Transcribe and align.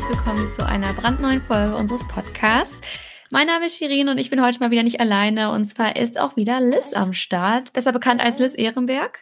herzlich 0.00 0.18
willkommen 0.18 0.48
zu 0.48 0.64
einer 0.66 0.94
brandneuen 0.94 1.42
Folge 1.42 1.76
unseres 1.76 2.08
Podcasts. 2.08 2.80
Mein 3.30 3.46
Name 3.46 3.66
ist 3.66 3.76
Shirin 3.76 4.08
und 4.08 4.16
ich 4.16 4.30
bin 4.30 4.42
heute 4.42 4.58
mal 4.60 4.70
wieder 4.70 4.82
nicht 4.82 4.98
alleine. 4.98 5.50
Und 5.50 5.66
zwar 5.66 5.96
ist 5.96 6.18
auch 6.18 6.36
wieder 6.36 6.58
Liz 6.58 6.94
am 6.94 7.12
Start, 7.12 7.74
besser 7.74 7.92
bekannt 7.92 8.22
als 8.22 8.38
Liz 8.38 8.54
Ehrenberg. 8.54 9.18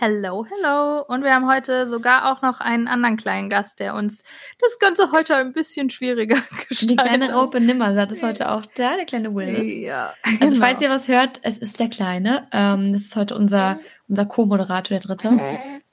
Hello, 0.00 0.44
hello. 0.44 1.04
Und 1.06 1.22
wir 1.22 1.32
haben 1.32 1.46
heute 1.48 1.86
sogar 1.86 2.32
auch 2.32 2.42
noch 2.42 2.58
einen 2.58 2.88
anderen 2.88 3.16
kleinen 3.16 3.50
Gast, 3.50 3.78
der 3.78 3.94
uns 3.94 4.24
das 4.58 4.80
Ganze 4.80 5.12
heute 5.12 5.36
ein 5.36 5.52
bisschen 5.52 5.90
schwieriger 5.90 6.40
gestaltet. 6.68 6.90
Die 6.90 6.96
kleine 6.96 7.32
Raupe 7.32 7.60
Nimmersatt 7.60 8.10
ist 8.10 8.24
heute 8.24 8.50
auch 8.50 8.66
da, 8.74 8.96
der 8.96 9.04
kleine 9.04 9.32
Will. 9.32 9.62
Ja. 9.62 10.14
Also 10.40 10.54
genau. 10.54 10.66
falls 10.66 10.80
ihr 10.80 10.90
was 10.90 11.06
hört, 11.06 11.38
es 11.42 11.56
ist 11.56 11.78
der 11.78 11.88
Kleine. 11.88 12.48
Ähm, 12.50 12.92
das 12.92 13.02
ist 13.02 13.14
heute 13.16 13.36
unser, 13.36 13.78
unser 14.08 14.26
Co-Moderator, 14.26 14.98
der 14.98 15.06
Dritte. 15.06 15.38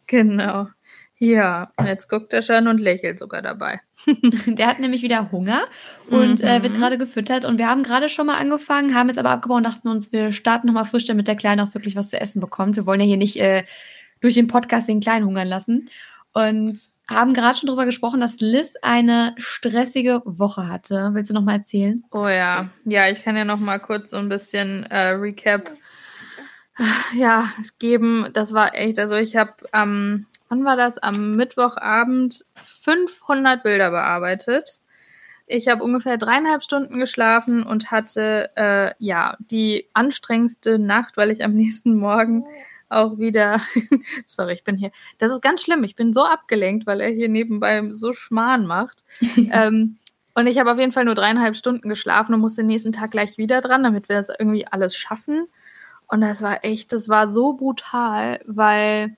Genau. 0.08 0.68
Ja, 1.20 1.72
und 1.78 1.86
jetzt 1.86 2.10
guckt 2.10 2.34
er 2.34 2.42
schon 2.42 2.68
und 2.68 2.80
lächelt 2.80 3.20
sogar 3.20 3.42
dabei. 3.42 3.80
der 4.46 4.68
hat 4.68 4.80
nämlich 4.80 5.04
wieder 5.04 5.32
Hunger 5.32 5.66
und 6.10 6.42
mhm. 6.42 6.48
äh, 6.48 6.64
wird 6.64 6.76
gerade 6.76 6.98
gefüttert. 6.98 7.46
Und 7.46 7.58
wir 7.58 7.68
haben 7.68 7.84
gerade 7.84 8.10
schon 8.10 8.26
mal 8.26 8.38
angefangen, 8.38 8.96
haben 8.96 9.08
jetzt 9.08 9.20
aber 9.20 9.30
abgebaut 9.30 9.58
und 9.58 9.66
dachten 9.66 9.88
uns, 9.88 10.12
wir 10.12 10.32
starten 10.32 10.68
nochmal 10.68 10.86
frisch, 10.86 11.06
damit 11.06 11.28
der 11.28 11.36
Kleine 11.36 11.64
auch 11.64 11.74
wirklich 11.74 11.96
was 11.96 12.10
zu 12.10 12.20
essen 12.20 12.42
bekommt. 12.42 12.76
Wir 12.76 12.86
wollen 12.86 13.00
ja 13.00 13.06
hier 13.06 13.18
nicht 13.18 13.40
äh, 13.40 13.64
durch 14.20 14.34
den 14.34 14.48
Podcast 14.48 14.90
den 14.90 15.00
Kleinen 15.00 15.26
hungern 15.26 15.48
lassen. 15.48 15.90
Und 16.34 16.80
haben 17.08 17.34
gerade 17.34 17.58
schon 17.58 17.68
darüber 17.68 17.86
gesprochen, 17.86 18.20
dass 18.20 18.40
Liz 18.40 18.76
eine 18.82 19.36
stressige 19.38 20.22
Woche 20.26 20.68
hatte. 20.68 21.12
Willst 21.14 21.30
du 21.30 21.34
noch 21.34 21.42
mal 21.42 21.58
erzählen? 21.58 22.04
Oh 22.12 22.28
ja, 22.28 22.70
ja, 22.86 23.10
ich 23.10 23.24
kann 23.24 23.38
ja 23.38 23.46
noch 23.46 23.60
mal 23.60 23.80
kurz 23.80 24.10
so 24.10 24.18
ein 24.18 24.30
bisschen 24.30 24.84
äh, 24.86 25.10
Recap 25.10 25.72
ja 27.16 27.50
geben. 27.80 28.30
Das 28.34 28.54
war 28.54 28.76
echt, 28.76 29.00
also 29.00 29.16
ich 29.16 29.36
habe 29.36 29.54
am 29.72 29.90
ähm, 29.90 30.26
wann 30.54 30.66
war 30.66 30.76
das? 30.76 31.00
Am 31.00 31.36
Mittwochabend 31.36 32.46
500 32.54 33.64
Bilder 33.64 33.90
bearbeitet. 33.90 34.82
Ich 35.48 35.68
habe 35.68 35.84
ungefähr 35.84 36.18
dreieinhalb 36.18 36.62
Stunden 36.62 37.00
geschlafen 37.00 37.64
und 37.64 37.90
hatte 37.90 38.52
äh, 38.56 38.92
ja 39.00 39.36
die 39.40 39.90
anstrengendste 39.94 40.78
Nacht, 40.78 41.18
weil 41.18 41.32
ich 41.32 41.44
am 41.44 41.56
nächsten 41.56 41.98
Morgen 41.98 42.46
auch 42.88 43.18
wieder. 43.18 43.62
Sorry, 44.26 44.54
ich 44.54 44.64
bin 44.64 44.78
hier. 44.78 44.92
Das 45.18 45.32
ist 45.32 45.42
ganz 45.42 45.64
schlimm. 45.64 45.84
Ich 45.84 45.96
bin 45.96 46.14
so 46.14 46.24
abgelenkt, 46.24 46.86
weil 46.86 47.02
er 47.02 47.10
hier 47.10 47.30
nebenbei 47.30 47.90
so 47.92 48.14
Schmarrn 48.14 48.68
macht. 48.68 49.04
ähm, 49.52 49.98
und 50.36 50.46
ich 50.46 50.60
habe 50.60 50.72
auf 50.72 50.78
jeden 50.78 50.92
Fall 50.92 51.06
nur 51.06 51.16
dreieinhalb 51.16 51.56
Stunden 51.56 51.90
geschlafen 51.90 52.36
und 52.36 52.42
musste 52.42 52.62
den 52.62 52.68
nächsten 52.68 52.92
Tag 52.92 53.10
gleich 53.10 53.40
wieder 53.40 53.60
dran, 53.60 53.82
damit 53.82 54.08
wir 54.08 54.18
das 54.18 54.30
irgendwie 54.30 54.68
alles 54.68 54.96
schaffen. 54.96 55.48
Und 56.08 56.22
das 56.22 56.44
war 56.44 56.64
echt, 56.64 56.94
das 56.94 57.10
war 57.10 57.28
so 57.28 57.54
brutal, 57.54 58.40
weil 58.46 59.18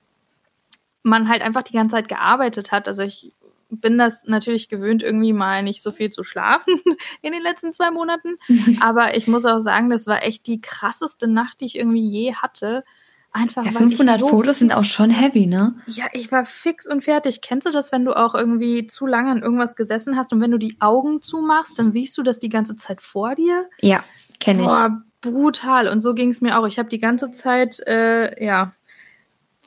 man 1.06 1.28
halt 1.28 1.40
einfach 1.40 1.62
die 1.62 1.72
ganze 1.72 1.96
Zeit 1.96 2.08
gearbeitet 2.08 2.72
hat. 2.72 2.88
Also 2.88 3.02
ich 3.02 3.32
bin 3.70 3.96
das 3.98 4.24
natürlich 4.26 4.68
gewöhnt, 4.68 5.02
irgendwie 5.02 5.32
mal 5.32 5.62
nicht 5.62 5.82
so 5.82 5.90
viel 5.90 6.10
zu 6.10 6.22
schlafen 6.22 6.80
in 7.22 7.32
den 7.32 7.42
letzten 7.42 7.72
zwei 7.72 7.90
Monaten. 7.90 8.36
Aber 8.80 9.16
ich 9.16 9.26
muss 9.26 9.46
auch 9.46 9.58
sagen, 9.58 9.88
das 9.88 10.06
war 10.06 10.22
echt 10.22 10.46
die 10.46 10.60
krasseste 10.60 11.28
Nacht, 11.28 11.60
die 11.60 11.66
ich 11.66 11.78
irgendwie 11.78 12.06
je 12.06 12.34
hatte. 12.34 12.84
Einfach 13.32 13.66
ja, 13.66 13.72
500 13.72 14.18
so 14.18 14.28
Fotos 14.28 14.60
sind 14.60 14.72
auch 14.72 14.84
schon 14.84 15.10
heavy, 15.10 15.46
ne? 15.46 15.74
Ja, 15.86 16.06
ich 16.12 16.32
war 16.32 16.46
fix 16.46 16.86
und 16.86 17.04
fertig. 17.04 17.42
Kennst 17.42 17.66
du 17.66 17.70
das, 17.70 17.92
wenn 17.92 18.04
du 18.04 18.16
auch 18.16 18.34
irgendwie 18.34 18.86
zu 18.86 19.06
lange 19.06 19.30
an 19.30 19.42
irgendwas 19.42 19.76
gesessen 19.76 20.16
hast 20.16 20.32
und 20.32 20.40
wenn 20.40 20.50
du 20.50 20.58
die 20.58 20.76
Augen 20.80 21.20
zumachst, 21.20 21.78
dann 21.78 21.92
siehst 21.92 22.16
du 22.16 22.22
das 22.22 22.38
die 22.38 22.48
ganze 22.48 22.76
Zeit 22.76 23.02
vor 23.02 23.34
dir? 23.34 23.68
Ja, 23.80 24.02
kenne 24.40 24.62
ich. 24.62 24.68
Boah, 24.68 25.02
brutal. 25.20 25.88
Und 25.88 26.00
so 26.00 26.14
ging 26.14 26.30
es 26.30 26.40
mir 26.40 26.58
auch. 26.58 26.66
Ich 26.66 26.78
habe 26.78 26.88
die 26.88 26.98
ganze 26.98 27.30
Zeit, 27.30 27.80
äh, 27.86 28.42
ja, 28.42 28.72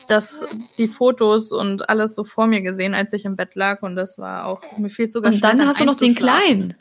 das, 0.09 0.45
die 0.77 0.87
Fotos 0.87 1.51
und 1.51 1.89
alles 1.89 2.15
so 2.15 2.23
vor 2.23 2.47
mir 2.47 2.61
gesehen, 2.61 2.93
als 2.93 3.13
ich 3.13 3.25
im 3.25 3.35
Bett 3.35 3.55
lag. 3.55 3.81
Und 3.81 3.95
das 3.95 4.17
war 4.17 4.45
auch, 4.45 4.61
mir 4.77 4.89
viel 4.89 5.09
sogar 5.09 5.31
Und 5.31 5.43
dann 5.43 5.65
hast 5.65 5.79
du 5.79 5.85
noch 5.85 5.97
den 5.97 6.15
Kleinen. 6.15 6.75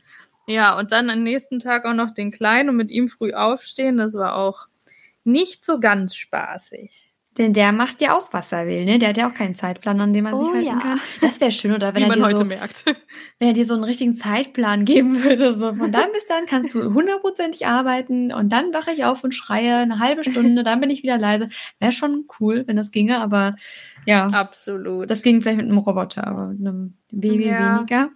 Ja, 0.46 0.78
und 0.78 0.92
dann 0.92 1.10
am 1.10 1.22
nächsten 1.22 1.58
Tag 1.58 1.84
auch 1.84 1.94
noch 1.94 2.10
den 2.10 2.30
Kleinen 2.30 2.70
und 2.70 2.76
mit 2.76 2.90
ihm 2.90 3.08
früh 3.08 3.34
aufstehen. 3.34 3.98
Das 3.98 4.14
war 4.14 4.36
auch 4.36 4.66
nicht 5.24 5.64
so 5.64 5.78
ganz 5.78 6.14
spaßig. 6.14 7.07
Denn 7.38 7.52
der 7.52 7.70
macht 7.72 8.00
ja 8.00 8.16
auch, 8.16 8.32
was 8.32 8.50
er 8.50 8.66
will, 8.66 8.84
ne? 8.84 8.98
Der 8.98 9.10
hat 9.10 9.16
ja 9.16 9.30
auch 9.30 9.34
keinen 9.34 9.54
Zeitplan, 9.54 10.00
an 10.00 10.12
dem 10.12 10.24
man 10.24 10.34
oh, 10.34 10.40
sich 10.40 10.48
halten 10.48 10.66
ja. 10.66 10.78
kann. 10.78 11.00
Das 11.20 11.40
wäre 11.40 11.52
schön, 11.52 11.72
oder 11.72 11.94
wenn 11.94 12.02
Wie 12.02 12.08
er 12.08 12.16
dir 12.16 12.24
heute 12.24 12.38
so, 12.38 12.44
merkt. 12.44 12.84
wenn 13.38 13.48
er 13.48 13.54
dir 13.54 13.64
so 13.64 13.74
einen 13.74 13.84
richtigen 13.84 14.12
Zeitplan 14.12 14.84
geben 14.84 15.22
würde, 15.22 15.54
so 15.54 15.72
von 15.74 15.92
dann 15.92 16.10
bis 16.12 16.26
dann 16.26 16.46
kannst 16.46 16.74
du 16.74 16.92
hundertprozentig 16.92 17.66
arbeiten 17.66 18.32
und 18.32 18.50
dann 18.50 18.74
wache 18.74 18.90
ich 18.90 19.04
auf 19.04 19.22
und 19.22 19.34
schreie 19.34 19.76
eine 19.76 20.00
halbe 20.00 20.28
Stunde, 20.28 20.64
dann 20.64 20.80
bin 20.80 20.90
ich 20.90 21.04
wieder 21.04 21.16
leise. 21.16 21.48
Wäre 21.78 21.92
schon 21.92 22.26
cool, 22.40 22.64
wenn 22.66 22.76
das 22.76 22.90
ginge, 22.90 23.20
aber 23.20 23.54
ja. 24.04 24.26
Absolut. 24.28 25.08
Das 25.08 25.22
ging 25.22 25.40
vielleicht 25.40 25.58
mit 25.58 25.66
einem 25.66 25.78
Roboter, 25.78 26.26
aber 26.26 26.48
mit 26.48 26.60
einem 26.60 26.94
Baby 27.12 27.46
ja. 27.46 27.78
weniger. 27.78 28.10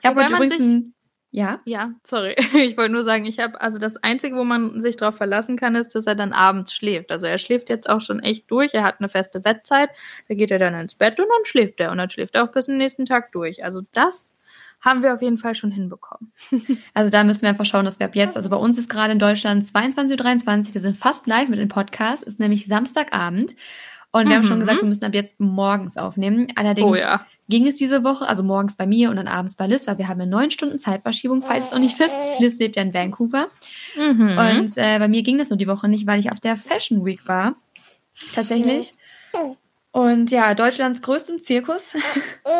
Ich 0.00 0.08
habe 0.08 0.22
heute 0.22 0.34
übrigens 0.34 0.92
ja? 1.32 1.58
Ja, 1.64 1.92
sorry. 2.04 2.36
Ich 2.54 2.76
wollte 2.76 2.92
nur 2.92 3.04
sagen, 3.04 3.24
ich 3.24 3.38
habe, 3.40 3.60
also 3.60 3.78
das 3.78 3.96
Einzige, 3.96 4.36
wo 4.36 4.44
man 4.44 4.80
sich 4.80 4.96
darauf 4.96 5.16
verlassen 5.16 5.56
kann, 5.56 5.74
ist, 5.74 5.94
dass 5.94 6.06
er 6.06 6.14
dann 6.14 6.32
abends 6.32 6.74
schläft. 6.74 7.10
Also 7.10 7.26
er 7.26 7.38
schläft 7.38 7.70
jetzt 7.70 7.88
auch 7.88 8.02
schon 8.02 8.20
echt 8.20 8.50
durch. 8.50 8.74
Er 8.74 8.84
hat 8.84 8.96
eine 9.00 9.08
feste 9.08 9.40
Bettzeit. 9.40 9.90
Da 10.28 10.34
geht 10.34 10.50
er 10.50 10.58
dann 10.58 10.74
ins 10.74 10.94
Bett 10.94 11.18
und 11.18 11.26
dann 11.26 11.44
schläft 11.44 11.80
er. 11.80 11.90
Und 11.90 11.98
dann 11.98 12.10
schläft 12.10 12.34
er 12.34 12.44
auch 12.44 12.52
bis 12.52 12.66
zum 12.66 12.76
nächsten 12.76 13.06
Tag 13.06 13.32
durch. 13.32 13.64
Also 13.64 13.80
das 13.92 14.36
haben 14.82 15.02
wir 15.02 15.14
auf 15.14 15.22
jeden 15.22 15.38
Fall 15.38 15.54
schon 15.54 15.72
hinbekommen. 15.72 16.32
Also 16.94 17.10
da 17.10 17.24
müssen 17.24 17.42
wir 17.42 17.48
einfach 17.48 17.64
schauen, 17.64 17.86
dass 17.86 17.98
wir 17.98 18.06
ab 18.06 18.14
jetzt, 18.14 18.36
also 18.36 18.50
bei 18.50 18.56
uns 18.56 18.76
ist 18.76 18.90
gerade 18.90 19.12
in 19.12 19.18
Deutschland 19.18 19.64
22.23 19.64 20.68
Uhr, 20.68 20.74
wir 20.74 20.80
sind 20.80 20.96
fast 20.98 21.26
live 21.26 21.48
mit 21.48 21.58
dem 21.58 21.68
Podcast, 21.68 22.22
ist 22.22 22.40
nämlich 22.40 22.66
Samstagabend. 22.66 23.54
Und 24.12 24.24
wir 24.24 24.30
mhm. 24.30 24.32
haben 24.34 24.44
schon 24.44 24.60
gesagt, 24.60 24.78
mhm. 24.78 24.82
wir 24.82 24.88
müssen 24.88 25.04
ab 25.04 25.14
jetzt 25.14 25.40
morgens 25.40 25.96
aufnehmen. 25.96 26.48
Allerdings 26.54 26.90
oh, 26.90 26.94
ja. 26.94 27.26
ging 27.48 27.66
es 27.66 27.76
diese 27.76 28.04
Woche, 28.04 28.28
also 28.28 28.42
morgens 28.42 28.76
bei 28.76 28.86
mir 28.86 29.08
und 29.08 29.16
dann 29.16 29.26
abends 29.26 29.56
bei 29.56 29.66
Liz, 29.66 29.86
weil 29.86 29.96
wir 29.96 30.08
haben 30.08 30.20
eine 30.20 30.30
neun 30.30 30.50
Stunden 30.50 30.78
Zeitverschiebung, 30.78 31.42
falls 31.42 31.66
es 31.66 31.70
noch 31.72 31.78
nicht 31.78 31.98
wisst. 31.98 32.18
Liz 32.38 32.58
lebt 32.58 32.76
ja 32.76 32.82
in 32.82 32.92
Vancouver. 32.92 33.48
Mhm. 33.96 34.38
Und 34.38 34.76
äh, 34.76 34.98
bei 34.98 35.08
mir 35.08 35.22
ging 35.22 35.38
das 35.38 35.48
nur 35.48 35.56
die 35.56 35.66
Woche 35.66 35.88
nicht, 35.88 36.06
weil 36.06 36.20
ich 36.20 36.30
auf 36.30 36.40
der 36.40 36.58
Fashion 36.58 37.04
Week 37.06 37.26
war. 37.26 37.56
Tatsächlich. 38.34 38.94
Und 39.92 40.30
ja, 40.30 40.54
Deutschlands 40.54 41.02
größtem 41.02 41.38
Zirkus. 41.40 41.94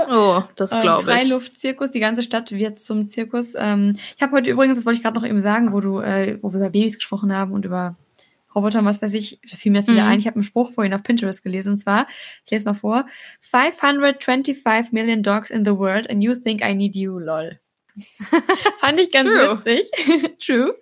Oh, 0.08 0.42
das 0.56 0.70
glaube 0.70 1.02
ich. 1.02 1.06
Freiluftzirkus, 1.06 1.90
die 1.90 2.00
ganze 2.00 2.22
Stadt 2.22 2.50
wird 2.50 2.78
zum 2.78 3.08
Zirkus. 3.08 3.54
Ähm, 3.56 3.96
ich 4.16 4.22
habe 4.22 4.36
heute 4.36 4.50
übrigens, 4.50 4.76
das 4.76 4.86
wollte 4.86 4.96
ich 4.96 5.02
gerade 5.02 5.18
noch 5.18 5.26
eben 5.26 5.40
sagen, 5.40 5.72
wo 5.72 5.80
du, 5.80 6.00
äh, 6.00 6.38
wo 6.42 6.52
wir 6.52 6.60
über 6.60 6.70
Babys 6.70 6.96
gesprochen 6.96 7.34
haben 7.34 7.52
und 7.52 7.64
über 7.64 7.96
Robotern, 8.54 8.84
was 8.84 9.02
weiß 9.02 9.14
ich, 9.14 9.40
da 9.48 9.56
fiel 9.56 9.72
mir 9.72 9.78
das 9.78 9.88
wieder 9.88 10.04
mhm. 10.04 10.10
ein. 10.10 10.18
Ich 10.18 10.26
habe 10.26 10.36
einen 10.36 10.44
Spruch 10.44 10.72
vorhin 10.72 10.94
auf 10.94 11.02
Pinterest 11.02 11.42
gelesen 11.42 11.70
und 11.70 11.76
zwar, 11.76 12.06
ich 12.44 12.50
lese 12.50 12.64
mal 12.64 12.74
vor, 12.74 13.06
525 13.40 14.92
million 14.92 15.22
dogs 15.22 15.50
in 15.50 15.64
the 15.64 15.76
world 15.76 16.08
and 16.10 16.22
you 16.22 16.34
think 16.34 16.62
I 16.62 16.74
need 16.74 16.94
you, 16.94 17.18
lol. 17.18 17.58
Fand 18.78 19.00
ich 19.00 19.10
ganz 19.10 19.28
True. 19.28 19.58
witzig. 19.64 20.38
True. 20.44 20.74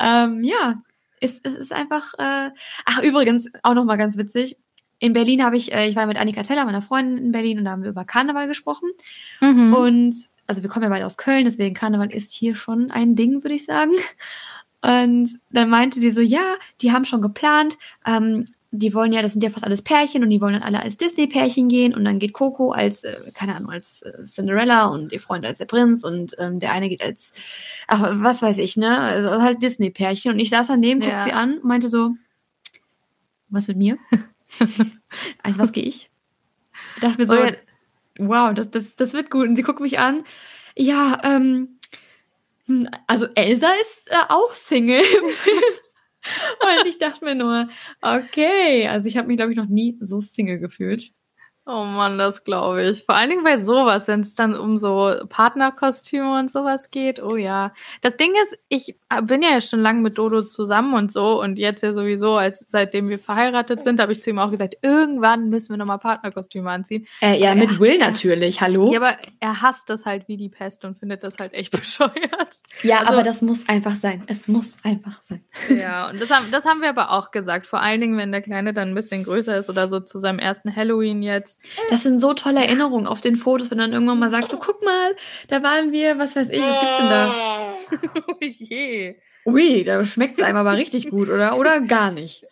Ähm, 0.00 0.42
ja, 0.42 0.82
es, 1.20 1.40
es 1.42 1.54
ist 1.54 1.72
einfach, 1.72 2.14
äh, 2.18 2.50
ach 2.84 3.02
übrigens, 3.02 3.50
auch 3.62 3.74
nochmal 3.74 3.98
ganz 3.98 4.16
witzig, 4.16 4.56
in 4.98 5.12
Berlin 5.12 5.44
habe 5.44 5.56
ich, 5.56 5.72
äh, 5.72 5.88
ich 5.88 5.96
war 5.96 6.06
mit 6.06 6.16
Annika 6.16 6.42
Teller, 6.42 6.64
meiner 6.64 6.82
Freundin 6.82 7.18
in 7.18 7.32
Berlin, 7.32 7.58
und 7.58 7.64
da 7.64 7.72
haben 7.72 7.82
wir 7.82 7.90
über 7.90 8.04
Karneval 8.04 8.48
gesprochen. 8.48 8.90
Mhm. 9.40 9.74
Und 9.74 10.16
also 10.46 10.62
wir 10.62 10.70
kommen 10.70 10.84
ja 10.84 10.88
beide 10.88 11.06
aus 11.06 11.16
Köln, 11.16 11.44
deswegen 11.44 11.74
Karneval 11.74 12.12
ist 12.12 12.32
hier 12.32 12.54
schon 12.54 12.90
ein 12.90 13.14
Ding, 13.14 13.42
würde 13.42 13.54
ich 13.54 13.64
sagen. 13.64 13.92
Und 14.86 15.40
dann 15.50 15.68
meinte 15.68 15.98
sie 15.98 16.12
so, 16.12 16.20
ja, 16.20 16.54
die 16.80 16.92
haben 16.92 17.04
schon 17.04 17.20
geplant, 17.20 17.76
ähm, 18.06 18.44
die 18.70 18.94
wollen 18.94 19.12
ja, 19.12 19.20
das 19.20 19.32
sind 19.32 19.42
ja 19.42 19.50
fast 19.50 19.64
alles 19.64 19.82
Pärchen 19.82 20.22
und 20.22 20.30
die 20.30 20.40
wollen 20.40 20.52
dann 20.52 20.62
alle 20.62 20.80
als 20.80 20.96
Disney-Pärchen 20.96 21.68
gehen 21.68 21.92
und 21.92 22.04
dann 22.04 22.20
geht 22.20 22.32
Coco 22.32 22.70
als, 22.70 23.02
äh, 23.02 23.32
keine 23.34 23.56
Ahnung, 23.56 23.70
als 23.70 24.02
äh, 24.02 24.24
Cinderella 24.24 24.86
und 24.86 25.12
ihr 25.12 25.18
Freund 25.18 25.44
als 25.44 25.58
der 25.58 25.64
Prinz 25.64 26.04
und 26.04 26.36
ähm, 26.38 26.60
der 26.60 26.70
eine 26.70 26.88
geht 26.88 27.02
als, 27.02 27.32
ach, 27.88 28.10
was 28.22 28.42
weiß 28.42 28.58
ich, 28.58 28.76
ne, 28.76 28.96
also 28.98 29.42
halt 29.42 29.62
Disney-Pärchen 29.62 30.32
und 30.32 30.38
ich 30.38 30.50
saß 30.50 30.68
daneben, 30.68 31.00
guck 31.00 31.10
ja. 31.10 31.24
sie 31.24 31.32
an 31.32 31.58
und 31.58 31.64
meinte 31.64 31.88
so, 31.88 32.10
was 33.48 33.66
mit 33.66 33.76
mir? 33.76 33.98
also 35.42 35.58
was 35.58 35.72
gehe 35.72 35.84
ich? 35.84 36.10
Ich 36.94 37.00
dachte 37.00 37.18
mir 37.18 37.26
so, 37.26 37.34
oh, 37.34 37.50
wow, 38.18 38.54
das, 38.54 38.70
das, 38.70 38.94
das 38.94 39.14
wird 39.14 39.30
gut 39.30 39.48
und 39.48 39.56
sie 39.56 39.62
guckt 39.62 39.80
mich 39.80 39.98
an, 39.98 40.22
ja, 40.76 41.18
ähm, 41.24 41.42
hm, 41.42 41.75
also 43.06 43.26
Elsa 43.34 43.68
ist 43.80 44.10
äh, 44.10 44.14
auch 44.28 44.54
Single 44.54 45.00
im 45.00 45.28
Film. 45.30 45.62
Und 46.60 46.86
ich 46.86 46.98
dachte 46.98 47.24
mir 47.24 47.34
nur, 47.34 47.68
okay, 48.00 48.88
also 48.88 49.06
ich 49.06 49.16
habe 49.16 49.28
mich, 49.28 49.36
glaube 49.36 49.52
ich, 49.52 49.58
noch 49.58 49.68
nie 49.68 49.96
so 50.00 50.20
Single 50.20 50.58
gefühlt. 50.58 51.12
Oh 51.68 51.82
Mann, 51.82 52.16
das 52.16 52.44
glaube 52.44 52.90
ich. 52.90 53.04
Vor 53.04 53.16
allen 53.16 53.28
Dingen 53.28 53.42
bei 53.42 53.58
sowas, 53.58 54.06
wenn 54.06 54.20
es 54.20 54.36
dann 54.36 54.54
um 54.54 54.78
so 54.78 55.12
Partnerkostüme 55.28 56.38
und 56.38 56.48
sowas 56.48 56.92
geht. 56.92 57.20
Oh 57.20 57.34
ja. 57.34 57.74
Das 58.02 58.16
Ding 58.16 58.32
ist, 58.40 58.56
ich 58.68 58.94
bin 59.24 59.42
ja 59.42 59.60
schon 59.60 59.80
lange 59.80 60.00
mit 60.00 60.16
Dodo 60.16 60.42
zusammen 60.42 60.94
und 60.94 61.10
so 61.10 61.42
und 61.42 61.58
jetzt 61.58 61.82
ja 61.82 61.92
sowieso, 61.92 62.36
als 62.36 62.64
seitdem 62.68 63.08
wir 63.08 63.18
verheiratet 63.18 63.82
sind, 63.82 63.98
habe 63.98 64.12
ich 64.12 64.22
zu 64.22 64.30
ihm 64.30 64.38
auch 64.38 64.52
gesagt, 64.52 64.76
irgendwann 64.80 65.48
müssen 65.48 65.70
wir 65.70 65.76
nochmal 65.76 65.98
Partnerkostüme 65.98 66.70
anziehen. 66.70 67.08
Äh, 67.20 67.36
ja, 67.40 67.56
mit 67.56 67.80
Will 67.80 67.98
natürlich, 67.98 68.60
hallo. 68.60 68.92
Ja, 68.92 69.00
aber 69.00 69.16
er 69.40 69.60
hasst 69.60 69.90
das 69.90 70.06
halt 70.06 70.28
wie 70.28 70.36
die 70.36 70.48
Pest 70.48 70.84
und 70.84 71.00
findet 71.00 71.24
das 71.24 71.36
halt 71.40 71.52
echt 71.52 71.72
bescheuert. 71.76 72.60
Ja, 72.84 73.00
also, 73.00 73.12
aber 73.12 73.24
das 73.24 73.42
muss 73.42 73.68
einfach 73.68 73.96
sein. 73.96 74.22
Es 74.28 74.46
muss 74.46 74.78
einfach 74.84 75.20
sein. 75.22 75.44
Ja, 75.76 76.08
und 76.10 76.20
das 76.22 76.30
haben, 76.30 76.52
das 76.52 76.64
haben 76.64 76.80
wir 76.80 76.88
aber 76.88 77.10
auch 77.10 77.32
gesagt. 77.32 77.66
Vor 77.66 77.80
allen 77.80 78.00
Dingen, 78.00 78.16
wenn 78.16 78.30
der 78.30 78.40
Kleine 78.40 78.72
dann 78.72 78.90
ein 78.90 78.94
bisschen 78.94 79.24
größer 79.24 79.56
ist 79.56 79.68
oder 79.68 79.88
so 79.88 79.98
zu 79.98 80.18
seinem 80.18 80.38
ersten 80.38 80.74
Halloween 80.74 81.22
jetzt 81.22 81.55
das. 81.62 81.90
Das 81.90 82.02
sind 82.02 82.18
so 82.18 82.34
tolle 82.34 82.60
Erinnerungen 82.60 83.06
auf 83.06 83.20
den 83.20 83.36
Fotos, 83.36 83.70
wenn 83.70 83.78
du 83.78 83.84
dann 83.84 83.92
irgendwann 83.92 84.18
mal 84.18 84.30
sagst, 84.30 84.50
so 84.50 84.58
guck 84.58 84.82
mal, 84.82 85.16
da 85.48 85.62
waren 85.62 85.92
wir, 85.92 86.18
was 86.18 86.36
weiß 86.36 86.50
ich, 86.50 86.60
was 86.60 86.80
gibt's 86.80 86.98
denn 86.98 87.08
da? 87.08 87.74
oh 88.28 88.36
je. 88.40 89.16
Ui, 89.44 89.84
da 89.84 90.04
schmeckt 90.04 90.38
es 90.38 90.44
einem 90.44 90.56
aber 90.56 90.76
richtig 90.76 91.10
gut, 91.10 91.28
oder? 91.28 91.58
Oder 91.58 91.80
gar 91.80 92.10
nicht? 92.10 92.44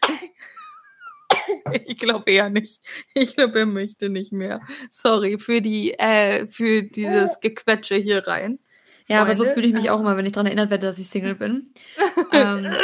Ich 1.87 1.99
glaube 1.99 2.31
eher 2.31 2.51
nicht. 2.51 2.81
Ich 3.15 3.37
glaube, 3.37 3.61
er 3.61 3.67
möchte 3.67 4.09
nicht 4.09 4.33
mehr. 4.33 4.61
Sorry 4.91 5.39
für 5.39 5.61
die, 5.61 5.95
äh, 5.95 6.47
für 6.47 6.83
dieses 6.83 7.41
Gequetsche 7.41 7.97
hier 7.97 8.27
rein. 8.27 8.59
Ja, 9.06 9.19
Freunde. 9.19 9.23
aber 9.23 9.35
so 9.35 9.53
fühle 9.53 9.67
ich 9.67 9.75
mich 9.75 9.91
auch 9.91 10.01
immer, 10.01 10.17
wenn 10.17 10.25
ich 10.25 10.33
daran 10.33 10.47
erinnert 10.47 10.71
werde, 10.71 10.87
dass 10.87 10.99
ich 10.99 11.09
Single 11.09 11.35
bin. 11.35 11.71
ähm, 12.33 12.75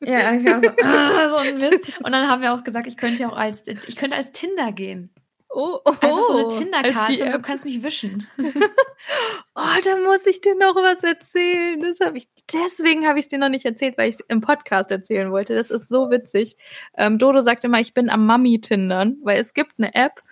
ja, 0.00 0.34
ich 0.34 0.44
war 0.44 0.60
so, 0.60 0.68
ah, 0.82 1.28
so 1.28 1.36
ein 1.36 1.54
Mist. 1.54 1.98
Und 2.04 2.12
dann 2.12 2.28
haben 2.28 2.42
wir 2.42 2.54
auch 2.54 2.62
gesagt, 2.62 2.86
ich 2.86 2.96
könnte 2.96 3.22
ja 3.22 3.28
auch 3.28 3.36
als, 3.36 3.66
ich 3.66 3.96
könnte 3.96 4.16
als 4.16 4.32
Tinder 4.32 4.70
gehen. 4.72 5.10
Oh, 5.56 5.78
oh, 5.84 5.90
Einfach 5.90 6.22
so 6.22 6.36
eine 6.36 6.48
Tinder-Karte 6.48 7.26
und 7.26 7.32
du 7.32 7.40
kannst 7.40 7.64
mich 7.64 7.80
wischen. 7.80 8.26
oh, 9.54 9.80
da 9.84 9.96
muss 10.04 10.26
ich 10.26 10.40
dir 10.40 10.56
noch 10.56 10.74
was 10.74 11.04
erzählen. 11.04 11.80
Das 11.80 12.00
hab 12.00 12.16
ich, 12.16 12.26
deswegen 12.52 13.06
habe 13.06 13.20
ich 13.20 13.26
es 13.26 13.28
dir 13.28 13.38
noch 13.38 13.48
nicht 13.48 13.64
erzählt, 13.64 13.96
weil 13.96 14.08
ich 14.08 14.16
es 14.16 14.20
im 14.26 14.40
Podcast 14.40 14.90
erzählen 14.90 15.30
wollte. 15.30 15.54
Das 15.54 15.70
ist 15.70 15.88
so 15.88 16.10
witzig. 16.10 16.56
Ähm, 16.98 17.18
Dodo 17.18 17.40
sagt 17.40 17.62
immer, 17.62 17.78
ich 17.78 17.94
bin 17.94 18.10
am 18.10 18.26
Mami-Tindern, 18.26 19.18
weil 19.22 19.38
es 19.38 19.54
gibt 19.54 19.74
eine 19.78 19.94
App, 19.94 20.24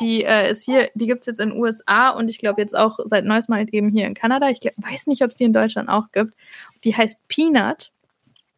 die 0.00 0.24
äh, 0.24 0.50
ist 0.50 0.64
hier, 0.64 0.88
die 0.94 1.06
gibt 1.06 1.20
es 1.20 1.26
jetzt 1.26 1.40
in 1.40 1.50
den 1.50 1.58
USA 1.58 2.08
und 2.08 2.28
ich 2.28 2.38
glaube 2.38 2.62
jetzt 2.62 2.74
auch 2.74 3.00
seit 3.04 3.26
neuestem 3.26 3.56
halt 3.56 3.74
eben 3.74 3.90
hier 3.90 4.06
in 4.06 4.14
Kanada. 4.14 4.48
Ich 4.48 4.60
glaub, 4.60 4.72
weiß 4.78 5.08
nicht, 5.08 5.22
ob 5.22 5.28
es 5.28 5.36
die 5.36 5.44
in 5.44 5.52
Deutschland 5.52 5.90
auch 5.90 6.10
gibt. 6.10 6.32
Die 6.84 6.96
heißt 6.96 7.28
Peanut. 7.28 7.92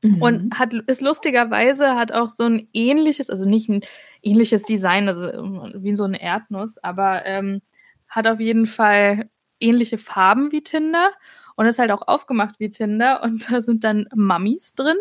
Mhm. 0.02 0.22
Und 0.22 0.58
hat, 0.58 0.74
ist 0.74 1.00
lustigerweise, 1.00 1.94
hat 1.94 2.12
auch 2.12 2.28
so 2.28 2.44
ein 2.44 2.68
ähnliches, 2.72 3.30
also 3.30 3.48
nicht 3.48 3.68
ein 3.68 3.82
ähnliches 4.22 4.64
Design, 4.64 5.08
also 5.08 5.28
wie 5.76 5.94
so 5.94 6.04
eine 6.04 6.20
Erdnuss, 6.20 6.78
aber 6.78 7.24
ähm, 7.24 7.62
hat 8.08 8.26
auf 8.26 8.40
jeden 8.40 8.66
Fall 8.66 9.30
ähnliche 9.60 9.98
Farben 9.98 10.50
wie 10.50 10.62
Tinder 10.62 11.12
und 11.54 11.66
ist 11.66 11.78
halt 11.78 11.92
auch 11.92 12.08
aufgemacht 12.08 12.56
wie 12.58 12.70
Tinder 12.70 13.22
und 13.22 13.46
da 13.50 13.62
sind 13.62 13.84
dann 13.84 14.08
Mummies 14.14 14.74
drin 14.74 14.96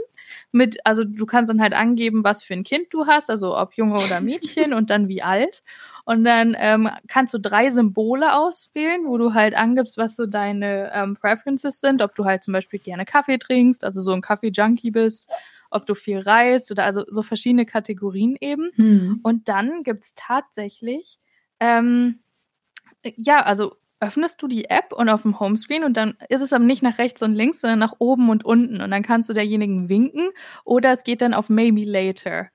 mit, 0.51 0.77
also 0.85 1.03
du 1.03 1.25
kannst 1.25 1.49
dann 1.49 1.61
halt 1.61 1.73
angeben, 1.73 2.23
was 2.23 2.43
für 2.43 2.53
ein 2.53 2.63
Kind 2.63 2.93
du 2.93 3.07
hast, 3.07 3.29
also 3.29 3.57
ob 3.57 3.73
Junge 3.73 3.95
oder 3.95 4.21
Mädchen 4.21 4.73
und 4.73 4.89
dann 4.89 5.07
wie 5.07 5.23
alt. 5.23 5.63
Und 6.11 6.25
dann 6.25 6.57
ähm, 6.59 6.89
kannst 7.07 7.33
du 7.33 7.37
drei 7.37 7.69
Symbole 7.69 8.35
auswählen, 8.35 9.05
wo 9.05 9.17
du 9.17 9.33
halt 9.33 9.55
angibst, 9.55 9.97
was 9.97 10.17
so 10.17 10.25
deine 10.25 10.91
ähm, 10.93 11.15
Preferences 11.15 11.79
sind, 11.79 12.01
ob 12.01 12.15
du 12.15 12.25
halt 12.25 12.43
zum 12.43 12.51
Beispiel 12.51 12.79
gerne 12.79 13.05
Kaffee 13.05 13.37
trinkst, 13.37 13.85
also 13.85 14.01
so 14.01 14.11
ein 14.11 14.19
Kaffee-Junkie 14.19 14.91
bist, 14.91 15.31
ob 15.69 15.85
du 15.85 15.95
viel 15.95 16.19
reist 16.19 16.69
oder 16.69 16.83
also 16.83 17.05
so 17.07 17.21
verschiedene 17.21 17.65
Kategorien 17.65 18.35
eben. 18.41 18.71
Hm. 18.75 19.21
Und 19.23 19.47
dann 19.47 19.83
gibt's 19.83 20.11
tatsächlich, 20.13 21.17
ähm, 21.61 22.19
ja, 23.15 23.43
also 23.43 23.77
öffnest 24.01 24.41
du 24.41 24.49
die 24.49 24.65
App 24.65 24.91
und 24.91 25.07
auf 25.07 25.21
dem 25.21 25.39
Homescreen 25.39 25.85
und 25.85 25.95
dann 25.95 26.17
ist 26.27 26.41
es 26.41 26.51
aber 26.51 26.65
nicht 26.65 26.83
nach 26.83 26.97
rechts 26.97 27.23
und 27.23 27.31
links, 27.35 27.61
sondern 27.61 27.79
nach 27.79 27.93
oben 27.99 28.29
und 28.29 28.43
unten. 28.43 28.81
Und 28.81 28.91
dann 28.91 29.03
kannst 29.03 29.29
du 29.29 29.33
derjenigen 29.33 29.87
winken 29.87 30.31
oder 30.65 30.91
es 30.91 31.05
geht 31.05 31.21
dann 31.21 31.33
auf 31.33 31.47
Maybe 31.47 31.85
Later. 31.85 32.49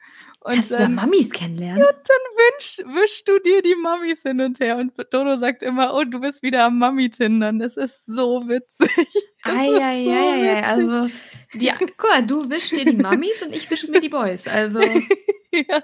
Und 0.46 0.54
Kannst 0.54 0.70
dann, 0.70 0.94
du 0.94 1.02
Mamis 1.02 1.32
kennenlernen? 1.32 1.78
Ja, 1.78 1.86
dann 1.86 2.00
wisch, 2.36 2.78
wischst 2.78 3.26
du 3.26 3.40
dir 3.40 3.62
die 3.62 3.74
Mamis 3.74 4.22
hin 4.22 4.40
und 4.40 4.60
her. 4.60 4.76
Und 4.76 4.92
Dodo 5.10 5.34
sagt 5.34 5.64
immer, 5.64 5.92
oh, 5.92 6.04
du 6.04 6.20
bist 6.20 6.40
wieder 6.44 6.66
am 6.66 6.78
Mami-Tindern. 6.78 7.58
Das 7.58 7.76
ist 7.76 8.06
so 8.06 8.46
witzig. 8.46 8.88
Eieiei, 9.42 10.62
so 10.62 10.90
also, 10.90 11.14
die, 11.54 11.72
guck 11.76 12.10
mal, 12.10 12.24
du 12.24 12.48
wischst 12.48 12.76
dir 12.76 12.84
die 12.84 12.96
Mamis 12.96 13.42
und 13.42 13.52
ich 13.54 13.68
wisch 13.72 13.88
mir 13.88 13.98
die 13.98 14.08
Boys. 14.08 14.46
Also. 14.46 14.78
ja, 15.50 15.82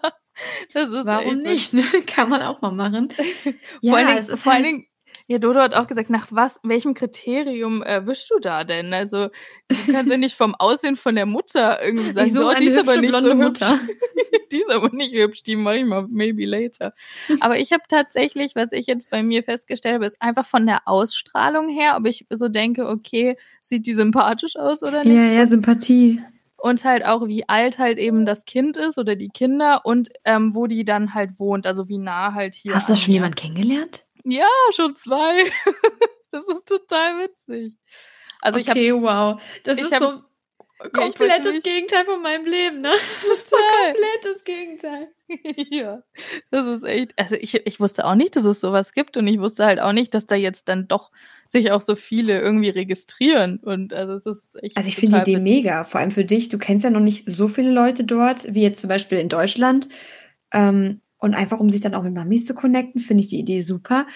das 0.73 0.91
ist 0.91 1.06
Warum 1.06 1.38
nicht? 1.38 1.75
Ne? 1.75 1.82
Kann 2.06 2.29
man 2.29 2.43
auch 2.43 2.62
mal 2.62 2.70
machen. 2.70 3.12
Ja, 3.81 4.23
vor 4.23 4.53
allen 4.53 4.62
Dingen, 4.62 4.87
ja, 5.27 5.39
Dodo 5.39 5.61
hat 5.61 5.75
auch 5.75 5.87
gesagt, 5.87 6.11
nach 6.11 6.29
was, 6.31 6.61
welchem 6.63 6.95
Kriterium 6.95 7.83
äh, 7.83 8.07
wischst 8.07 8.31
du 8.31 8.39
da 8.39 8.65
denn? 8.65 8.93
Also, 8.93 9.29
du 9.69 9.93
kannst 9.93 10.11
ja 10.11 10.19
nicht 10.19 10.35
vom 10.35 10.55
Aussehen 10.55 10.97
von 10.97 11.15
der 11.15 11.27
Mutter 11.27 11.83
irgendwie 11.83 12.13
sagen, 12.13 12.27
ich 12.27 12.33
so, 12.33 12.49
oh, 12.49 12.55
die 12.55 12.67
ist 12.67 12.79
aber 12.79 12.97
nicht 12.97 13.15
so 13.15 13.35
Mutter. 13.35 13.79
die 14.53 14.61
ist 14.61 14.71
aber 14.71 14.91
nicht 14.91 15.15
hübsch, 15.15 15.43
die 15.43 15.57
mache 15.57 15.79
ich 15.79 15.85
mal 15.85 16.07
maybe 16.09 16.45
later. 16.45 16.93
Aber 17.41 17.59
ich 17.59 17.73
habe 17.73 17.85
tatsächlich, 17.89 18.55
was 18.55 18.73
ich 18.73 18.87
jetzt 18.87 19.11
bei 19.11 19.23
mir 19.23 19.43
festgestellt 19.43 19.95
habe, 19.95 20.07
ist 20.07 20.21
einfach 20.21 20.47
von 20.47 20.67
der 20.67 20.87
Ausstrahlung 20.87 21.69
her, 21.69 21.97
ob 21.97 22.07
ich 22.07 22.27
so 22.31 22.49
denke, 22.49 22.89
okay, 22.89 23.37
sieht 23.61 23.87
die 23.87 23.95
sympathisch 23.95 24.57
aus 24.57 24.83
oder 24.83 25.05
nicht? 25.05 25.15
Ja, 25.15 25.25
ja, 25.25 25.47
Sympathie 25.47 26.23
und 26.63 26.85
halt 26.85 27.05
auch, 27.05 27.27
wie 27.27 27.49
alt 27.49 27.79
halt 27.79 27.99
eben 27.99 28.25
das 28.25 28.45
Kind 28.45 28.77
ist 28.77 28.97
oder 28.97 29.17
die 29.17 29.31
Kinder 29.31 29.85
und 29.85 30.11
ähm, 30.25 30.55
wo 30.55 30.69
die 30.69 30.85
dann 30.85 31.13
halt 31.13 31.41
wohnt, 31.41 31.67
also 31.67 31.89
wie 31.89 31.99
nah 31.99 32.35
halt 32.35 32.55
hier. 32.55 32.73
Hast 32.73 32.89
du 32.89 32.93
da 32.93 32.97
schon 32.97 33.13
jemand 33.13 33.35
kennengelernt? 33.35 34.05
Ja, 34.25 34.49
schon 34.73 34.97
zwei. 34.97 35.51
das 36.31 36.49
ist 36.49 36.67
total 36.67 37.25
witzig. 37.25 37.75
Also 38.41 38.59
okay, 38.59 38.87
ich 38.87 38.91
habe 38.91 39.03
wow. 39.03 39.43
Das 39.65 39.79
ist 39.79 39.93
hab, 39.93 40.03
so 40.03 40.23
komplettes 40.91 41.55
ja, 41.55 41.61
Gegenteil 41.61 42.05
von 42.05 42.23
meinem 42.23 42.45
Leben, 42.45 42.81
ne? 42.81 42.91
Das 43.13 43.25
ist 43.25 43.51
so 43.51 43.57
komplettes 43.57 44.45
Gegenteil. 44.45 45.09
ja, 45.71 46.03
das 46.51 46.67
ist 46.67 46.85
echt. 46.85 47.13
Also 47.19 47.37
ich, 47.37 47.55
ich 47.55 47.81
wusste 47.81 48.05
auch 48.05 48.15
nicht, 48.15 48.37
dass 48.37 48.45
es 48.45 48.61
sowas 48.61 48.93
gibt 48.93 49.17
und 49.17 49.27
ich 49.27 49.39
wusste 49.39 49.65
halt 49.65 49.81
auch 49.81 49.93
nicht, 49.93 50.15
dass 50.15 50.27
da 50.27 50.35
jetzt 50.35 50.69
dann 50.69 50.89
doch 50.89 51.11
sich 51.47 51.71
auch 51.71 51.81
so 51.81 51.95
viele 51.95 52.41
irgendwie 52.41 52.71
registrieren 52.71 53.59
und 53.59 53.93
also 53.93 54.15
es 54.15 54.27
ist 54.27 54.63
echt. 54.63 54.77
Also 54.77 54.89
ich 54.89 54.97
finde 54.97 55.23
die 55.23 55.33
Idee 55.33 55.41
mega, 55.41 55.85
vor 55.85 56.01
allem 56.01 56.11
für 56.11 56.25
dich. 56.25 56.49
Du 56.49 56.59
kennst 56.59 56.85
ja 56.85 56.91
noch 56.91 57.01
nicht 57.01 57.29
so 57.29 57.49
viele 57.49 57.71
Leute 57.71 58.05
dort 58.05 58.53
wie 58.55 58.63
jetzt 58.63 58.81
zum 58.81 58.89
Beispiel 58.89 59.19
in 59.19 59.29
Deutschland. 59.29 59.89
Ähm, 60.53 61.01
und 61.23 61.35
einfach, 61.35 61.61
um 61.61 61.71
sich 61.71 61.81
dann 61.81 61.95
auch 61.95 62.03
mit 62.03 62.15
Mamis 62.15 62.47
zu 62.47 62.55
connecten, 62.55 63.01
finde 63.01 63.23
ich 63.23 63.29
die 63.29 63.39
Idee 63.39 63.61
super. 63.61 64.07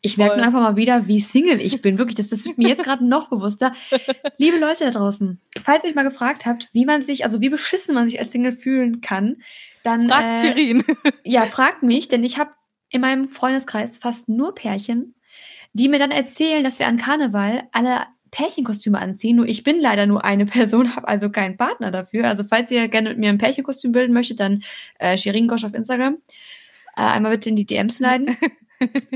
Ich 0.00 0.16
merke 0.16 0.36
nur 0.36 0.46
einfach 0.46 0.60
mal 0.60 0.76
wieder, 0.76 1.06
wie 1.06 1.20
Single 1.20 1.60
ich 1.60 1.82
bin. 1.82 1.98
Wirklich, 1.98 2.14
das, 2.14 2.28
das 2.28 2.46
wird 2.46 2.56
mir 2.56 2.68
jetzt 2.68 2.82
gerade 2.84 3.06
noch 3.06 3.28
bewusster. 3.28 3.74
Liebe 4.38 4.58
Leute 4.58 4.84
da 4.84 4.90
draußen, 4.90 5.40
falls 5.62 5.84
ihr 5.84 5.90
euch 5.90 5.94
mal 5.94 6.04
gefragt 6.04 6.46
habt, 6.46 6.70
wie 6.72 6.86
man 6.86 7.02
sich, 7.02 7.24
also 7.24 7.42
wie 7.42 7.50
beschissen 7.50 7.94
man 7.94 8.06
sich 8.06 8.18
als 8.18 8.32
Single 8.32 8.52
fühlen 8.52 9.02
kann, 9.02 9.36
dann. 9.82 10.08
Fragt 10.08 10.42
äh, 10.42 10.48
Shirin. 10.48 10.84
Ja, 11.24 11.44
fragt 11.44 11.82
mich, 11.82 12.08
denn 12.08 12.24
ich 12.24 12.38
habe 12.38 12.50
in 12.88 13.02
meinem 13.02 13.28
Freundeskreis 13.28 13.98
fast 13.98 14.30
nur 14.30 14.54
Pärchen, 14.54 15.14
die 15.74 15.90
mir 15.90 15.98
dann 15.98 16.12
erzählen, 16.12 16.64
dass 16.64 16.78
wir 16.78 16.86
an 16.86 16.96
Karneval 16.96 17.64
alle 17.72 18.06
Pärchenkostüme 18.34 18.98
anziehen. 18.98 19.36
Nur 19.36 19.46
ich 19.46 19.62
bin 19.62 19.80
leider 19.80 20.06
nur 20.06 20.24
eine 20.24 20.44
Person, 20.56 20.96
habe 20.96 21.08
also 21.08 21.30
keinen 21.30 21.56
Partner 21.56 21.90
dafür. 21.90 22.28
Also 22.28 22.44
falls 22.44 22.70
ihr 22.70 22.88
gerne 22.88 23.10
mit 23.10 23.18
mir 23.18 23.28
ein 23.30 23.38
Pärchenkostüm 23.38 23.92
bilden 23.92 24.12
möchtet, 24.12 24.40
dann 24.40 24.62
äh, 24.98 25.16
Shirin 25.16 25.48
Gosch 25.48 25.64
auf 25.64 25.74
Instagram. 25.74 26.18
Äh, 26.96 27.02
einmal 27.02 27.32
bitte 27.32 27.48
in 27.48 27.56
die 27.56 27.66
DMs 27.66 28.00
leiden. 28.00 28.36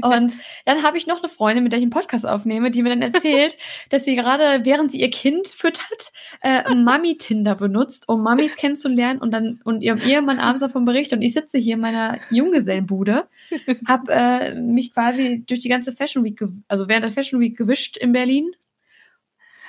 Und 0.03 0.33
dann 0.65 0.83
habe 0.85 0.97
ich 0.97 1.09
noch 1.09 1.19
eine 1.19 1.29
Freundin, 1.29 1.65
mit 1.65 1.73
der 1.73 1.79
ich 1.79 1.83
einen 1.83 1.91
Podcast 1.91 2.27
aufnehme, 2.27 2.71
die 2.71 2.83
mir 2.83 2.91
dann 2.91 3.03
erzählt, 3.03 3.59
dass 3.91 4.05
sie 4.05 4.15
gerade, 4.15 4.65
während 4.65 4.93
sie 4.93 5.01
ihr 5.01 5.11
Kind 5.11 5.49
füttert, 5.49 6.13
äh, 6.41 6.73
Mami-Tinder 6.73 7.57
benutzt, 7.57 8.09
um 8.09 8.23
Mamis 8.23 8.55
kennenzulernen 8.55 9.21
und 9.21 9.33
dann 9.33 9.61
und 9.65 9.83
ihrem 9.83 9.99
Ehemann 9.99 10.39
abends 10.39 10.61
davon 10.61 10.85
berichtet. 10.85 11.19
Und 11.19 11.23
ich 11.23 11.35
sitze 11.35 11.59
hier 11.59 11.75
in 11.75 11.81
meiner 11.81 12.19
Junggesellenbude, 12.31 13.27
habe 13.87 14.13
äh, 14.13 14.55
mich 14.55 14.95
quasi 14.95 15.43
durch 15.45 15.61
die 15.61 15.69
ganze 15.69 15.93
Fashion 15.93 16.23
Week, 16.23 16.41
also 16.69 16.89
während 16.89 17.05
der 17.05 17.13
Fashion 17.13 17.41
Week 17.41 17.57
gewischt 17.57 17.97
in 17.97 18.13
Berlin, 18.13 18.53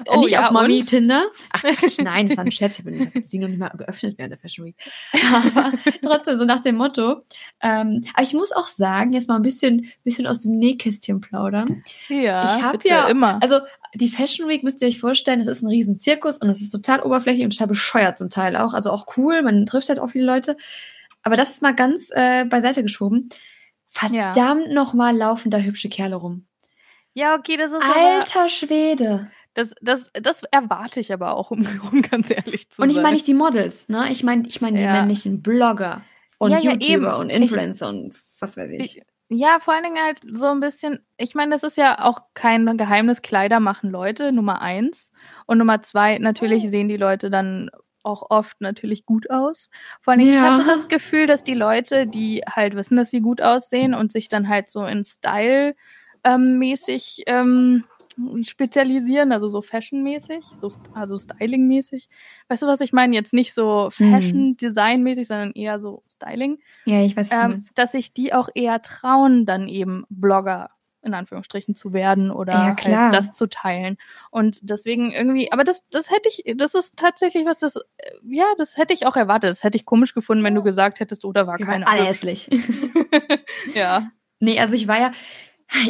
oh, 0.07 0.19
nicht 0.19 0.31
ja, 0.31 0.45
auf 0.45 0.51
Mami 0.51 0.83
Tinder. 0.83 1.25
Ach 1.51 1.61
Quatsch, 1.61 1.99
nein, 2.01 2.27
das 2.27 2.37
war 2.37 2.45
ein 2.45 2.51
Scherz. 2.51 2.79
Ich 2.79 2.85
habe 2.85 2.97
das 3.13 3.29
Ding 3.29 3.41
noch 3.41 3.47
nicht 3.47 3.59
mal 3.59 3.69
geöffnet 3.69 4.17
während 4.17 4.31
der 4.31 4.39
Fashion 4.39 4.65
Week. 4.65 4.75
Aber 5.33 5.71
trotzdem, 6.01 6.37
so 6.37 6.45
nach 6.45 6.59
dem 6.59 6.75
Motto. 6.75 7.21
Ähm, 7.61 8.03
aber 8.13 8.23
ich 8.23 8.33
muss 8.33 8.51
auch 8.51 8.67
sagen, 8.67 9.13
jetzt 9.13 9.27
mal 9.27 9.35
ein 9.35 9.41
bisschen, 9.41 9.91
bisschen 10.03 10.27
aus 10.27 10.39
dem 10.39 10.57
Nähkästchen 10.57 11.21
plaudern. 11.21 11.83
Ja, 12.07 12.57
ich 12.57 12.63
habe 12.63 12.79
ja 12.83 13.07
immer. 13.07 13.41
Also 13.41 13.59
die 13.95 14.09
Fashion 14.09 14.47
Week 14.47 14.63
müsst 14.63 14.81
ihr 14.81 14.87
euch 14.87 14.99
vorstellen, 14.99 15.39
das 15.39 15.47
ist 15.47 15.63
ein 15.63 15.67
riesen 15.67 15.95
Zirkus 15.95 16.37
und 16.37 16.47
das 16.47 16.61
ist 16.61 16.71
total 16.71 17.01
oberflächlich 17.01 17.43
und 17.43 17.51
total 17.51 17.67
bescheuert 17.67 18.17
zum 18.17 18.29
Teil 18.29 18.55
auch. 18.55 18.73
Also 18.73 18.91
auch 18.91 19.05
cool, 19.17 19.41
man 19.41 19.65
trifft 19.65 19.89
halt 19.89 19.99
auch 19.99 20.09
viele 20.09 20.25
Leute. 20.25 20.57
Aber 21.23 21.35
das 21.35 21.49
ist 21.49 21.61
mal 21.61 21.75
ganz 21.75 22.09
äh, 22.11 22.45
beiseite 22.45 22.83
geschoben. 22.83 23.29
Verdammt 23.89 24.67
ja. 24.67 24.73
nochmal 24.73 25.15
laufen 25.15 25.49
da 25.49 25.57
hübsche 25.57 25.89
Kerle 25.89 26.15
rum. 26.15 26.45
Ja, 27.13 27.35
okay, 27.35 27.57
das 27.57 27.71
ist 27.71 27.81
Alter 27.81 28.47
Schwede. 28.47 29.31
Das, 29.53 29.73
das, 29.81 30.11
das 30.13 30.43
erwarte 30.51 30.99
ich 30.99 31.11
aber 31.11 31.35
auch, 31.35 31.51
um, 31.51 31.65
um 31.91 32.01
ganz 32.01 32.29
ehrlich 32.29 32.69
zu 32.69 32.77
sein. 32.77 32.89
Und 32.89 32.95
ich 32.95 33.01
meine 33.01 33.13
nicht 33.13 33.27
die 33.27 33.33
Models, 33.33 33.89
ne? 33.89 34.11
Ich 34.11 34.23
meine 34.23 34.47
ich 34.47 34.61
mein 34.61 34.75
die 34.75 34.83
ja. 34.83 34.93
männlichen 34.93 35.41
Blogger 35.41 36.03
und 36.37 36.51
ja, 36.51 36.59
YouTuber 36.59 37.07
ja, 37.07 37.15
und 37.15 37.29
Influencer 37.29 37.89
ich, 37.89 37.95
und 37.95 38.15
was 38.39 38.57
weiß 38.57 38.71
ich. 38.71 38.97
ich. 38.97 39.03
Ja, 39.31 39.59
vor 39.59 39.75
allen 39.75 39.83
Dingen 39.83 40.03
halt 40.03 40.19
so 40.33 40.47
ein 40.47 40.59
bisschen, 40.59 40.99
ich 41.17 41.35
meine, 41.35 41.51
das 41.51 41.61
ist 41.61 41.77
ja 41.77 42.03
auch 42.03 42.21
kein 42.33 42.77
Geheimnis, 42.77 43.21
Kleider 43.21 43.59
machen 43.59 43.91
Leute, 43.91 44.31
Nummer 44.31 44.61
eins. 44.61 45.11
Und 45.45 45.59
Nummer 45.59 45.83
zwei, 45.83 46.17
natürlich 46.17 46.63
oh. 46.65 46.69
sehen 46.69 46.87
die 46.87 46.97
Leute 46.97 47.29
dann 47.29 47.69
auch 48.01 48.25
oft 48.29 48.59
natürlich 48.59 49.05
gut 49.05 49.29
aus. 49.29 49.69
Vor 50.01 50.11
allen 50.11 50.21
Dingen, 50.21 50.33
ja. 50.33 50.41
ich 50.41 50.51
hatte 50.51 50.65
das 50.67 50.87
Gefühl, 50.87 51.27
dass 51.27 51.43
die 51.43 51.53
Leute, 51.53 52.07
die 52.07 52.41
halt 52.49 52.75
wissen, 52.75 52.97
dass 52.97 53.11
sie 53.11 53.21
gut 53.21 53.41
aussehen 53.41 53.93
und 53.93 54.11
sich 54.11 54.29
dann 54.29 54.47
halt 54.47 54.71
so 54.71 54.83
in 54.85 55.03
Style 55.03 55.75
ähm, 56.23 56.57
mäßig 56.57 57.23
ähm, 57.27 57.83
spezialisieren, 58.43 59.31
also 59.31 59.47
so 59.47 59.61
fashionmäßig, 59.61 60.45
so, 60.55 60.69
also 60.93 61.17
stylingmäßig. 61.17 62.09
Weißt 62.47 62.61
du, 62.61 62.67
was 62.67 62.81
ich 62.81 62.93
meine? 62.93 63.15
Jetzt 63.15 63.33
nicht 63.33 63.53
so 63.53 63.91
mhm. 63.97 64.11
Fashion-Design-mäßig, 64.11 65.27
sondern 65.27 65.51
eher 65.51 65.79
so 65.79 66.03
Styling. 66.13 66.59
Ja, 66.85 67.01
ich 67.01 67.15
weiß, 67.15 67.31
ähm, 67.31 67.65
dass 67.75 67.93
sich 67.93 68.13
die 68.13 68.33
auch 68.33 68.49
eher 68.53 68.81
trauen, 68.81 69.45
dann 69.45 69.67
eben 69.67 70.05
Blogger 70.09 70.69
in 71.01 71.13
Anführungsstrichen 71.13 71.75
zu 71.75 71.93
werden 71.93 72.31
oder 72.31 72.53
ja, 72.53 72.75
halt 72.75 73.13
das 73.13 73.31
zu 73.31 73.47
teilen. 73.47 73.97
Und 74.31 74.69
deswegen 74.69 75.11
irgendwie, 75.11 75.51
aber 75.51 75.63
das, 75.63 75.88
das 75.89 76.11
hätte 76.11 76.29
ich, 76.29 76.43
das 76.57 76.75
ist 76.75 76.97
tatsächlich 76.97 77.45
was, 77.45 77.59
das, 77.59 77.79
ja, 78.23 78.45
das 78.57 78.77
hätte 78.77 78.93
ich 78.93 79.05
auch 79.05 79.15
erwartet. 79.15 79.49
Das 79.49 79.63
hätte 79.63 79.77
ich 79.77 79.85
komisch 79.85 80.13
gefunden, 80.13 80.43
wenn 80.43 80.55
du 80.55 80.63
gesagt 80.63 80.99
hättest, 80.99 81.25
oder 81.25 81.47
war 81.47 81.57
keine 81.57 81.88
Alle 81.88 82.05
hässlich. 82.05 82.49
ja. 83.73 84.09
Nee, 84.39 84.59
also 84.59 84.73
ich 84.73 84.88
war 84.88 84.99
ja, 84.99 85.11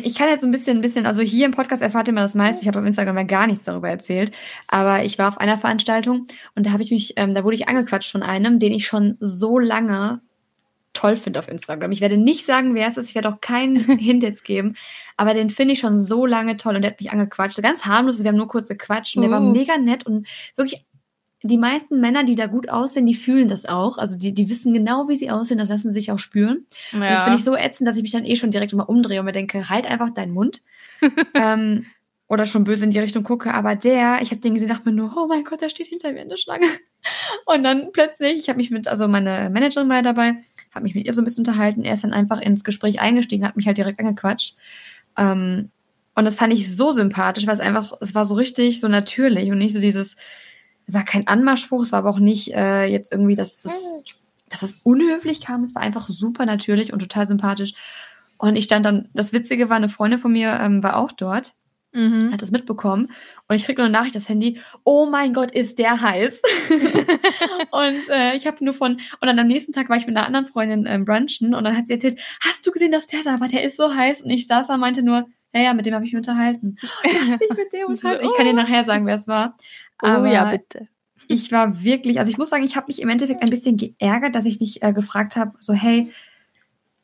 ich 0.04 0.16
kann 0.16 0.28
jetzt 0.28 0.42
so 0.42 0.48
ein 0.48 0.52
bisschen, 0.52 0.78
ein 0.78 0.82
bisschen, 0.82 1.06
also 1.06 1.22
hier 1.22 1.46
im 1.46 1.52
Podcast 1.52 1.82
erfahrt 1.82 2.08
ihr 2.08 2.12
immer 2.12 2.22
das 2.22 2.36
meiste. 2.36 2.62
Ich 2.62 2.68
habe 2.68 2.80
auf 2.80 2.86
Instagram 2.86 3.18
ja 3.18 3.24
gar 3.24 3.48
nichts 3.48 3.64
darüber 3.64 3.90
erzählt. 3.90 4.32
Aber 4.68 5.06
ich 5.06 5.18
war 5.18 5.30
auf 5.30 5.38
einer 5.38 5.58
Veranstaltung 5.58 6.28
und 6.56 6.66
da 6.66 6.72
habe 6.72 6.84
ich 6.84 6.92
mich, 6.92 7.14
ähm, 7.16 7.34
da 7.34 7.44
wurde 7.44 7.56
ich 7.56 7.70
angequatscht 7.70 8.12
von 8.12 8.24
einem, 8.24 8.60
den 8.60 8.74
ich 8.74 8.86
schon 8.86 9.18
so 9.20 9.58
lange 9.58 10.22
toll 10.94 11.16
finde 11.16 11.40
auf 11.40 11.48
Instagram. 11.48 11.92
Ich 11.92 12.02
werde 12.02 12.18
nicht 12.18 12.46
sagen, 12.46 12.76
wer 12.76 12.88
es 12.88 12.98
ist. 12.98 13.10
Ich 13.10 13.16
werde 13.16 13.30
auch 13.30 13.40
keinen 13.40 13.78
Hint 14.00 14.24
jetzt 14.24 14.44
geben. 14.44 14.76
Aber 15.16 15.34
den 15.34 15.50
finde 15.50 15.74
ich 15.74 15.80
schon 15.80 15.98
so 15.98 16.26
lange 16.26 16.58
toll 16.58 16.76
und 16.76 16.82
der 16.82 16.92
hat 16.92 17.00
mich 17.00 17.12
angequatscht. 17.12 17.62
Ganz 17.62 17.86
harmlos. 17.86 18.22
Wir 18.22 18.30
haben 18.30 18.38
nur 18.38 18.48
kurz 18.48 18.68
gequatscht 18.68 19.16
und 19.16 19.24
uh. 19.24 19.28
der 19.28 19.32
war 19.32 19.42
oh. 19.42 19.52
mega 19.52 19.78
nett 19.78 20.06
und 20.06 20.28
wirklich 20.56 20.86
die 21.42 21.58
meisten 21.58 22.02
Männer, 22.02 22.24
die 22.24 22.36
da 22.36 22.48
gut 22.48 22.70
aussehen, 22.70 23.06
die 23.06 23.16
fühlen 23.16 23.48
das 23.48 23.66
auch. 23.66 23.98
Also 23.98 24.18
die, 24.18 24.34
die 24.34 24.50
wissen 24.50 24.74
genau, 24.74 25.08
wie 25.08 25.16
sie 25.16 25.32
aussehen, 25.32 25.58
das 25.58 25.70
lassen 25.70 25.90
sie 25.90 26.00
sich 26.00 26.12
auch 26.12 26.20
spüren. 26.20 26.66
Ja. 26.92 26.98
Und 26.98 27.04
das 27.04 27.24
finde 27.24 27.38
ich 27.38 27.46
so 27.46 27.56
ätzend, 27.56 27.88
dass 27.88 27.96
ich 27.96 28.04
mich 28.04 28.12
dann 28.12 28.26
eh 28.26 28.36
schon 28.36 28.52
direkt 28.52 28.74
immer 28.74 28.90
umdrehe 28.90 29.20
und 29.20 29.26
mir 29.26 29.32
denke, 29.32 29.70
halt 29.70 29.86
einfach 29.86 30.10
deinen 30.10 30.34
Mund. 30.34 30.62
ähm, 31.34 31.86
oder 32.28 32.46
schon 32.46 32.64
böse 32.64 32.86
in 32.86 32.92
die 32.92 33.00
Richtung 33.00 33.24
gucke. 33.24 33.54
Aber 33.54 33.76
der, 33.76 34.22
ich 34.22 34.32
habe 34.32 34.42
den 34.42 34.54
gesehen, 34.54 34.70
dachte 34.70 34.88
mir 34.88 34.96
nur, 34.96 35.16
oh 35.18 35.28
mein 35.28 35.44
Gott, 35.44 35.62
der 35.62 35.70
steht 35.70 35.88
hinter 35.88 36.12
mir 36.12 36.22
in 36.22 36.30
der 36.30 36.38
Schlange. 36.38 36.68
Und 37.46 37.64
dann 37.64 37.92
plötzlich, 37.92 38.38
ich 38.38 38.50
habe 38.50 38.58
mich 38.58 38.70
mit, 38.70 38.88
also 38.88 39.08
meine 39.08 39.50
Managerin 39.50 39.90
war 39.90 39.98
ja 39.98 40.02
dabei, 40.02 40.44
habe 40.74 40.84
mich 40.84 40.94
mit 40.94 41.06
ihr 41.06 41.14
so 41.14 41.22
ein 41.22 41.26
bisschen 41.26 41.42
unterhalten. 41.42 41.84
Er 41.84 41.94
ist 41.94 42.04
dann 42.04 42.14
einfach 42.14 42.40
ins 42.42 42.64
Gespräch 42.64 43.00
eingestiegen, 43.00 43.48
hat 43.48 43.56
mich 43.56 43.66
halt 43.66 43.78
direkt 43.78 44.00
angequatscht. 44.00 44.56
Ähm, 45.18 45.72
und 46.16 46.26
das 46.26 46.36
fand 46.36 46.54
ich 46.54 46.76
so 46.76 46.92
sympathisch, 46.92 47.48
weil 47.48 47.54
es 47.54 47.62
einfach, 47.62 47.94
es 48.02 48.14
war 48.14 48.26
so 48.26 48.36
richtig, 48.36 48.80
so 48.80 48.90
natürlich 48.90 49.52
und 49.52 49.58
nicht 49.58 49.74
so 49.74 49.80
dieses, 49.80 50.16
es 50.16 50.18
war 50.94 51.04
kein 51.04 51.28
Anmachspruch, 51.28 51.82
es 51.82 51.92
war 51.92 52.00
aber 52.00 52.10
auch 52.10 52.20
nicht 52.20 52.54
äh, 52.54 52.86
jetzt 52.86 53.12
irgendwie, 53.12 53.36
dass, 53.36 53.60
dass, 53.60 53.74
dass 54.50 54.64
es 54.64 54.80
unhöflich 54.84 55.42
kam. 55.42 55.64
Es 55.64 55.76
war 55.76 55.82
einfach 55.82 56.08
super 56.08 56.46
natürlich 56.46 56.94
und 56.94 57.00
total 57.00 57.26
sympathisch. 57.26 57.74
Und 58.38 58.56
ich 58.56 58.66
stand 58.66 58.86
dann, 58.86 59.10
das 59.14 59.34
Witzige 59.34 59.70
war, 59.70 59.78
eine 59.78 59.90
Freundin 59.90 60.20
von 60.20 60.32
mir 60.32 60.60
ähm, 60.62 60.82
war 60.82 60.98
auch 60.98 61.12
dort. 61.12 61.54
Mhm. 61.92 62.32
Hat 62.32 62.42
das 62.44 62.52
mitbekommen 62.52 63.10
und 63.48 63.56
ich 63.56 63.66
krieg 63.66 63.78
nur 63.78 63.86
eine 63.88 63.98
Nachricht 63.98 64.16
aufs 64.16 64.30
Handy, 64.30 64.60
oh 64.84 65.08
mein 65.08 65.34
Gott, 65.34 65.50
ist 65.50 65.80
der 65.80 66.00
heiß. 66.00 66.40
und 67.72 68.10
äh, 68.10 68.36
ich 68.36 68.46
habe 68.46 68.64
nur 68.64 68.76
von, 68.76 68.94
und 68.94 69.28
dann 69.28 69.40
am 69.40 69.48
nächsten 69.48 69.74
Tag 69.74 69.90
war 69.90 69.98
ich 69.98 70.06
mit 70.06 70.16
einer 70.16 70.28
anderen 70.28 70.46
Freundin 70.46 70.86
ähm, 70.86 71.04
brunchen 71.04 71.56
und 71.56 71.64
dann 71.64 71.76
hat 71.76 71.88
sie 71.88 71.94
erzählt, 71.94 72.20
hast 72.42 72.68
du 72.68 72.72
gesehen, 72.72 72.92
dass 72.92 73.08
der 73.08 73.24
da 73.24 73.40
war, 73.40 73.48
der 73.48 73.64
ist 73.64 73.76
so 73.76 73.92
heiß 73.92 74.22
und 74.22 74.30
ich 74.30 74.46
saß 74.46 74.68
da 74.68 74.76
und 74.76 74.82
meinte 74.82 75.02
nur, 75.02 75.26
ja, 75.52 75.62
ja, 75.62 75.74
mit 75.74 75.88
dem 75.88 75.96
habe 75.96 76.06
ich 76.06 76.12
mich 76.14 76.18
unterhalten. 76.18 76.78
ich 77.04 77.58
mit 77.58 77.74
dem 77.74 77.88
unterhalten. 77.88 78.24
Ich 78.24 78.34
kann 78.36 78.46
dir 78.46 78.54
nachher 78.54 78.84
sagen, 78.84 79.08
wer 79.08 79.16
es 79.16 79.28
war. 79.28 79.58
Aber 80.00 80.24
oh 80.24 80.32
ja, 80.32 80.52
bitte. 80.52 80.88
Ich 81.28 81.52
war 81.52 81.84
wirklich, 81.84 82.18
also 82.18 82.32
ich 82.32 82.38
muss 82.38 82.50
sagen, 82.50 82.64
ich 82.64 82.76
habe 82.76 82.88
mich 82.88 83.02
im 83.02 83.10
Endeffekt 83.10 83.42
ein 83.42 83.50
bisschen 83.50 83.78
geärgert, 83.78 84.36
dass 84.36 84.46
ich 84.46 84.60
nicht 84.60 84.82
äh, 84.82 84.94
gefragt 84.94 85.36
habe, 85.36 85.54
so 85.60 85.74
hey, 85.74 86.12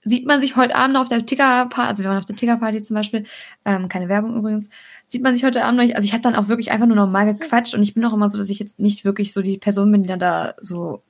sieht 0.03 0.25
man 0.25 0.39
sich 0.39 0.55
heute 0.55 0.75
Abend 0.75 0.93
noch 0.93 1.01
auf 1.01 1.09
der 1.09 1.25
Ticker-Party, 1.25 1.87
also 1.87 2.03
wir 2.03 2.09
waren 2.09 2.19
auf 2.19 2.25
der 2.25 2.35
Ticker-Party 2.35 2.81
zum 2.81 2.95
Beispiel, 2.95 3.25
ähm, 3.65 3.89
keine 3.89 4.07
Werbung 4.07 4.35
übrigens, 4.35 4.69
sieht 5.07 5.23
man 5.23 5.33
sich 5.33 5.43
heute 5.43 5.63
Abend 5.63 5.81
noch, 5.81 5.95
also 5.95 6.05
ich 6.05 6.13
habe 6.13 6.23
dann 6.23 6.35
auch 6.35 6.47
wirklich 6.47 6.71
einfach 6.71 6.87
nur 6.87 6.95
normal 6.95 7.33
gequatscht 7.33 7.73
und 7.73 7.83
ich 7.83 7.93
bin 7.93 8.05
auch 8.05 8.13
immer 8.13 8.29
so, 8.29 8.37
dass 8.37 8.49
ich 8.49 8.59
jetzt 8.59 8.79
nicht 8.79 9.03
wirklich 9.03 9.33
so 9.33 9.41
die 9.41 9.57
Person 9.57 9.91
bin, 9.91 10.03
die 10.03 10.09
dann 10.09 10.19
da 10.19 10.53
so 10.61 11.01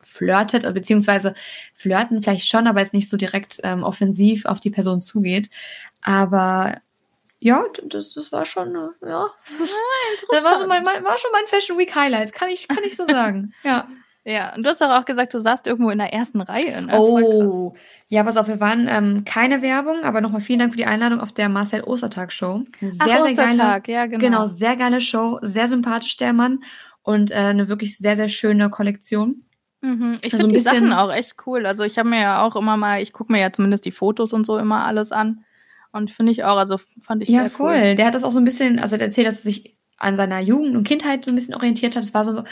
flirtet, 0.00 0.62
beziehungsweise 0.74 1.34
flirten 1.74 2.22
vielleicht 2.22 2.48
schon, 2.48 2.66
aber 2.66 2.80
jetzt 2.80 2.94
nicht 2.94 3.08
so 3.08 3.16
direkt 3.16 3.60
ähm, 3.62 3.82
offensiv 3.82 4.46
auf 4.46 4.60
die 4.60 4.70
Person 4.70 5.00
zugeht. 5.00 5.48
Aber 6.02 6.76
ja, 7.42 7.64
das, 7.84 8.14
das 8.14 8.30
war 8.30 8.46
schon, 8.46 8.74
äh, 8.76 9.08
ja. 9.08 9.26
interessant. 9.50 9.78
Das 10.30 10.44
war, 10.44 10.58
so 10.58 10.66
mein, 10.66 10.84
war 10.84 11.18
schon 11.18 11.30
mein 11.32 11.46
Fashion 11.46 11.76
Week 11.76 11.94
Highlight, 11.94 12.32
kann 12.32 12.48
ich, 12.48 12.68
kann 12.68 12.84
ich 12.84 12.96
so 12.96 13.04
sagen. 13.04 13.52
ja. 13.64 13.88
Ja, 14.24 14.54
und 14.54 14.64
du 14.64 14.70
hast 14.70 14.80
doch 14.80 14.90
auch 14.90 15.04
gesagt, 15.04 15.34
du 15.34 15.40
saßt 15.40 15.66
irgendwo 15.66 15.90
in 15.90 15.98
der 15.98 16.12
ersten 16.12 16.40
Reihe. 16.40 16.80
Ne? 16.80 16.96
Oh, 16.96 17.74
ja, 18.06 18.22
pass 18.22 18.36
auf, 18.36 18.46
wir 18.46 18.60
waren 18.60 18.86
ähm, 18.88 19.24
keine 19.24 19.62
Werbung, 19.62 20.04
aber 20.04 20.20
nochmal 20.20 20.40
vielen 20.40 20.60
Dank 20.60 20.72
für 20.72 20.76
die 20.76 20.86
Einladung 20.86 21.18
auf 21.18 21.32
der 21.32 21.48
Marcel 21.48 21.82
Ostertag 21.82 22.32
Show. 22.32 22.62
Sehr, 22.78 22.92
Ach, 23.00 23.06
sehr 23.06 23.24
Ostertag, 23.24 23.84
geile, 23.84 23.98
ja, 23.98 24.06
genau. 24.06 24.20
Genau, 24.20 24.44
sehr 24.44 24.76
geile 24.76 25.00
Show, 25.00 25.40
sehr 25.42 25.66
sympathisch 25.66 26.16
der 26.18 26.32
Mann 26.32 26.62
und 27.02 27.32
äh, 27.32 27.34
eine 27.34 27.68
wirklich 27.68 27.98
sehr, 27.98 28.14
sehr 28.14 28.28
schöne 28.28 28.70
Kollektion. 28.70 29.42
Mhm. 29.80 30.18
Ich 30.22 30.32
also 30.32 30.44
finde 30.44 30.54
die 30.54 30.60
Sachen 30.60 30.92
auch 30.92 31.12
echt 31.12 31.34
cool. 31.44 31.66
Also 31.66 31.82
ich 31.82 31.98
habe 31.98 32.08
mir 32.08 32.20
ja 32.20 32.42
auch 32.42 32.54
immer 32.54 32.76
mal, 32.76 33.02
ich 33.02 33.12
gucke 33.12 33.32
mir 33.32 33.40
ja 33.40 33.50
zumindest 33.50 33.84
die 33.84 33.90
Fotos 33.90 34.32
und 34.32 34.46
so 34.46 34.56
immer 34.56 34.84
alles 34.84 35.10
an. 35.10 35.44
Und 35.92 36.10
finde 36.10 36.32
ich 36.32 36.44
auch, 36.44 36.56
also 36.56 36.78
fand 37.00 37.22
ich 37.22 37.28
ja, 37.28 37.40
sehr 37.40 37.50
voll. 37.50 37.74
cool. 37.74 37.94
Der 37.94 38.06
hat 38.06 38.14
das 38.14 38.24
auch 38.24 38.32
so 38.32 38.40
ein 38.40 38.44
bisschen, 38.44 38.78
also 38.78 38.96
er 38.96 39.02
erzählt, 39.02 39.26
dass 39.26 39.40
er 39.40 39.42
sich 39.42 39.76
an 39.98 40.16
seiner 40.16 40.40
Jugend 40.40 40.74
und 40.74 40.84
Kindheit 40.84 41.24
so 41.24 41.30
ein 41.30 41.34
bisschen 41.34 41.54
orientiert 41.54 41.96
hat. 41.96 42.02
Es 42.02 42.14
war 42.14 42.24
so 42.24 42.42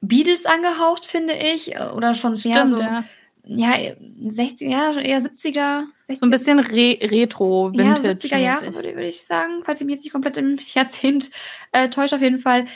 Beatles 0.00 0.44
angehaucht, 0.44 1.06
finde 1.06 1.34
ich. 1.34 1.74
Oder 1.94 2.14
schon 2.14 2.36
Stimmt, 2.36 2.56
eher 2.56 2.66
so, 2.66 2.80
ja. 2.80 3.04
ja, 3.44 3.72
60er, 3.72 4.68
ja, 4.68 4.92
eher 4.98 5.20
70er. 5.20 5.84
60er. 6.08 6.16
So 6.16 6.26
ein 6.26 6.30
bisschen 6.30 6.58
Re 6.58 6.98
Retro, 7.02 7.72
Vintage. 7.72 8.08
Ja, 8.08 8.14
70er 8.14 8.38
Jahre, 8.38 8.74
würde, 8.74 8.94
würde 8.94 9.08
ich 9.08 9.24
sagen, 9.24 9.62
falls 9.64 9.80
ich 9.80 9.86
mich 9.86 9.94
jetzt 9.94 10.04
nicht 10.04 10.12
komplett 10.12 10.36
im 10.36 10.58
Jahrzehnt 10.74 11.30
äh, 11.72 11.88
täusche, 11.88 12.16
auf 12.16 12.22
jeden 12.22 12.38
Fall 12.38 12.66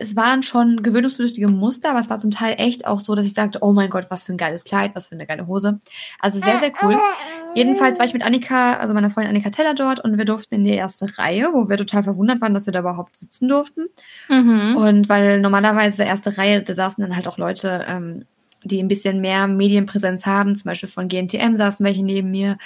es 0.00 0.16
waren 0.16 0.42
schon 0.42 0.82
gewöhnungsbedürftige 0.82 1.48
Muster, 1.48 1.90
aber 1.90 1.98
es 1.98 2.08
war 2.08 2.16
zum 2.16 2.30
Teil 2.30 2.54
echt 2.56 2.86
auch 2.86 3.00
so, 3.00 3.14
dass 3.14 3.26
ich 3.26 3.34
sagte, 3.34 3.58
oh 3.60 3.72
mein 3.72 3.90
Gott, 3.90 4.06
was 4.08 4.24
für 4.24 4.32
ein 4.32 4.38
geiles 4.38 4.64
Kleid, 4.64 4.94
was 4.94 5.08
für 5.08 5.14
eine 5.14 5.26
geile 5.26 5.46
Hose. 5.46 5.78
Also 6.18 6.40
sehr, 6.40 6.58
sehr 6.58 6.72
cool. 6.82 6.98
Jedenfalls 7.54 7.98
war 7.98 8.06
ich 8.06 8.14
mit 8.14 8.22
Annika, 8.22 8.78
also 8.78 8.94
meiner 8.94 9.10
Freundin 9.10 9.30
Annika 9.30 9.50
Teller 9.50 9.74
dort 9.74 10.00
und 10.00 10.16
wir 10.16 10.24
durften 10.24 10.54
in 10.54 10.64
die 10.64 10.70
erste 10.70 11.18
Reihe, 11.18 11.50
wo 11.52 11.68
wir 11.68 11.76
total 11.76 12.02
verwundert 12.02 12.40
waren, 12.40 12.54
dass 12.54 12.64
wir 12.64 12.72
da 12.72 12.80
überhaupt 12.80 13.14
sitzen 13.14 13.46
durften. 13.48 13.88
Mhm. 14.28 14.76
Und 14.76 15.08
weil 15.10 15.40
normalerweise 15.40 16.04
erste 16.04 16.38
Reihe, 16.38 16.62
da 16.62 16.72
saßen 16.72 17.02
dann 17.02 17.14
halt 17.14 17.28
auch 17.28 17.36
Leute, 17.36 17.84
ähm, 17.86 18.24
die 18.64 18.82
ein 18.82 18.88
bisschen 18.88 19.20
mehr 19.20 19.46
Medienpräsenz 19.48 20.24
haben, 20.24 20.54
zum 20.54 20.68
Beispiel 20.68 20.88
von 20.88 21.08
GNTM 21.08 21.56
saßen 21.56 21.84
welche 21.84 22.04
neben 22.04 22.30
mir, 22.30 22.56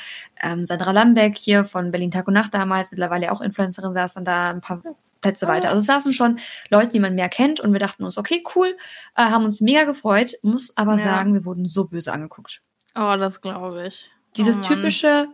ähm, 0.42 0.64
Sandra 0.66 0.92
Lambeck 0.92 1.36
hier 1.36 1.64
von 1.64 1.90
Berlin 1.90 2.10
Tag 2.10 2.28
und 2.28 2.34
Nacht 2.34 2.54
damals, 2.54 2.90
mittlerweile 2.90 3.32
auch 3.32 3.40
Influencerin, 3.40 3.92
saß 3.92 4.14
dann 4.14 4.24
da 4.24 4.50
ein 4.50 4.60
paar 4.60 4.82
Plätze 5.24 5.48
weiter. 5.48 5.70
Also 5.70 5.80
es 5.80 5.86
saßen 5.86 6.12
schon 6.12 6.38
Leute, 6.68 6.88
die 6.88 7.00
man 7.00 7.14
mehr 7.14 7.30
kennt 7.30 7.58
und 7.58 7.72
wir 7.72 7.80
dachten 7.80 8.04
uns, 8.04 8.18
okay, 8.18 8.44
cool, 8.54 8.76
äh, 9.16 9.22
haben 9.22 9.46
uns 9.46 9.62
mega 9.62 9.84
gefreut, 9.84 10.34
muss 10.42 10.76
aber 10.76 10.96
ja. 10.96 11.02
sagen, 11.02 11.32
wir 11.32 11.46
wurden 11.46 11.66
so 11.66 11.84
böse 11.84 12.12
angeguckt. 12.12 12.60
Oh, 12.94 13.16
das 13.18 13.40
glaube 13.40 13.86
ich. 13.86 14.10
Dieses 14.36 14.58
oh, 14.58 14.62
typische, 14.62 15.28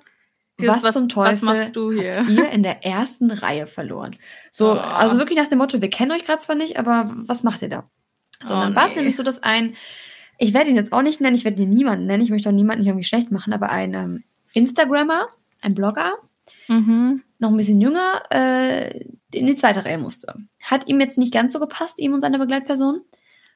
Dieses, 0.61 0.83
was, 0.85 0.95
zum 0.95 1.09
Teufel 1.09 1.33
was 1.33 1.43
machst 1.43 1.75
du 1.75 1.91
hier? 1.91 2.13
habt 2.17 2.29
ihr 2.29 2.51
in 2.51 2.63
der 2.63 2.85
ersten 2.85 3.33
Reihe 3.33 3.67
verloren? 3.67 4.15
So, 4.53 4.75
oh. 4.75 4.79
also 4.79 5.19
wirklich 5.19 5.39
nach 5.39 5.49
dem 5.49 5.59
Motto, 5.59 5.83
wir 5.83 5.91
kennen 5.91 6.13
euch 6.13 6.25
gerade 6.25 6.41
zwar 6.41 6.55
nicht, 6.55 6.79
aber 6.79 7.11
was 7.13 7.43
macht 7.43 7.61
ihr 7.63 7.69
da? 7.69 7.91
So, 8.45 8.55
oh, 8.55 8.61
dann 8.61 8.77
war 8.77 8.87
es 8.87 8.95
nämlich 8.95 9.17
so, 9.17 9.25
dass 9.25 9.43
ein, 9.43 9.75
ich 10.39 10.55
werde 10.55 10.71
ihn 10.71 10.77
jetzt 10.77 10.93
auch 10.93 11.03
nicht 11.03 11.21
nennen, 11.21 11.35
ich 11.35 11.45
werde 11.45 11.61
ihn 11.61 11.75
niemanden 11.75 12.07
nennen, 12.07 12.23
ich 12.23 12.31
möchte 12.31 12.49
auch 12.49 12.55
niemanden 12.55 12.81
nicht 12.81 12.89
irgendwie 12.89 13.05
schlecht 13.05 13.33
machen, 13.33 13.53
aber 13.53 13.71
ein 13.71 13.93
ähm, 13.95 14.25
Instagrammer, 14.53 15.27
ein 15.61 15.75
Blogger, 15.75 16.15
mhm. 16.69 17.25
Noch 17.41 17.51
ein 17.51 17.57
bisschen 17.57 17.81
jünger, 17.81 18.23
äh, 18.31 19.05
in 19.33 19.47
die 19.47 19.57
zweite 19.57 19.85
Reihe 19.85 19.99
musste. 19.99 20.35
Hat 20.63 20.87
ihm 20.87 21.01
jetzt 21.01 21.19
nicht 21.19 21.33
ganz 21.33 21.53
so 21.53 21.61
gepasst, 21.61 21.99
ihm 21.99 22.13
und 22.13 22.21
seine 22.21 22.39
Begleitperson. 22.39 23.03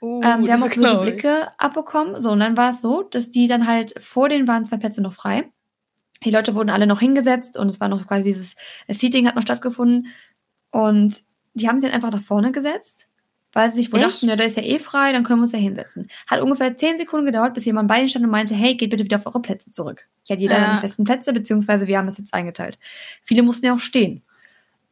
Uh, 0.00 0.20
ähm, 0.22 0.44
wir 0.44 0.52
haben 0.52 0.62
auch 0.62 0.70
böse 0.70 0.98
Blicke 0.98 1.48
abbekommen. 1.58 2.20
So, 2.20 2.30
und 2.32 2.40
dann 2.40 2.56
war 2.56 2.70
es 2.70 2.80
so, 2.80 3.02
dass 3.02 3.30
die 3.30 3.46
dann 3.46 3.66
halt 3.66 3.94
vor 4.02 4.28
denen 4.28 4.48
waren 4.48 4.66
zwei 4.66 4.78
Plätze 4.78 5.02
noch 5.02 5.12
frei. 5.12 5.50
Die 6.24 6.30
Leute 6.30 6.54
wurden 6.54 6.70
alle 6.70 6.86
noch 6.86 7.00
hingesetzt 7.00 7.58
und 7.58 7.68
es 7.68 7.80
war 7.80 7.88
noch 7.88 8.06
quasi 8.06 8.30
dieses 8.30 8.56
Seating 8.88 9.26
hat 9.26 9.36
noch 9.36 9.42
stattgefunden. 9.42 10.08
Und 10.70 11.22
die 11.52 11.68
haben 11.68 11.78
sie 11.78 11.86
dann 11.86 11.94
einfach 11.94 12.10
nach 12.10 12.22
vorne 12.22 12.52
gesetzt, 12.52 13.08
weil 13.54 13.70
sie 13.70 13.76
sich 13.76 13.92
wohl 13.92 14.00
dachten, 14.00 14.28
ja, 14.28 14.36
da 14.36 14.42
ist 14.44 14.56
ja 14.56 14.62
eh 14.62 14.78
frei, 14.78 15.12
dann 15.12 15.22
können 15.22 15.38
wir 15.38 15.44
uns 15.44 15.52
ja 15.52 15.58
hinsetzen. 15.58 16.08
Hat 16.26 16.42
ungefähr 16.42 16.76
zehn 16.76 16.98
Sekunden 16.98 17.24
gedauert, 17.24 17.54
bis 17.54 17.64
jemand 17.64 17.88
bei 17.88 18.00
ihnen 18.00 18.08
stand 18.08 18.24
und 18.24 18.30
meinte, 18.30 18.54
hey, 18.54 18.74
geht 18.74 18.90
bitte 18.90 19.04
wieder 19.04 19.16
auf 19.16 19.26
eure 19.26 19.40
Plätze 19.40 19.70
zurück. 19.70 20.04
Ich 20.24 20.30
hatte 20.30 20.42
jeder 20.42 20.58
ja. 20.58 20.68
einen 20.70 20.78
festen 20.78 21.04
Plätze, 21.04 21.32
beziehungsweise 21.32 21.86
wir 21.86 21.96
haben 21.96 22.06
das 22.06 22.18
jetzt 22.18 22.34
eingeteilt. 22.34 22.78
Viele 23.22 23.42
mussten 23.42 23.66
ja 23.66 23.74
auch 23.74 23.78
stehen. 23.78 24.22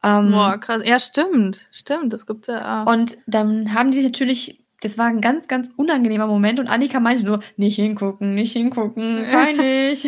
Ähm, 0.03 0.31
Boah, 0.31 0.59
krass. 0.59 0.83
Ja, 0.85 0.99
stimmt. 0.99 1.69
Stimmt, 1.73 2.13
das 2.13 2.27
gibt 2.27 2.47
ja 2.47 2.83
auch. 2.83 2.91
Und 2.91 3.17
dann 3.27 3.75
haben 3.75 3.91
die 3.91 3.99
sich 3.99 4.07
natürlich, 4.07 4.65
das 4.81 4.97
war 4.97 5.07
ein 5.07 5.21
ganz, 5.21 5.49
ganz 5.49 5.71
unangenehmer 5.77 6.27
Moment 6.27 6.61
und 6.61 6.69
Annika 6.69 7.01
meinte 7.01 7.25
nur, 7.25 7.41
nicht 7.57 7.77
hingucken, 7.77 8.35
nicht 8.35 8.53
hingucken, 8.53 9.27
peinlich. 9.31 10.05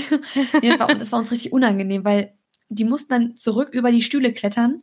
nee, 0.62 0.70
das, 0.70 0.78
war, 0.78 0.94
das 0.94 1.12
war 1.12 1.18
uns 1.18 1.30
richtig 1.30 1.52
unangenehm, 1.52 2.04
weil 2.04 2.32
die 2.68 2.84
mussten 2.84 3.08
dann 3.10 3.36
zurück 3.36 3.70
über 3.72 3.90
die 3.90 4.02
Stühle 4.02 4.32
klettern. 4.32 4.82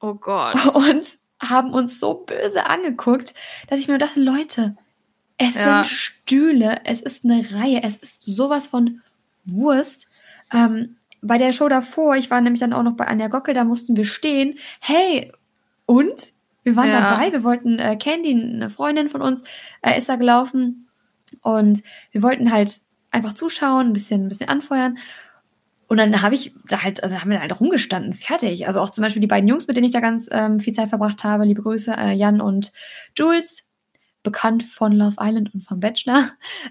Oh 0.00 0.14
Gott. 0.14 0.54
Und 0.74 1.06
haben 1.40 1.72
uns 1.72 2.00
so 2.00 2.14
böse 2.14 2.66
angeguckt, 2.66 3.34
dass 3.68 3.80
ich 3.80 3.88
mir 3.88 3.98
dachte, 3.98 4.20
Leute, 4.20 4.76
es 5.38 5.54
ja. 5.54 5.84
sind 5.84 5.92
Stühle, 5.92 6.80
es 6.84 7.02
ist 7.02 7.24
eine 7.24 7.44
Reihe, 7.52 7.82
es 7.82 7.96
ist 7.96 8.22
sowas 8.22 8.66
von 8.66 9.02
Wurst. 9.44 10.08
Ähm, 10.52 10.96
bei 11.20 11.38
der 11.38 11.52
Show 11.52 11.68
davor, 11.68 12.16
ich 12.16 12.30
war 12.30 12.40
nämlich 12.40 12.60
dann 12.60 12.72
auch 12.72 12.82
noch 12.82 12.96
bei 12.96 13.06
Anja 13.06 13.28
Gockel, 13.28 13.54
da 13.54 13.64
mussten 13.64 13.96
wir 13.96 14.04
stehen. 14.04 14.58
Hey, 14.80 15.32
und? 15.84 16.32
Wir 16.62 16.74
waren 16.74 16.88
ja. 16.88 17.10
dabei, 17.10 17.32
wir 17.32 17.44
wollten, 17.44 17.78
äh, 17.78 17.96
Candy, 17.96 18.32
eine 18.32 18.70
Freundin 18.70 19.08
von 19.08 19.22
uns, 19.22 19.44
äh, 19.82 19.96
ist 19.96 20.08
da 20.08 20.16
gelaufen 20.16 20.88
und 21.42 21.82
wir 22.10 22.22
wollten 22.22 22.50
halt 22.50 22.72
einfach 23.12 23.34
zuschauen, 23.34 23.88
ein 23.88 23.92
bisschen, 23.92 24.24
ein 24.24 24.28
bisschen 24.28 24.48
anfeuern. 24.48 24.98
Und 25.88 25.98
dann 25.98 26.22
habe 26.22 26.34
ich 26.34 26.52
da 26.68 26.82
halt, 26.82 27.02
also 27.02 27.20
haben 27.20 27.30
wir 27.30 27.40
halt 27.40 27.60
rumgestanden, 27.60 28.12
fertig. 28.12 28.66
Also 28.66 28.80
auch 28.80 28.90
zum 28.90 29.02
Beispiel 29.02 29.20
die 29.20 29.28
beiden 29.28 29.48
Jungs, 29.48 29.68
mit 29.68 29.76
denen 29.76 29.86
ich 29.86 29.92
da 29.92 30.00
ganz 30.00 30.28
ähm, 30.32 30.58
viel 30.58 30.74
Zeit 30.74 30.88
verbracht 30.88 31.22
habe, 31.22 31.44
liebe 31.44 31.62
Grüße, 31.62 31.94
äh, 31.96 32.12
Jan 32.12 32.40
und 32.40 32.72
Jules, 33.16 33.62
bekannt 34.26 34.64
von 34.64 34.90
Love 34.90 35.16
Island 35.20 35.54
und 35.54 35.60
vom 35.60 35.78
Bachelor. 35.78 36.24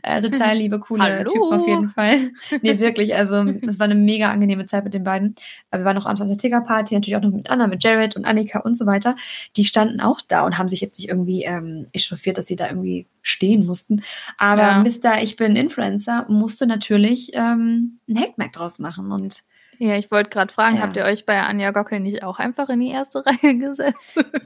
Äh, 0.04 0.22
total 0.22 0.58
liebe, 0.58 0.78
coole 0.78 1.26
Typen 1.26 1.54
auf 1.54 1.66
jeden 1.66 1.88
Fall. 1.88 2.32
Nee, 2.62 2.80
wirklich. 2.80 3.16
Also 3.16 3.46
es 3.62 3.80
war 3.80 3.86
eine 3.86 3.96
mega 3.96 4.30
angenehme 4.30 4.66
Zeit 4.66 4.84
mit 4.84 4.94
den 4.94 5.06
beiden. 5.06 5.36
Wir 5.72 5.86
waren 5.86 5.96
noch 5.96 6.06
abends 6.06 6.22
auf 6.22 6.28
der 6.28 6.38
Ticker-Party, 6.38 6.94
natürlich 6.94 7.16
auch 7.16 7.22
noch 7.22 7.32
mit 7.32 7.50
Anna, 7.50 7.68
mit 7.68 7.82
Jared 7.82 8.18
und 8.18 8.26
Annika 8.26 8.60
und 8.60 8.78
so 8.78 8.86
weiter. 8.86 9.16
Die 9.56 9.64
standen 9.64 10.02
auch 10.02 10.20
da 10.28 10.46
und 10.46 10.58
haben 10.58 10.68
sich 10.68 10.82
jetzt 10.82 11.00
nicht 11.00 11.08
irgendwie 11.08 11.44
ähm, 11.44 11.88
echauffiert, 11.94 12.38
dass 12.38 12.48
sie 12.48 12.58
da 12.58 12.68
irgendwie 12.68 13.08
stehen 13.22 13.66
mussten. 13.66 14.04
Aber 14.38 14.62
ja. 14.62 14.84
Mr. 14.84 15.24
Ich 15.24 15.38
bin 15.38 15.56
Influencer 15.56 16.26
musste 16.28 16.68
natürlich 16.68 17.32
ähm, 17.34 18.00
ein 18.10 18.20
Hackmack 18.20 18.52
draus 18.52 18.80
machen 18.80 19.14
und 19.14 19.44
ja, 19.80 19.98
ich 19.98 20.12
wollte 20.12 20.30
gerade 20.30 20.54
fragen, 20.54 20.78
ja. 20.78 20.82
habt 20.82 20.96
ihr 20.96 21.04
euch 21.04 21.26
bei 21.26 21.42
Anja 21.42 21.72
Gockel 21.72 22.00
nicht 22.00 22.24
auch 22.24 22.40
einfach 22.40 22.70
in 22.70 22.80
die 22.80 22.90
erste 22.90 23.24
Reihe 23.26 23.58
gesetzt? 23.58 23.98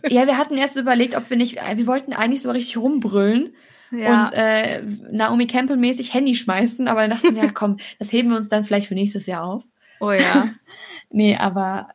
Ja, 0.07 0.27
wir 0.27 0.37
hatten 0.37 0.57
erst 0.57 0.77
überlegt, 0.77 1.15
ob 1.15 1.29
wir 1.29 1.37
nicht, 1.37 1.57
äh, 1.57 1.77
wir 1.77 1.87
wollten 1.87 2.13
eigentlich 2.13 2.41
so 2.41 2.51
richtig 2.51 2.77
rumbrüllen 2.77 3.53
ja. 3.91 4.23
und 4.23 4.33
äh, 4.33 4.83
Naomi 5.11 5.47
Campbell 5.47 5.77
mäßig 5.77 6.13
Handy 6.13 6.35
schmeißen, 6.35 6.87
aber 6.87 7.01
dann 7.01 7.11
dachten 7.11 7.35
wir, 7.35 7.43
ja 7.43 7.51
komm, 7.51 7.77
das 7.99 8.11
heben 8.11 8.29
wir 8.29 8.37
uns 8.37 8.47
dann 8.47 8.63
vielleicht 8.63 8.87
für 8.87 8.95
nächstes 8.95 9.25
Jahr 9.25 9.43
auf. 9.43 9.63
Oh 9.99 10.11
ja. 10.11 10.49
nee, 11.09 11.35
aber 11.35 11.89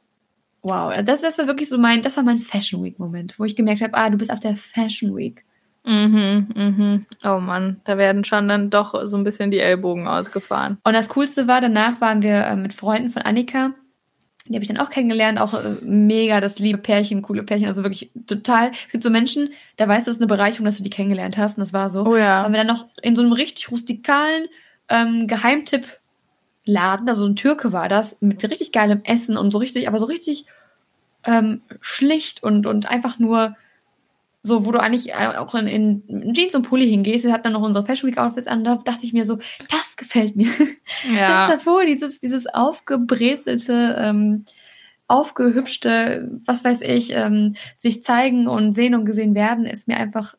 wow, 0.62 0.94
das, 1.04 1.20
das 1.20 1.38
war 1.38 1.46
wirklich 1.46 1.68
so 1.68 1.78
mein, 1.78 2.02
das 2.02 2.16
war 2.16 2.24
mein 2.24 2.38
Fashion 2.38 2.82
Week 2.82 2.98
Moment, 2.98 3.38
wo 3.38 3.44
ich 3.44 3.56
gemerkt 3.56 3.82
habe, 3.82 3.94
ah, 3.94 4.10
du 4.10 4.18
bist 4.18 4.32
auf 4.32 4.40
der 4.40 4.56
Fashion 4.56 5.16
Week. 5.16 5.44
Mhm, 5.84 6.48
mhm. 6.54 7.06
Oh 7.22 7.40
Mann, 7.40 7.80
da 7.84 7.98
werden 7.98 8.24
schon 8.24 8.48
dann 8.48 8.70
doch 8.70 8.94
so 9.04 9.16
ein 9.16 9.24
bisschen 9.24 9.50
die 9.50 9.58
Ellbogen 9.58 10.08
ausgefahren. 10.08 10.78
Und 10.82 10.94
das 10.94 11.10
Coolste 11.10 11.46
war, 11.46 11.60
danach 11.60 12.00
waren 12.00 12.22
wir 12.22 12.36
äh, 12.36 12.56
mit 12.56 12.72
Freunden 12.72 13.10
von 13.10 13.22
Annika. 13.22 13.72
Die 14.46 14.54
habe 14.54 14.62
ich 14.62 14.68
dann 14.68 14.78
auch 14.78 14.90
kennengelernt, 14.90 15.38
auch 15.38 15.54
äh, 15.54 15.76
mega 15.82 16.40
das 16.40 16.58
liebe 16.58 16.78
Pärchen, 16.78 17.22
coole 17.22 17.42
Pärchen, 17.42 17.68
also 17.68 17.82
wirklich 17.82 18.10
total. 18.26 18.72
Es 18.72 18.92
gibt 18.92 19.04
so 19.04 19.10
Menschen, 19.10 19.50
da 19.76 19.86
weißt 19.86 20.06
du, 20.06 20.10
es 20.10 20.16
ist 20.16 20.22
eine 20.22 20.28
Bereicherung, 20.28 20.64
dass 20.64 20.78
du 20.78 20.82
die 20.82 20.90
kennengelernt 20.90 21.36
hast. 21.36 21.58
Und 21.58 21.60
das 21.60 21.74
war 21.74 21.90
so. 21.90 22.06
Oh 22.06 22.16
ja. 22.16 22.42
Waren 22.42 22.52
wir 22.52 22.58
dann 22.58 22.66
noch 22.66 22.86
in 23.02 23.14
so 23.14 23.22
einem 23.22 23.32
richtig 23.32 23.70
rustikalen 23.70 24.46
ähm, 24.88 25.26
Geheimtipp-Laden, 25.26 27.08
also 27.08 27.26
ein 27.26 27.36
Türke 27.36 27.72
war 27.72 27.88
das, 27.88 28.20
mit 28.20 28.42
richtig 28.48 28.72
geilem 28.72 29.00
Essen 29.04 29.36
und 29.36 29.50
so 29.50 29.58
richtig, 29.58 29.88
aber 29.88 29.98
so 29.98 30.06
richtig 30.06 30.46
ähm, 31.24 31.62
schlicht 31.80 32.42
und, 32.42 32.66
und 32.66 32.88
einfach 32.90 33.18
nur 33.18 33.56
so, 34.46 34.66
wo 34.66 34.72
du 34.72 34.78
eigentlich 34.78 35.10
äh, 35.10 35.36
auch 35.38 35.54
in, 35.54 35.66
in 35.66 36.34
Jeans 36.34 36.54
und 36.54 36.68
Pulli 36.68 36.86
hingehst. 36.86 37.24
Wir 37.24 37.32
hatten 37.32 37.44
dann 37.44 37.54
noch 37.54 37.62
unsere 37.62 37.84
Fashion 37.84 38.10
Week 38.10 38.18
Outfits 38.18 38.46
an. 38.46 38.62
Da 38.62 38.76
dachte 38.76 39.06
ich 39.06 39.14
mir 39.14 39.24
so, 39.24 39.38
das 39.70 39.96
gefällt 39.96 40.36
mir. 40.36 40.50
Ja. 41.12 41.48
Das 41.48 41.56
davor, 41.56 41.86
dieses, 41.86 42.20
dieses 42.20 42.46
aufgebrezelte, 42.46 43.96
ähm, 43.98 44.44
aufgehübschte, 45.08 46.30
was 46.44 46.62
weiß 46.62 46.82
ich, 46.82 47.12
ähm, 47.12 47.56
sich 47.74 48.02
zeigen 48.02 48.46
und 48.46 48.74
sehen 48.74 48.94
und 48.94 49.06
gesehen 49.06 49.34
werden, 49.34 49.64
ist 49.64 49.88
mir 49.88 49.96
einfach 49.96 50.34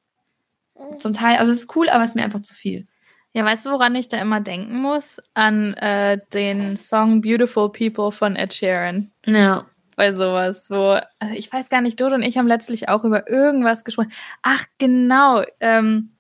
zum 0.99 1.13
Teil, 1.13 1.37
also 1.37 1.51
es 1.51 1.61
ist 1.61 1.75
cool, 1.75 1.89
aber 1.89 2.03
es 2.03 2.11
ist 2.11 2.15
mir 2.15 2.23
einfach 2.23 2.41
zu 2.41 2.53
viel. 2.53 2.85
Ja, 3.33 3.43
weißt 3.43 3.65
du, 3.65 3.71
woran 3.71 3.95
ich 3.95 4.07
da 4.07 4.17
immer 4.17 4.39
denken 4.39 4.81
muss? 4.81 5.19
An 5.33 5.73
äh, 5.75 6.19
den 6.33 6.77
Song 6.77 7.21
Beautiful 7.21 7.71
People 7.71 8.11
von 8.11 8.35
Ed 8.35 8.53
Sheeran. 8.53 9.11
Ja 9.25 9.65
bei 9.95 10.11
sowas, 10.11 10.69
wo, 10.69 10.99
also 11.19 11.35
ich 11.35 11.51
weiß 11.51 11.69
gar 11.69 11.81
nicht, 11.81 11.99
Dodo 11.99 12.15
und 12.15 12.23
ich 12.23 12.37
haben 12.37 12.47
letztlich 12.47 12.89
auch 12.89 13.03
über 13.03 13.29
irgendwas 13.29 13.83
gesprochen. 13.83 14.11
Ach, 14.41 14.65
genau, 14.77 15.43
ähm, 15.59 16.11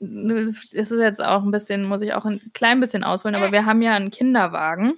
es 0.00 0.74
ist 0.74 0.90
jetzt 0.90 1.22
auch 1.22 1.42
ein 1.42 1.50
bisschen, 1.50 1.84
muss 1.84 2.02
ich 2.02 2.14
auch 2.14 2.24
ein 2.24 2.40
klein 2.52 2.80
bisschen 2.80 3.04
ausholen, 3.04 3.34
aber 3.34 3.52
wir 3.52 3.64
haben 3.64 3.82
ja 3.82 3.94
einen 3.94 4.10
Kinderwagen, 4.10 4.94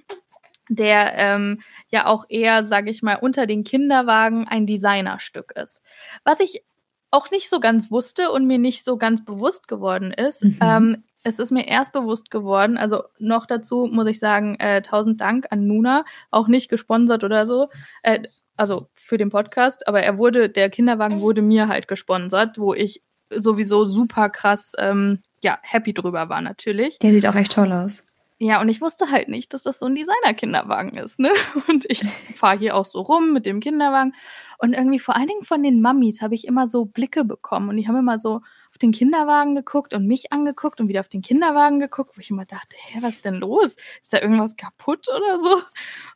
der 0.69 1.13
ähm, 1.15 1.61
ja 1.89 2.07
auch 2.07 2.25
eher, 2.29 2.63
sag 2.63 2.89
ich 2.89 3.03
mal, 3.03 3.15
unter 3.15 3.45
den 3.47 3.63
Kinderwagen 3.63 4.47
ein 4.47 4.65
Designerstück 4.65 5.53
ist. 5.55 5.81
Was 6.23 6.39
ich 6.39 6.63
auch 7.11 7.31
nicht 7.31 7.49
so 7.49 7.59
ganz 7.59 7.89
wusste 7.89 8.31
und 8.31 8.47
mir 8.47 8.59
nicht 8.59 8.83
so 8.83 8.97
ganz 8.97 9.23
bewusst 9.23 9.67
geworden 9.67 10.11
ist, 10.11 10.43
mhm. 10.43 10.59
ähm, 10.61 11.03
es 11.27 11.39
ist 11.39 11.51
mir 11.51 11.67
erst 11.67 11.91
bewusst 11.91 12.31
geworden, 12.31 12.77
also 12.77 13.03
noch 13.19 13.45
dazu 13.45 13.87
muss 13.91 14.07
ich 14.07 14.19
sagen, 14.19 14.55
äh, 14.59 14.81
tausend 14.81 15.19
Dank 15.19 15.47
an 15.49 15.67
Nuna, 15.67 16.05
auch 16.31 16.47
nicht 16.47 16.69
gesponsert 16.69 17.23
oder 17.23 17.45
so, 17.45 17.69
äh, 18.03 18.23
also 18.55 18.87
für 18.93 19.17
den 19.17 19.29
Podcast, 19.29 19.87
aber 19.87 20.01
er 20.01 20.17
wurde, 20.17 20.49
der 20.49 20.69
Kinderwagen 20.69 21.21
wurde 21.21 21.41
mir 21.41 21.67
halt 21.67 21.87
gesponsert, 21.87 22.57
wo 22.57 22.73
ich 22.73 23.03
sowieso 23.29 23.85
super 23.85 24.29
krass, 24.29 24.71
ähm, 24.79 25.19
ja, 25.43 25.59
happy 25.61 25.93
drüber 25.93 26.29
war 26.29 26.41
natürlich. 26.41 26.97
Der 26.99 27.11
sieht 27.11 27.27
auch 27.27 27.35
echt 27.35 27.51
toll 27.51 27.71
aus. 27.71 28.01
Ja, 28.39 28.61
und 28.61 28.69
ich 28.69 28.81
wusste 28.81 29.09
halt 29.09 29.29
nicht, 29.29 29.53
dass 29.53 29.63
das 29.63 29.79
so 29.79 29.87
ein 29.87 29.95
Designer-Kinderwagen 29.95 30.95
ist, 30.97 31.19
ne? 31.19 31.31
Und 31.67 31.85
ich 31.89 32.03
fahre 32.35 32.59
hier 32.59 32.75
auch 32.75 32.85
so 32.85 33.01
rum 33.01 33.33
mit 33.33 33.47
dem 33.47 33.59
Kinderwagen. 33.59 34.13
Und 34.59 34.73
irgendwie 34.73 34.99
vor 34.99 35.15
allen 35.15 35.27
Dingen 35.27 35.43
von 35.43 35.63
den 35.63 35.81
Mummies 35.81 36.21
habe 36.21 36.35
ich 36.35 36.47
immer 36.47 36.69
so 36.69 36.85
Blicke 36.85 37.25
bekommen. 37.25 37.69
Und 37.69 37.77
die 37.77 37.87
haben 37.87 37.97
immer 37.97 38.19
so 38.19 38.41
auf 38.77 38.79
den 38.79 38.91
Kinderwagen 38.91 39.55
geguckt 39.55 39.95
und 39.95 40.05
mich 40.05 40.31
angeguckt 40.31 40.79
und 40.79 40.87
wieder 40.87 40.99
auf 40.99 41.09
den 41.09 41.23
Kinderwagen 41.23 41.79
geguckt, 41.79 42.15
wo 42.15 42.21
ich 42.21 42.29
immer 42.29 42.45
dachte, 42.45 42.75
hä, 42.77 42.99
was 43.01 43.15
ist 43.15 43.25
denn 43.25 43.33
los? 43.35 43.75
Ist 44.03 44.13
da 44.13 44.21
irgendwas 44.21 44.55
kaputt 44.55 45.07
oder 45.09 45.39
so? 45.39 45.63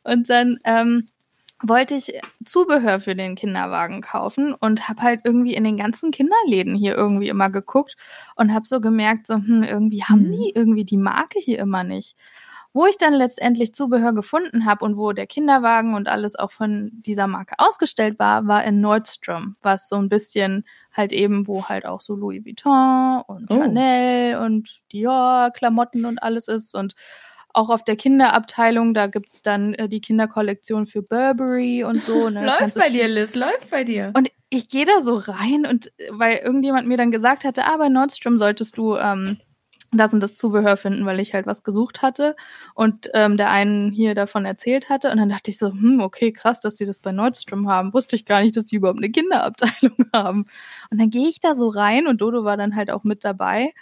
Und 0.04 0.30
dann 0.30 0.60
ähm, 0.62 1.08
wollte 1.60 1.96
ich 1.96 2.12
Zubehör 2.44 3.00
für 3.00 3.16
den 3.16 3.34
Kinderwagen 3.34 4.00
kaufen 4.00 4.54
und 4.54 4.88
habe 4.88 5.02
halt 5.02 5.22
irgendwie 5.24 5.54
in 5.54 5.64
den 5.64 5.76
ganzen 5.76 6.12
Kinderläden 6.12 6.76
hier 6.76 6.94
irgendwie 6.94 7.28
immer 7.28 7.50
geguckt 7.50 7.96
und 8.36 8.54
habe 8.54 8.64
so 8.64 8.80
gemerkt, 8.80 9.26
so 9.26 9.34
hm, 9.34 9.64
irgendwie 9.64 10.04
haben 10.04 10.26
hm. 10.26 10.30
die 10.30 10.52
irgendwie 10.54 10.84
die 10.84 10.96
Marke 10.96 11.40
hier 11.40 11.58
immer 11.58 11.82
nicht. 11.82 12.16
Wo 12.74 12.86
ich 12.86 12.96
dann 12.96 13.12
letztendlich 13.12 13.74
Zubehör 13.74 14.14
gefunden 14.14 14.64
habe 14.64 14.84
und 14.84 14.96
wo 14.96 15.12
der 15.12 15.26
Kinderwagen 15.26 15.94
und 15.94 16.08
alles 16.08 16.36
auch 16.36 16.50
von 16.50 16.90
dieser 16.92 17.26
Marke 17.26 17.54
ausgestellt 17.58 18.18
war, 18.18 18.46
war 18.46 18.64
in 18.64 18.80
Nordstrom, 18.80 19.52
was 19.60 19.88
so 19.88 19.96
ein 19.96 20.08
bisschen 20.08 20.64
halt 20.92 21.12
eben, 21.12 21.46
wo 21.46 21.68
halt 21.68 21.84
auch 21.84 22.00
so 22.00 22.14
Louis 22.14 22.44
Vuitton 22.44 23.22
und 23.26 23.50
oh. 23.50 23.54
Chanel 23.54 24.36
und 24.36 24.80
Dior 24.92 25.50
Klamotten 25.54 26.04
und 26.06 26.22
alles 26.22 26.48
ist 26.48 26.74
und 26.74 26.94
auch 27.54 27.68
auf 27.68 27.84
der 27.84 27.96
Kinderabteilung, 27.96 28.94
da 28.94 29.06
gibt's 29.06 29.42
dann 29.42 29.74
äh, 29.74 29.88
die 29.88 30.00
Kinderkollektion 30.00 30.86
für 30.86 31.02
Burberry 31.02 31.84
und 31.84 32.02
so. 32.02 32.22
Ne? 32.32 32.46
läuft 32.46 32.76
bei 32.76 32.88
dir, 32.88 33.08
Liz, 33.08 33.34
läuft 33.34 33.70
bei 33.70 33.84
dir. 33.84 34.12
Und 34.14 34.30
ich 34.48 34.68
gehe 34.68 34.86
da 34.86 35.00
so 35.02 35.16
rein 35.16 35.66
und 35.66 35.92
weil 36.10 36.36
irgendjemand 36.36 36.88
mir 36.88 36.96
dann 36.96 37.10
gesagt 37.10 37.44
hatte, 37.44 37.64
ah, 37.64 37.76
bei 37.76 37.88
Nordstrom 37.88 38.38
solltest 38.38 38.78
du 38.78 38.96
ähm, 38.96 39.38
das 39.98 40.14
und 40.14 40.22
das 40.22 40.34
Zubehör 40.34 40.76
finden, 40.76 41.04
weil 41.04 41.20
ich 41.20 41.34
halt 41.34 41.46
was 41.46 41.62
gesucht 41.62 42.00
hatte 42.00 42.34
und 42.74 43.10
ähm, 43.14 43.36
der 43.36 43.50
einen 43.50 43.90
hier 43.92 44.14
davon 44.14 44.46
erzählt 44.46 44.88
hatte. 44.88 45.10
Und 45.10 45.18
dann 45.18 45.28
dachte 45.28 45.50
ich 45.50 45.58
so, 45.58 45.68
hm, 45.68 46.00
okay, 46.00 46.32
krass, 46.32 46.60
dass 46.60 46.76
die 46.76 46.86
das 46.86 46.98
bei 46.98 47.12
Nordstrom 47.12 47.68
haben. 47.68 47.92
Wusste 47.92 48.16
ich 48.16 48.24
gar 48.24 48.40
nicht, 48.40 48.56
dass 48.56 48.64
die 48.64 48.76
überhaupt 48.76 48.98
eine 48.98 49.10
Kinderabteilung 49.10 49.96
haben. 50.14 50.46
Und 50.90 51.00
dann 51.00 51.10
gehe 51.10 51.28
ich 51.28 51.40
da 51.40 51.54
so 51.54 51.68
rein 51.68 52.06
und 52.06 52.20
Dodo 52.22 52.44
war 52.44 52.56
dann 52.56 52.74
halt 52.74 52.90
auch 52.90 53.04
mit 53.04 53.24
dabei. 53.24 53.72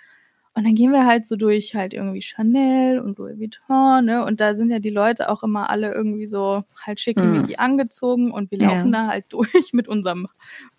Und 0.52 0.66
dann 0.66 0.74
gehen 0.74 0.90
wir 0.90 1.06
halt 1.06 1.24
so 1.26 1.36
durch 1.36 1.76
halt 1.76 1.94
irgendwie 1.94 2.22
Chanel 2.22 2.98
und 2.98 3.18
Louis 3.18 3.38
Vuitton, 3.38 4.04
ne? 4.04 4.24
Und 4.24 4.40
da 4.40 4.54
sind 4.54 4.68
ja 4.68 4.80
die 4.80 4.90
Leute 4.90 5.28
auch 5.30 5.44
immer 5.44 5.70
alle 5.70 5.92
irgendwie 5.94 6.26
so 6.26 6.64
halt 6.76 6.98
schickimicki 6.98 7.52
mhm. 7.52 7.58
angezogen 7.58 8.32
und 8.32 8.50
wir 8.50 8.58
laufen 8.58 8.92
ja. 8.92 9.04
da 9.04 9.06
halt 9.06 9.26
durch 9.32 9.72
mit 9.72 9.86
unserem 9.86 10.26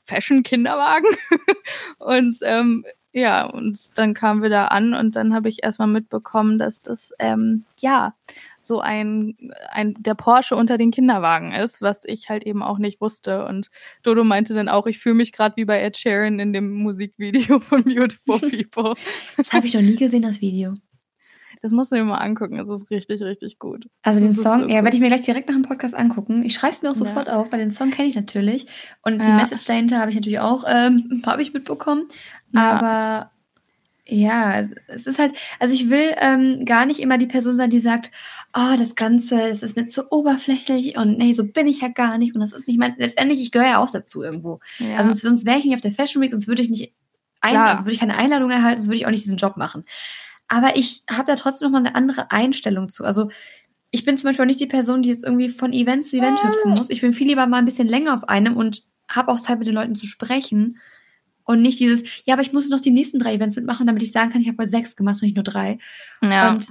Fashion-Kinderwagen. 0.02 1.08
und 2.00 2.38
ähm, 2.44 2.84
ja, 3.14 3.46
und 3.46 3.98
dann 3.98 4.14
kamen 4.14 4.42
wir 4.42 4.50
da 4.50 4.66
an 4.66 4.94
und 4.94 5.16
dann 5.16 5.34
habe 5.34 5.50
ich 5.50 5.64
erstmal 5.64 5.88
mitbekommen, 5.88 6.58
dass 6.58 6.82
das, 6.82 7.14
ähm, 7.20 7.66
ja, 7.80 8.14
so 8.62 8.80
ein, 8.80 9.36
ein, 9.70 9.96
der 10.00 10.14
Porsche 10.14 10.56
unter 10.56 10.78
den 10.78 10.92
Kinderwagen 10.92 11.52
ist, 11.52 11.82
was 11.82 12.06
ich 12.06 12.30
halt 12.30 12.44
eben 12.44 12.62
auch 12.64 12.78
nicht 12.78 13.02
wusste. 13.02 13.46
Und 13.46 13.72
Dodo 14.04 14.24
meinte 14.24 14.54
dann 14.54 14.70
auch, 14.70 14.86
ich 14.86 15.00
fühle 15.00 15.16
mich 15.16 15.32
gerade 15.32 15.56
wie 15.58 15.66
bei 15.66 15.82
Ed 15.82 15.98
Sheeran 15.98 16.40
in 16.40 16.54
dem 16.54 16.72
Musikvideo 16.72 17.60
von 17.60 17.84
Beautiful 17.84 18.40
People. 18.72 18.96
das 19.36 19.52
habe 19.52 19.68
ich 19.68 19.74
noch 19.74 19.82
nie 19.82 19.96
gesehen, 19.96 20.22
das 20.22 20.42
Video. 20.42 20.76
Das 21.62 21.72
musst 21.72 21.92
du 21.92 21.96
dir 21.96 22.04
mal 22.04 22.18
angucken. 22.18 22.58
Es 22.60 22.70
ist 22.70 22.90
richtig, 22.90 23.22
richtig 23.22 23.60
gut. 23.60 23.88
Also 24.02 24.20
den 24.20 24.34
Song, 24.34 24.64
so 24.64 24.68
ja, 24.68 24.84
werde 24.84 24.96
ich 24.96 25.02
mir 25.02 25.10
gleich 25.10 25.22
direkt 25.22 25.48
nach 25.48 25.56
dem 25.56 25.64
Podcast 25.64 25.94
angucken. 25.96 26.44
Ich 26.44 26.56
schreibe 26.56 26.74
es 26.74 26.82
mir 26.82 26.90
auch 26.90 26.96
sofort 26.96 27.28
ja. 27.28 27.36
auf, 27.36 27.52
weil 27.52 27.60
den 27.60 27.70
Song 27.70 27.92
kenne 27.92 28.08
ich 28.08 28.16
natürlich. 28.16 28.66
Und 29.04 29.20
ja. 29.20 29.28
die 29.28 29.34
Message 29.34 29.64
dahinter 29.66 30.00
habe 30.00 30.10
ich 30.10 30.16
natürlich 30.16 30.40
auch, 30.40 30.64
ähm, 30.68 31.22
habe 31.26 31.42
ich 31.42 31.54
mitbekommen. 31.54 32.08
Ja. 32.52 32.72
Aber 32.72 33.32
ja, 34.08 34.68
es 34.88 35.06
ist 35.06 35.20
halt, 35.20 35.34
also 35.60 35.74
ich 35.74 35.90
will 35.90 36.16
ähm, 36.18 36.66
gar 36.66 36.86
nicht 36.86 37.00
immer 37.00 37.18
die 37.18 37.28
Person 37.28 37.56
sein, 37.56 37.70
die 37.70 37.80
sagt, 37.80 38.12
oh, 38.54 38.76
das 38.78 38.96
Ganze, 38.96 39.38
das 39.48 39.64
ist 39.64 39.78
mir 39.78 39.86
zu 39.86 40.12
oberflächlich 40.12 40.98
und 40.98 41.18
nee, 41.18 41.34
so 41.34 41.46
bin 41.46 41.68
ich 41.68 41.82
ja 41.82 41.88
gar 41.88 42.18
nicht 42.18 42.36
und 42.36 42.42
das 42.42 42.52
ist 42.52 42.68
nicht 42.68 42.80
mein, 42.80 42.96
letztendlich, 42.98 43.40
ich 43.40 43.52
gehöre 43.52 43.70
ja 43.70 43.78
auch 43.78 43.92
dazu 43.92 44.24
irgendwo. 44.24 44.60
Ja. 44.80 44.98
Also 44.98 45.14
sonst 45.14 45.46
wäre 45.46 45.60
ich 45.60 45.66
nicht 45.66 45.76
auf 45.76 45.82
der 45.82 45.92
Fashion 45.92 46.22
Week, 46.22 46.32
sonst 46.32 46.48
würde 46.48 46.62
ich 46.62 46.70
nicht, 46.70 46.94
ein, 47.40 47.56
also 47.56 47.86
würde 47.86 47.94
ich 47.94 48.00
keine 48.00 48.18
Einladung 48.18 48.50
erhalten, 48.50 48.82
sonst 48.82 48.90
würde 48.90 48.98
ich 48.98 49.06
auch 49.06 49.12
nicht 49.12 49.24
diesen 49.24 49.38
Job 49.38 49.56
machen. 49.56 49.86
Aber 50.52 50.76
ich 50.76 51.04
habe 51.10 51.28
da 51.28 51.38
trotzdem 51.38 51.68
noch 51.68 51.72
mal 51.72 51.86
eine 51.86 51.96
andere 51.96 52.30
Einstellung 52.30 52.90
zu. 52.90 53.06
Also 53.06 53.30
ich 53.90 54.04
bin 54.04 54.18
zum 54.18 54.28
Beispiel 54.28 54.44
auch 54.44 54.48
nicht 54.48 54.60
die 54.60 54.68
Person, 54.68 55.02
die 55.02 55.08
jetzt 55.08 55.24
irgendwie 55.24 55.48
von 55.48 55.72
Event 55.72 56.04
zu 56.04 56.18
Event 56.18 56.44
hüpfen 56.44 56.72
muss. 56.72 56.90
Ich 56.90 57.00
bin 57.00 57.14
viel 57.14 57.28
lieber 57.28 57.48
mal 57.48 57.60
ein 57.60 57.66
bisschen 57.66 57.88
länger 57.88 58.14
auf 58.14 58.28
einem 58.28 58.58
und 58.58 58.82
habe 59.08 59.32
auch 59.32 59.40
Zeit 59.40 59.60
mit 59.60 59.68
den 59.68 59.76
Leuten 59.76 59.96
zu 59.96 60.06
sprechen. 60.06 60.78
Und 61.46 61.62
nicht 61.62 61.80
dieses, 61.80 62.04
ja, 62.26 62.34
aber 62.34 62.42
ich 62.42 62.52
muss 62.52 62.68
noch 62.68 62.82
die 62.82 62.92
nächsten 62.92 63.18
drei 63.18 63.36
Events 63.36 63.56
mitmachen, 63.56 63.88
damit 63.88 64.04
ich 64.04 64.12
sagen 64.12 64.30
kann, 64.30 64.42
ich 64.42 64.50
habe 64.50 64.58
heute 64.58 64.70
sechs 64.70 64.98
gemacht 64.98 65.22
und 65.22 65.24
nicht 65.24 65.36
nur 65.36 65.44
drei. 65.46 65.80
Ja. 66.22 66.50
Und 66.50 66.68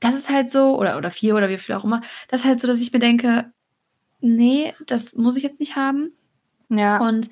das 0.00 0.16
ist 0.16 0.28
halt 0.28 0.50
so, 0.50 0.76
oder, 0.76 0.98
oder 0.98 1.12
vier 1.12 1.36
oder 1.36 1.48
wie 1.48 1.58
viel 1.58 1.76
auch 1.76 1.84
immer, 1.84 2.00
das 2.26 2.40
ist 2.40 2.46
halt 2.46 2.60
so, 2.60 2.66
dass 2.66 2.82
ich 2.82 2.92
mir 2.92 2.98
denke, 2.98 3.52
nee, 4.20 4.74
das 4.86 5.14
muss 5.14 5.36
ich 5.36 5.44
jetzt 5.44 5.60
nicht 5.60 5.76
haben. 5.76 6.10
Ja. 6.70 6.98
Und 7.06 7.30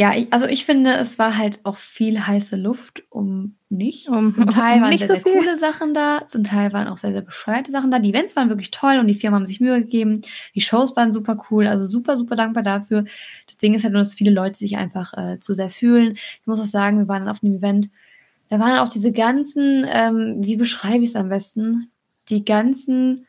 ja, 0.00 0.16
ich, 0.16 0.32
also 0.32 0.46
ich 0.46 0.64
finde, 0.64 0.94
es 0.94 1.18
war 1.18 1.36
halt 1.36 1.60
auch 1.64 1.76
viel 1.76 2.26
heiße 2.26 2.56
Luft 2.56 3.02
um 3.10 3.56
nichts. 3.68 4.08
Um, 4.08 4.32
zum 4.32 4.48
Teil 4.48 4.80
waren 4.80 4.96
sehr, 4.96 5.06
so 5.06 5.12
sehr 5.12 5.22
coole 5.22 5.58
Sachen 5.58 5.92
da, 5.92 6.26
zum 6.26 6.42
Teil 6.42 6.72
waren 6.72 6.88
auch 6.88 6.96
sehr, 6.96 7.12
sehr 7.12 7.20
bescheuerte 7.20 7.70
Sachen 7.70 7.90
da. 7.90 7.98
Die 7.98 8.08
Events 8.08 8.34
waren 8.34 8.48
wirklich 8.48 8.70
toll 8.70 8.96
und 8.98 9.08
die 9.08 9.14
Firmen 9.14 9.34
haben 9.40 9.44
sich 9.44 9.60
Mühe 9.60 9.78
gegeben. 9.82 10.22
Die 10.54 10.62
Shows 10.62 10.96
waren 10.96 11.12
super 11.12 11.44
cool, 11.50 11.66
also 11.66 11.84
super, 11.84 12.16
super 12.16 12.34
dankbar 12.34 12.62
dafür. 12.62 13.04
Das 13.46 13.58
Ding 13.58 13.74
ist 13.74 13.84
halt 13.84 13.92
nur, 13.92 14.00
dass 14.00 14.14
viele 14.14 14.30
Leute 14.30 14.58
sich 14.58 14.78
einfach 14.78 15.12
äh, 15.18 15.38
zu 15.38 15.52
sehr 15.52 15.68
fühlen. 15.68 16.12
Ich 16.12 16.46
muss 16.46 16.58
auch 16.58 16.64
sagen, 16.64 16.96
wir 16.96 17.08
waren 17.08 17.28
auf 17.28 17.44
einem 17.44 17.56
Event, 17.56 17.90
da 18.48 18.58
waren 18.58 18.78
auch 18.78 18.88
diese 18.88 19.12
ganzen, 19.12 19.84
ähm, 19.86 20.36
wie 20.38 20.56
beschreibe 20.56 21.04
ich 21.04 21.10
es 21.10 21.16
am 21.16 21.28
besten? 21.28 21.90
Die 22.30 22.42
ganzen 22.42 23.26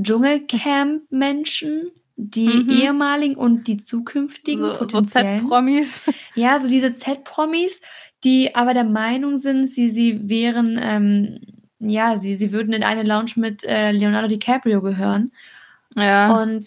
Dschungelcamp-Menschen, 0.00 1.90
die 2.28 2.48
mhm. 2.48 2.70
ehemaligen 2.70 3.36
und 3.36 3.66
die 3.66 3.82
zukünftigen 3.82 4.72
so, 4.72 4.78
potenziellen. 4.78 5.40
So 5.40 5.44
Z-Promis. 5.44 6.02
Ja, 6.34 6.58
so 6.58 6.68
diese 6.68 6.94
Z-Promis, 6.94 7.80
die 8.24 8.54
aber 8.54 8.74
der 8.74 8.84
Meinung 8.84 9.38
sind, 9.38 9.68
sie, 9.68 9.88
sie 9.88 10.28
wären, 10.28 10.78
ähm, 10.80 11.40
ja, 11.78 12.18
sie, 12.18 12.34
sie 12.34 12.52
würden 12.52 12.72
in 12.72 12.82
eine 12.82 13.02
Lounge 13.02 13.32
mit 13.36 13.64
äh, 13.64 13.92
Leonardo 13.92 14.28
DiCaprio 14.28 14.82
gehören. 14.82 15.32
Ja. 15.96 16.42
Und 16.42 16.66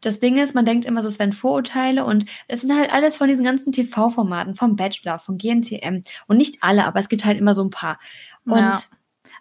das 0.00 0.20
Ding 0.20 0.38
ist, 0.38 0.54
man 0.54 0.64
denkt 0.64 0.84
immer 0.84 1.02
so, 1.02 1.08
es 1.08 1.18
wären 1.18 1.32
Vorurteile 1.32 2.04
und 2.04 2.26
es 2.48 2.62
sind 2.62 2.76
halt 2.76 2.92
alles 2.92 3.16
von 3.16 3.28
diesen 3.28 3.44
ganzen 3.44 3.72
TV-Formaten, 3.72 4.54
vom 4.54 4.76
Bachelor, 4.76 5.18
von 5.18 5.38
GNTM. 5.38 6.02
Und 6.26 6.36
nicht 6.36 6.58
alle, 6.60 6.84
aber 6.84 6.98
es 6.98 7.08
gibt 7.08 7.24
halt 7.24 7.38
immer 7.38 7.54
so 7.54 7.62
ein 7.62 7.70
paar. 7.70 7.98
Und 8.44 8.56
ja. 8.56 8.80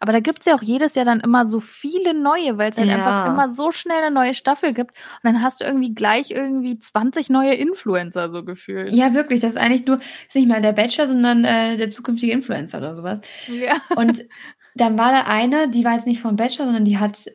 Aber 0.02 0.14
da 0.14 0.20
gibt's 0.20 0.48
ja 0.48 0.56
auch 0.56 0.64
jedes 0.64 0.96
Jahr 0.96 1.06
dann 1.06 1.20
immer 1.20 1.46
so 1.46 1.60
viele 1.60 2.16
neue, 2.16 2.58
weil 2.58 2.72
es 2.72 2.78
halt 2.78 2.88
ja. 2.88 2.96
einfach 2.96 3.32
immer 3.32 3.54
so 3.54 3.72
schnell 3.72 4.04
eine 4.04 4.14
neue 4.14 4.34
Staffel 4.34 4.74
gibt. 4.74 4.92
Und 4.92 5.32
dann 5.32 5.44
hast 5.44 5.62
du 5.62 5.66
irgendwie 5.66 5.94
gleich 5.94 6.32
irgendwie 6.32 6.80
20 6.80 7.30
neue 7.30 7.54
Influencer 7.54 8.32
so 8.32 8.44
gefühlt. 8.44 8.92
Ja, 8.92 9.14
wirklich. 9.14 9.42
Das 9.42 9.52
ist 9.52 9.58
eigentlich 9.58 9.86
nur, 9.86 10.00
ist 10.28 10.36
nicht 10.36 10.48
mal 10.48 10.60
der 10.60 10.74
Bachelor, 10.74 11.06
sondern 11.06 11.46
äh, 11.46 11.78
der 11.78 11.92
zukünftige 11.92 12.34
Influencer 12.34 12.80
oder 12.80 12.96
sowas. 12.96 13.22
Ja. 13.48 13.80
Und 13.96 14.26
dann 14.76 14.98
war 14.98 15.12
da 15.12 15.22
eine, 15.28 15.70
die 15.70 15.86
war 15.86 15.94
jetzt 15.94 16.08
nicht 16.08 16.20
vom 16.20 16.36
Bachelor, 16.36 16.66
sondern 16.66 16.86
die 16.86 16.98
hat 16.98 17.26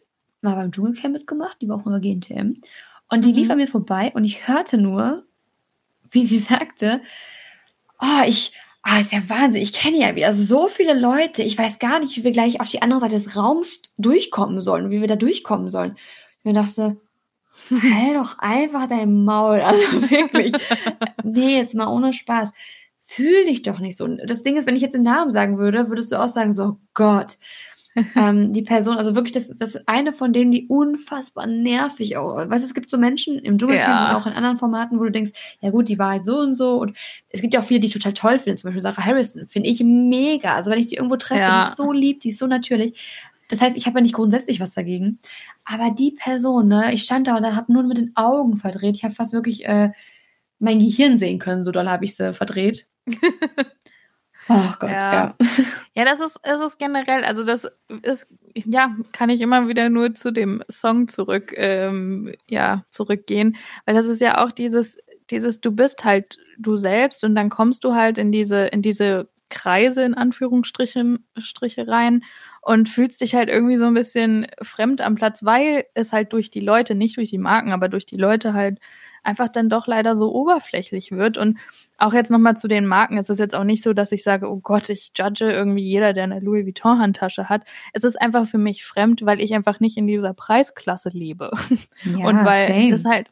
mal 0.42 0.56
beim 0.56 0.72
Dschungelcamp 0.72 1.12
mitgemacht, 1.12 1.58
die 1.60 1.68
war 1.68 1.76
auch 1.76 1.86
immer 1.86 2.00
GNTM. 2.00 2.54
Und 3.08 3.24
die 3.24 3.28
mhm. 3.28 3.34
lief 3.34 3.50
an 3.50 3.58
mir 3.58 3.68
vorbei 3.68 4.10
und 4.12 4.24
ich 4.24 4.48
hörte 4.48 4.76
nur, 4.78 5.22
wie 6.10 6.24
sie 6.24 6.38
sagte, 6.38 7.00
oh, 8.00 8.22
ich, 8.26 8.52
Ah, 8.88 9.00
ist 9.00 9.10
ja 9.10 9.28
Wahnsinn. 9.28 9.62
Ich 9.62 9.72
kenne 9.72 9.98
ja 9.98 10.14
wieder 10.14 10.32
so 10.32 10.68
viele 10.68 10.94
Leute. 10.94 11.42
Ich 11.42 11.58
weiß 11.58 11.80
gar 11.80 11.98
nicht, 11.98 12.16
wie 12.16 12.22
wir 12.22 12.30
gleich 12.30 12.60
auf 12.60 12.68
die 12.68 12.82
andere 12.82 13.00
Seite 13.00 13.16
des 13.16 13.34
Raums 13.34 13.82
durchkommen 13.98 14.60
sollen, 14.60 14.90
wie 14.90 15.00
wir 15.00 15.08
da 15.08 15.16
durchkommen 15.16 15.70
sollen. 15.70 15.96
Ich 16.44 16.54
dachte, 16.54 16.96
halt 17.68 18.14
doch 18.14 18.38
einfach 18.38 18.86
dein 18.86 19.24
Maul. 19.24 19.60
Also 19.64 20.08
wirklich. 20.08 20.52
nee, 21.24 21.56
jetzt 21.56 21.74
mal 21.74 21.88
ohne 21.88 22.12
Spaß. 22.12 22.52
Fühl 23.02 23.46
dich 23.46 23.62
doch 23.62 23.80
nicht 23.80 23.96
so. 23.96 24.06
Das 24.06 24.44
Ding 24.44 24.56
ist, 24.56 24.68
wenn 24.68 24.76
ich 24.76 24.82
jetzt 24.82 24.94
den 24.94 25.02
Namen 25.02 25.32
sagen 25.32 25.58
würde, 25.58 25.88
würdest 25.88 26.12
du 26.12 26.22
auch 26.22 26.28
sagen, 26.28 26.52
so, 26.52 26.78
Gott, 26.94 27.38
ähm, 28.16 28.52
die 28.52 28.62
Person, 28.62 28.96
also 28.96 29.14
wirklich, 29.14 29.32
das, 29.32 29.52
das 29.56 29.74
ist 29.74 29.88
eine 29.88 30.12
von 30.12 30.32
denen, 30.32 30.50
die 30.50 30.66
unfassbar 30.68 31.46
nervig 31.46 32.16
auch. 32.16 32.36
Weißt 32.36 32.62
du, 32.62 32.66
es 32.66 32.74
gibt 32.74 32.90
so 32.90 32.98
Menschen 32.98 33.38
im 33.38 33.58
Dschungelcamp 33.58 33.88
ja. 33.88 34.10
und 34.10 34.22
auch 34.22 34.26
in 34.26 34.32
anderen 34.32 34.58
Formaten, 34.58 34.98
wo 34.98 35.04
du 35.04 35.10
denkst, 35.10 35.32
ja 35.60 35.70
gut, 35.70 35.88
die 35.88 35.98
war 35.98 36.10
halt 36.10 36.24
so 36.24 36.38
und 36.38 36.54
so. 36.54 36.80
Und 36.80 36.96
es 37.28 37.40
gibt 37.40 37.54
ja 37.54 37.60
auch 37.60 37.64
viele, 37.64 37.80
die 37.80 37.86
ich 37.86 37.92
total 37.92 38.12
toll 38.12 38.38
finde. 38.38 38.56
Zum 38.56 38.68
Beispiel 38.68 38.82
Sarah 38.82 39.04
Harrison 39.04 39.46
finde 39.46 39.68
ich 39.68 39.82
mega. 39.82 40.54
Also 40.54 40.70
wenn 40.70 40.78
ich 40.78 40.86
die 40.86 40.96
irgendwo 40.96 41.16
treffe, 41.16 41.40
ja. 41.40 41.60
die 41.60 41.68
ist 41.68 41.76
so 41.76 41.92
lieb, 41.92 42.20
die 42.20 42.30
ist 42.30 42.38
so 42.38 42.46
natürlich. 42.46 43.32
Das 43.48 43.60
heißt, 43.60 43.76
ich 43.76 43.86
habe 43.86 43.98
ja 43.98 44.02
nicht 44.02 44.14
grundsätzlich 44.14 44.60
was 44.60 44.74
dagegen. 44.74 45.18
Aber 45.64 45.90
die 45.90 46.10
Person, 46.10 46.68
ne, 46.68 46.92
ich 46.92 47.02
stand 47.02 47.28
da 47.28 47.36
und 47.36 47.56
habe 47.56 47.72
nur 47.72 47.82
mit 47.84 47.98
den 47.98 48.12
Augen 48.16 48.56
verdreht. 48.56 48.96
Ich 48.96 49.04
habe 49.04 49.14
fast 49.14 49.32
wirklich 49.32 49.64
äh, 49.66 49.90
mein 50.58 50.78
Gehirn 50.78 51.18
sehen 51.18 51.38
können, 51.38 51.62
so 51.62 51.70
doll 51.70 51.88
habe 51.88 52.04
ich 52.04 52.16
sie 52.16 52.32
verdreht. 52.32 52.86
Oh 54.48 54.72
Gott, 54.78 54.90
ja. 54.90 55.12
Ja, 55.12 55.34
ja 55.94 56.04
das 56.04 56.20
ist, 56.20 56.38
es 56.42 56.60
ist 56.60 56.78
generell, 56.78 57.24
also 57.24 57.44
das 57.44 57.68
ist, 58.02 58.36
ja, 58.54 58.94
kann 59.12 59.30
ich 59.30 59.40
immer 59.40 59.68
wieder 59.68 59.88
nur 59.88 60.14
zu 60.14 60.30
dem 60.30 60.62
Song 60.70 61.08
zurück, 61.08 61.52
ähm, 61.56 62.32
ja, 62.48 62.84
zurückgehen, 62.90 63.56
weil 63.84 63.94
das 63.94 64.06
ist 64.06 64.20
ja 64.20 64.44
auch 64.44 64.52
dieses, 64.52 64.98
dieses, 65.30 65.60
du 65.60 65.72
bist 65.72 66.04
halt 66.04 66.38
du 66.58 66.76
selbst 66.76 67.24
und 67.24 67.34
dann 67.34 67.50
kommst 67.50 67.84
du 67.84 67.94
halt 67.94 68.18
in 68.18 68.30
diese, 68.32 68.66
in 68.66 68.82
diese 68.82 69.28
Kreise 69.48 70.02
in 70.02 70.14
Anführungsstrichen 70.14 71.24
Striche 71.38 71.86
rein 71.86 72.24
und 72.62 72.88
fühlst 72.88 73.20
dich 73.20 73.34
halt 73.34 73.48
irgendwie 73.48 73.76
so 73.76 73.84
ein 73.84 73.94
bisschen 73.94 74.46
fremd 74.60 75.00
am 75.00 75.14
Platz, 75.14 75.44
weil 75.44 75.84
es 75.94 76.12
halt 76.12 76.32
durch 76.32 76.50
die 76.50 76.60
Leute, 76.60 76.94
nicht 76.94 77.16
durch 77.16 77.30
die 77.30 77.38
Marken, 77.38 77.72
aber 77.72 77.88
durch 77.88 78.06
die 78.06 78.16
Leute 78.16 78.54
halt 78.54 78.78
einfach 79.26 79.48
dann 79.48 79.68
doch 79.68 79.86
leider 79.86 80.16
so 80.16 80.32
oberflächlich 80.32 81.10
wird. 81.10 81.36
Und 81.36 81.58
auch 81.98 82.12
jetzt 82.12 82.30
nochmal 82.30 82.56
zu 82.56 82.68
den 82.68 82.86
Marken. 82.86 83.18
Es 83.18 83.28
ist 83.28 83.40
jetzt 83.40 83.54
auch 83.54 83.64
nicht 83.64 83.82
so, 83.82 83.92
dass 83.92 84.12
ich 84.12 84.22
sage, 84.22 84.48
oh 84.48 84.60
Gott, 84.60 84.88
ich 84.88 85.12
judge 85.16 85.50
irgendwie 85.50 85.82
jeder, 85.82 86.12
der 86.12 86.24
eine 86.24 86.40
Louis 86.40 86.64
Vuitton 86.64 86.98
Handtasche 86.98 87.48
hat. 87.48 87.62
Es 87.92 88.04
ist 88.04 88.20
einfach 88.20 88.46
für 88.46 88.58
mich 88.58 88.84
fremd, 88.84 89.24
weil 89.26 89.40
ich 89.40 89.52
einfach 89.54 89.80
nicht 89.80 89.96
in 89.96 90.06
dieser 90.06 90.32
Preisklasse 90.32 91.10
lebe. 91.10 91.50
Ja, 92.04 92.26
Und 92.28 92.44
weil 92.44 92.68
same. 92.68 92.90
das 92.90 93.04
halt, 93.04 93.30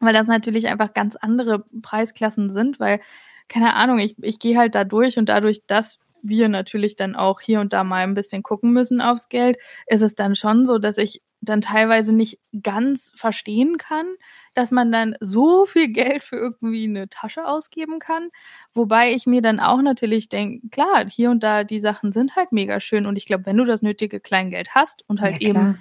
weil 0.00 0.12
das 0.12 0.26
natürlich 0.26 0.66
einfach 0.68 0.94
ganz 0.94 1.16
andere 1.16 1.64
Preisklassen 1.82 2.50
sind, 2.50 2.80
weil, 2.80 3.00
keine 3.48 3.74
Ahnung, 3.74 3.98
ich, 3.98 4.16
ich 4.22 4.38
gehe 4.38 4.58
halt 4.58 4.74
da 4.74 4.84
durch 4.84 5.18
und 5.18 5.28
dadurch, 5.28 5.66
dass 5.66 6.00
wir 6.22 6.48
natürlich 6.48 6.96
dann 6.96 7.14
auch 7.14 7.40
hier 7.40 7.60
und 7.60 7.72
da 7.72 7.84
mal 7.84 8.02
ein 8.02 8.14
bisschen 8.14 8.42
gucken 8.42 8.72
müssen 8.72 9.00
aufs 9.00 9.28
Geld, 9.28 9.58
ist 9.86 10.02
es 10.02 10.14
dann 10.14 10.34
schon 10.34 10.66
so, 10.66 10.78
dass 10.78 10.98
ich 10.98 11.22
dann 11.40 11.60
teilweise 11.60 12.14
nicht 12.14 12.38
ganz 12.62 13.12
verstehen 13.14 13.78
kann, 13.78 14.06
dass 14.54 14.70
man 14.70 14.92
dann 14.92 15.16
so 15.20 15.66
viel 15.66 15.88
Geld 15.88 16.22
für 16.22 16.36
irgendwie 16.36 16.84
eine 16.84 17.08
Tasche 17.08 17.46
ausgeben 17.46 17.98
kann. 17.98 18.28
Wobei 18.72 19.12
ich 19.12 19.26
mir 19.26 19.42
dann 19.42 19.60
auch 19.60 19.80
natürlich 19.80 20.28
denke, 20.28 20.68
klar, 20.68 21.08
hier 21.08 21.30
und 21.30 21.42
da 21.42 21.64
die 21.64 21.80
Sachen 21.80 22.12
sind 22.12 22.36
halt 22.36 22.52
mega 22.52 22.80
schön 22.80 23.06
und 23.06 23.16
ich 23.16 23.26
glaube, 23.26 23.46
wenn 23.46 23.56
du 23.56 23.64
das 23.64 23.82
nötige 23.82 24.20
Kleingeld 24.20 24.74
hast 24.74 25.08
und 25.08 25.20
halt 25.20 25.40
ja, 25.40 25.50
eben 25.50 25.78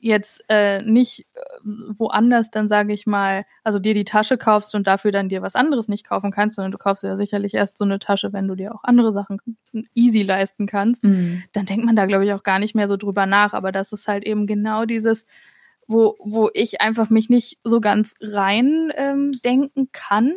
jetzt 0.00 0.44
äh, 0.48 0.82
nicht 0.82 1.26
äh, 1.34 1.40
woanders 1.64 2.50
dann 2.50 2.68
sage 2.68 2.92
ich 2.92 3.06
mal, 3.06 3.44
also 3.64 3.78
dir 3.78 3.94
die 3.94 4.04
Tasche 4.04 4.38
kaufst 4.38 4.74
und 4.74 4.86
dafür 4.86 5.12
dann 5.12 5.28
dir 5.28 5.42
was 5.42 5.54
anderes 5.54 5.88
nicht 5.88 6.06
kaufen 6.06 6.30
kannst, 6.30 6.56
sondern 6.56 6.72
du 6.72 6.78
kaufst 6.78 7.02
ja 7.02 7.16
sicherlich 7.16 7.54
erst 7.54 7.78
so 7.78 7.84
eine 7.84 7.98
Tasche, 7.98 8.32
wenn 8.32 8.46
du 8.46 8.54
dir 8.54 8.74
auch 8.74 8.84
andere 8.84 9.12
Sachen 9.12 9.40
easy 9.94 10.22
leisten 10.22 10.66
kannst, 10.66 11.04
mhm. 11.04 11.42
dann 11.52 11.66
denkt 11.66 11.84
man 11.84 11.96
da 11.96 12.06
glaube 12.06 12.24
ich 12.24 12.32
auch 12.32 12.42
gar 12.42 12.58
nicht 12.58 12.74
mehr 12.74 12.88
so 12.88 12.96
drüber 12.96 13.26
nach, 13.26 13.54
aber 13.54 13.72
das 13.72 13.92
ist 13.92 14.06
halt 14.06 14.24
eben 14.24 14.46
genau 14.46 14.84
dieses 14.84 15.26
wo 15.88 16.16
wo 16.20 16.50
ich 16.52 16.80
einfach 16.80 17.10
mich 17.10 17.28
nicht 17.28 17.58
so 17.64 17.80
ganz 17.80 18.14
rein 18.20 18.92
ähm, 18.94 19.32
denken 19.44 19.88
kann 19.92 20.34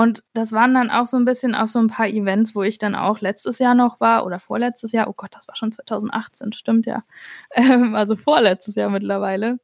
und 0.00 0.24
das 0.32 0.52
waren 0.52 0.72
dann 0.72 0.88
auch 0.88 1.04
so 1.04 1.18
ein 1.18 1.26
bisschen 1.26 1.54
auf 1.54 1.68
so 1.68 1.78
ein 1.78 1.88
paar 1.88 2.08
Events, 2.08 2.54
wo 2.54 2.62
ich 2.62 2.78
dann 2.78 2.94
auch 2.94 3.20
letztes 3.20 3.58
Jahr 3.58 3.74
noch 3.74 4.00
war 4.00 4.24
oder 4.24 4.40
vorletztes 4.40 4.92
Jahr. 4.92 5.08
Oh 5.08 5.12
Gott, 5.14 5.34
das 5.34 5.46
war 5.46 5.56
schon 5.56 5.72
2018, 5.72 6.54
stimmt 6.54 6.86
ja. 6.86 7.04
Ähm, 7.54 7.94
also 7.94 8.16
vorletztes 8.16 8.76
Jahr 8.76 8.88
mittlerweile. 8.88 9.58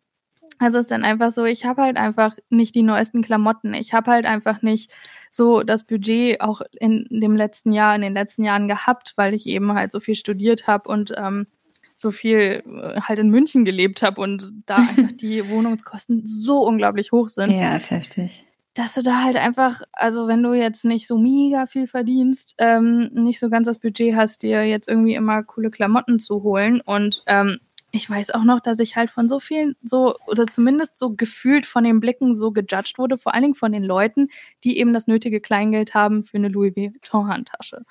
Also 0.59 0.77
ist 0.79 0.91
dann 0.91 1.05
einfach 1.05 1.31
so, 1.31 1.47
ich 1.47 1.65
habe 1.65 1.81
halt 1.81 1.97
einfach 1.97 2.37
nicht 2.51 2.75
die 2.75 2.83
neuesten 2.83 3.23
Klamotten. 3.23 3.73
Ich 3.73 3.95
habe 3.95 4.11
halt 4.11 4.27
einfach 4.27 4.61
nicht 4.61 4.93
so 5.31 5.63
das 5.63 5.85
Budget 5.85 6.43
auch 6.43 6.61
in 6.79 7.07
dem 7.09 7.35
letzten 7.35 7.73
Jahr, 7.73 7.95
in 7.95 8.03
den 8.03 8.13
letzten 8.13 8.45
Jahren 8.45 8.69
gehabt, 8.69 9.15
weil 9.17 9.33
ich 9.33 9.47
eben 9.47 9.73
halt 9.73 9.91
so 9.91 10.01
viel 10.01 10.17
studiert 10.17 10.67
habe 10.67 10.91
und 10.91 11.15
ähm, 11.17 11.47
so 11.95 12.11
viel 12.11 12.63
äh, 12.67 13.01
halt 13.01 13.21
in 13.21 13.31
München 13.31 13.65
gelebt 13.65 14.03
habe 14.03 14.21
und 14.21 14.53
da 14.67 14.77
einfach 14.77 15.13
die 15.19 15.49
Wohnungskosten 15.49 16.27
so 16.27 16.59
unglaublich 16.59 17.11
hoch 17.11 17.31
sind. 17.31 17.53
Ja, 17.53 17.75
ist 17.75 17.91
heftig 17.91 18.46
dass 18.77 18.93
du 18.93 19.03
da 19.03 19.23
halt 19.23 19.37
einfach, 19.37 19.81
also 19.93 20.29
wenn 20.29 20.43
du 20.43 20.53
jetzt 20.53 20.85
nicht 20.85 21.07
so 21.07 21.17
mega 21.17 21.65
viel 21.65 21.87
verdienst, 21.87 22.57
ähm, 22.59 23.09
nicht 23.15 23.41
so 23.41 23.49
ganz 23.49 23.67
das 23.67 23.79
Budget 23.79 24.15
hast, 24.15 24.43
dir 24.43 24.65
jetzt 24.65 24.87
irgendwie 24.87 25.15
immer 25.15 25.43
coole 25.43 25.71
Klamotten 25.71 26.19
zu 26.19 26.43
holen. 26.43 26.83
Und 26.83 27.23
ähm, 27.27 27.57
ich 27.91 28.09
weiß 28.09 28.33
auch 28.33 28.45
noch, 28.45 28.61
dass 28.61 28.79
ich 28.79 28.95
halt 28.95 29.09
von 29.09 29.31
so 29.31 29.41
vielen, 29.41 29.77
so, 29.83 30.17
oder 30.27 30.47
zumindest 30.47 30.99
so 30.99 31.15
gefühlt 31.15 31.65
von 31.65 31.85
den 31.85 32.01
Blicken 32.01 32.35
so 32.35 32.53
gejudged 32.53 32.99
wurde, 32.99 33.17
vor 33.17 33.33
allen 33.33 33.45
Dingen 33.45 33.55
von 33.55 33.73
den 33.73 33.83
Leuten, 33.83 34.29
die 34.63 34.79
eben 34.79 34.93
das 34.93 35.07
nötige 35.07 35.41
Kleingeld 35.41 35.95
haben 35.95 36.23
für 36.23 36.37
eine 36.37 36.49
Louis 36.49 36.77
Vuitton-Handtasche. 36.77 37.87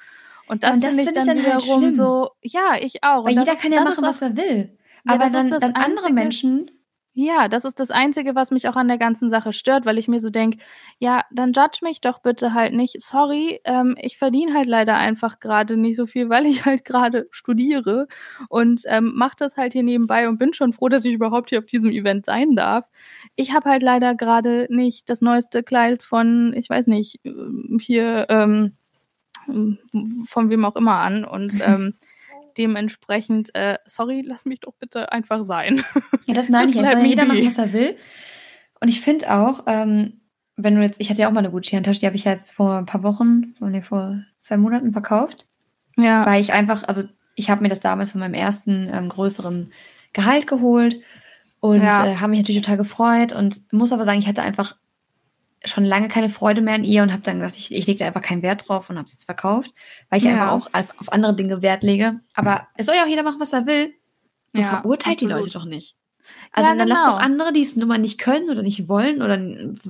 Und 0.48 0.64
das, 0.64 0.80
ja, 0.82 0.90
finde 0.90 1.04
ich 1.04 1.14
dann, 1.14 1.26
dann 1.26 1.44
halt 1.44 1.64
wiederum 1.64 1.84
halt 1.84 1.96
so, 1.96 2.30
ja, 2.44 2.76
ich 2.80 3.04
auch. 3.04 3.26
Weil 3.26 3.40
jeder 3.40 3.54
ist, 3.54 3.62
kann 3.64 3.72
ja 3.72 3.84
machen, 3.84 4.04
was 4.04 4.22
er 4.22 4.38
will. 4.38 4.78
Ja, 5.04 5.14
aber 5.14 5.32
dann, 5.32 5.50
dann 5.50 5.74
andere 5.74 6.14
Menschen 6.14 6.70
ja, 7.18 7.48
das 7.48 7.64
ist 7.64 7.80
das 7.80 7.92
Einzige, 7.92 8.36
was 8.36 8.52
mich 8.52 8.68
auch 8.68 8.76
an 8.76 8.90
der 8.90 8.98
ganzen 8.98 9.30
Sache 9.30 9.54
stört, 9.54 9.86
weil 9.86 9.98
ich 9.98 10.10
mir 10.10 10.20
so 10.20 10.30
denke, 10.30 10.58
ja, 11.00 11.24
dann 11.32 11.54
judge 11.54 11.80
mich 11.82 12.02
doch 12.02 12.20
bitte 12.20 12.54
halt 12.54 12.74
nicht. 12.74 13.00
Sorry, 13.00 13.62
ähm, 13.64 13.96
ich 14.02 14.18
verdiene 14.18 14.54
halt 14.54 14.68
leider 14.68 14.98
einfach 14.98 15.40
gerade 15.40 15.78
nicht 15.78 15.96
so 15.96 16.06
viel, 16.06 16.28
weil 16.30 16.46
ich 16.46 16.66
halt 16.66 16.84
gerade 16.84 17.28
studiere 17.32 18.08
und 18.50 18.82
ähm, 18.88 19.14
mache 19.16 19.38
das 19.40 19.56
halt 19.56 19.72
hier 19.72 19.84
nebenbei 19.84 20.28
und 20.28 20.38
bin 20.40 20.52
schon 20.52 20.74
froh, 20.74 20.90
dass 20.90 21.06
ich 21.06 21.14
überhaupt 21.14 21.52
hier 21.52 21.60
auf 21.60 21.66
diesem 21.66 21.90
Event 21.92 22.26
sein 22.26 22.54
darf. 22.54 22.86
Ich 23.38 23.54
habe 23.54 23.70
halt 23.70 23.82
leider 23.82 24.14
gerade 24.14 24.68
nicht 24.70 25.10
das 25.10 25.22
neueste 25.22 25.64
Kleid 25.64 26.04
von, 26.04 26.54
ich 26.54 26.70
weiß 26.70 26.88
nicht, 26.88 27.22
hier 27.80 28.26
ähm, 28.28 28.74
von 30.28 30.50
wem 30.50 30.66
auch 30.66 30.76
immer 30.76 30.96
an 30.96 31.24
und 31.24 31.54
ähm, 31.66 31.94
dementsprechend, 32.58 33.54
äh, 33.56 33.78
sorry, 33.86 34.24
lass 34.26 34.46
mich 34.46 34.62
doch 34.62 34.74
bitte 34.80 35.12
einfach 35.12 35.44
sein. 35.44 35.84
Ja, 36.26 36.34
das 36.34 36.50
meine 36.50 36.70
ich. 36.70 36.76
Es 36.76 36.90
soll 36.90 37.06
jeder 37.06 37.26
machen, 37.26 37.46
was 37.46 37.58
er 37.58 37.74
will. 37.74 37.96
Und 38.80 38.88
ich 38.88 39.02
finde 39.02 39.34
auch, 39.34 39.64
ähm, 39.68 40.22
wenn 40.58 40.76
du 40.76 40.82
jetzt, 40.82 41.02
ich 41.02 41.10
hatte 41.10 41.22
ja 41.22 41.28
auch 41.28 41.34
mal 41.34 41.40
eine 41.40 41.52
Gucci-Handtasche, 41.52 42.00
die 42.00 42.06
habe 42.06 42.16
ich 42.16 42.24
ja 42.24 42.32
jetzt 42.32 42.52
vor 42.52 42.78
ein 42.78 42.86
paar 42.86 43.04
Wochen, 43.04 43.56
vor, 43.58 43.70
nee, 43.70 43.82
vor 43.82 44.24
zwei 44.40 44.58
Monaten 44.58 44.92
verkauft. 44.92 45.48
Ja. 45.98 46.26
Weil 46.26 46.42
ich 46.42 46.54
einfach, 46.54 46.84
also 46.84 47.04
ich 47.36 47.50
habe 47.50 47.62
mir 47.62 47.70
das 47.70 47.82
damals 47.82 48.12
von 48.12 48.20
meinem 48.20 48.34
ersten 48.34 48.90
ähm, 48.92 49.10
größeren 49.10 49.72
Gehalt 50.14 50.48
geholt 50.48 51.00
und 51.60 51.82
ja. 51.82 52.06
äh, 52.06 52.16
habe 52.16 52.32
mich 52.32 52.40
natürlich 52.40 52.62
total 52.62 52.78
gefreut 52.78 53.34
und 53.34 53.72
muss 53.74 53.92
aber 53.92 54.06
sagen, 54.06 54.20
ich 54.20 54.28
hatte 54.28 54.44
einfach 54.44 54.78
schon 55.66 55.86
lange 55.86 56.08
keine 56.08 56.30
Freude 56.30 56.62
mehr 56.62 56.76
an 56.76 56.84
ihr 56.84 57.04
und 57.04 57.12
habe 57.12 57.22
dann 57.22 57.40
gesagt, 57.40 57.58
ich, 57.58 57.74
ich 57.74 57.88
lege 57.88 58.00
da 58.00 58.08
einfach 58.08 58.22
keinen 58.22 58.42
Wert 58.42 58.68
drauf 58.68 58.90
und 58.90 58.98
habe 58.98 59.10
sie 59.10 59.16
jetzt 59.16 59.26
verkauft, 59.26 59.74
weil 60.10 60.20
ich 60.20 60.26
ja. 60.26 60.32
einfach 60.32 60.52
auch 60.52 60.74
auf, 60.74 60.90
auf, 61.00 61.12
andere 61.12 61.36
Dinge 61.36 61.62
Wert 61.62 61.84
lege. 61.84 62.22
Aber 62.34 62.68
es 62.76 62.86
soll 62.86 62.96
ja 62.96 63.04
auch 63.04 63.08
jeder 63.08 63.24
machen, 63.24 63.40
was 63.40 63.54
er 63.54 63.66
will. 63.66 63.94
Und 64.54 64.62
ja, 64.62 64.70
verurteilt 64.70 65.18
absolut. 65.18 65.20
die 65.20 65.36
Leute 65.36 65.50
doch 65.52 65.66
nicht. 65.66 65.96
Also 66.52 66.70
ja, 66.70 66.76
dann 66.76 66.88
genau. 66.88 67.00
lasst 67.00 67.08
doch 67.08 67.20
andere, 67.20 67.54
die 67.54 67.62
es 67.62 67.76
nun 67.76 67.88
mal 67.88 67.98
nicht 67.98 68.20
können 68.20 68.50
oder 68.50 68.64
nicht 68.64 68.88
wollen 68.88 69.22
oder 69.22 69.40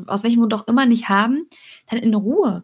aus 0.08 0.24
welchem 0.24 0.40
Grund 0.40 0.54
auch 0.54 0.68
immer 0.68 0.86
nicht 0.86 1.10
haben, 1.10 1.48
dann 1.90 2.00
in 2.00 2.14
Ruhe. 2.14 2.62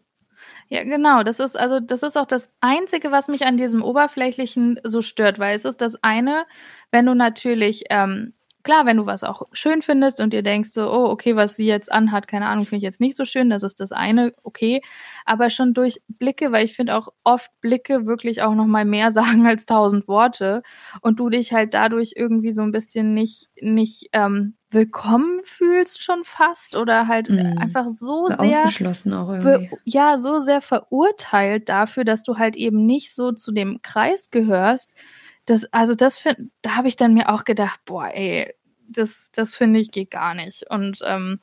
Ja, 0.69 0.83
genau. 0.83 1.23
Das 1.23 1.39
ist 1.39 1.57
also, 1.57 1.79
das 1.79 2.01
ist 2.01 2.17
auch 2.17 2.25
das 2.25 2.49
Einzige, 2.61 3.11
was 3.11 3.27
mich 3.27 3.45
an 3.45 3.57
diesem 3.57 3.83
Oberflächlichen 3.83 4.79
so 4.83 5.01
stört, 5.01 5.37
weil 5.37 5.53
es 5.53 5.65
ist 5.65 5.81
das 5.81 6.01
eine, 6.01 6.45
wenn 6.91 7.05
du 7.05 7.13
natürlich 7.13 7.83
ähm, 7.89 8.33
klar, 8.63 8.85
wenn 8.85 8.97
du 8.97 9.05
was 9.05 9.23
auch 9.23 9.43
schön 9.53 9.81
findest 9.81 10.21
und 10.21 10.33
dir 10.33 10.43
denkst 10.43 10.71
so, 10.71 10.91
oh, 10.91 11.09
okay, 11.09 11.35
was 11.35 11.55
sie 11.55 11.65
jetzt 11.65 11.91
anhat, 11.91 12.27
keine 12.27 12.47
Ahnung, 12.47 12.65
finde 12.65 12.77
ich 12.77 12.83
jetzt 12.83 13.01
nicht 13.01 13.17
so 13.17 13.25
schön, 13.25 13.49
das 13.49 13.63
ist 13.63 13.79
das 13.79 13.91
eine, 13.91 14.33
okay. 14.43 14.81
Aber 15.25 15.49
schon 15.49 15.73
durch 15.73 16.01
Blicke, 16.07 16.51
weil 16.51 16.65
ich 16.65 16.75
finde 16.75 16.95
auch 16.95 17.09
oft 17.23 17.51
Blicke 17.61 18.05
wirklich 18.05 18.41
auch 18.41 18.53
nochmal 18.53 18.85
mehr 18.85 19.11
sagen 19.11 19.45
als 19.47 19.65
tausend 19.65 20.07
Worte 20.07 20.63
und 21.01 21.19
du 21.19 21.29
dich 21.29 21.53
halt 21.53 21.73
dadurch 21.73 22.13
irgendwie 22.15 22.51
so 22.51 22.61
ein 22.61 22.71
bisschen 22.71 23.13
nicht, 23.13 23.49
nicht 23.59 24.09
ähm, 24.13 24.55
willkommen 24.71 25.41
fühlst 25.43 26.01
schon 26.01 26.23
fast 26.23 26.75
oder 26.75 27.07
halt 27.07 27.29
mm. 27.29 27.57
einfach 27.57 27.87
so, 27.87 28.27
so 28.27 28.35
sehr 28.37 28.63
ausgeschlossen 28.63 29.13
auch 29.13 29.29
irgendwie. 29.29 29.69
ja 29.83 30.17
so 30.17 30.39
sehr 30.39 30.61
verurteilt 30.61 31.67
dafür, 31.67 32.05
dass 32.05 32.23
du 32.23 32.37
halt 32.37 32.55
eben 32.55 32.85
nicht 32.85 33.13
so 33.13 33.33
zu 33.33 33.51
dem 33.51 33.81
Kreis 33.81 34.29
gehörst, 34.31 34.93
das, 35.45 35.65
also 35.71 35.95
das 35.95 36.17
finde, 36.17 36.49
da 36.61 36.75
habe 36.75 36.87
ich 36.87 36.95
dann 36.95 37.13
mir 37.13 37.29
auch 37.29 37.43
gedacht, 37.43 37.81
boah, 37.85 38.09
ey, 38.13 38.53
das, 38.87 39.29
das 39.33 39.55
finde 39.55 39.79
ich 39.79 39.91
geht 39.91 40.11
gar 40.11 40.33
nicht. 40.33 40.69
Und 40.69 40.99
ähm, 41.05 41.39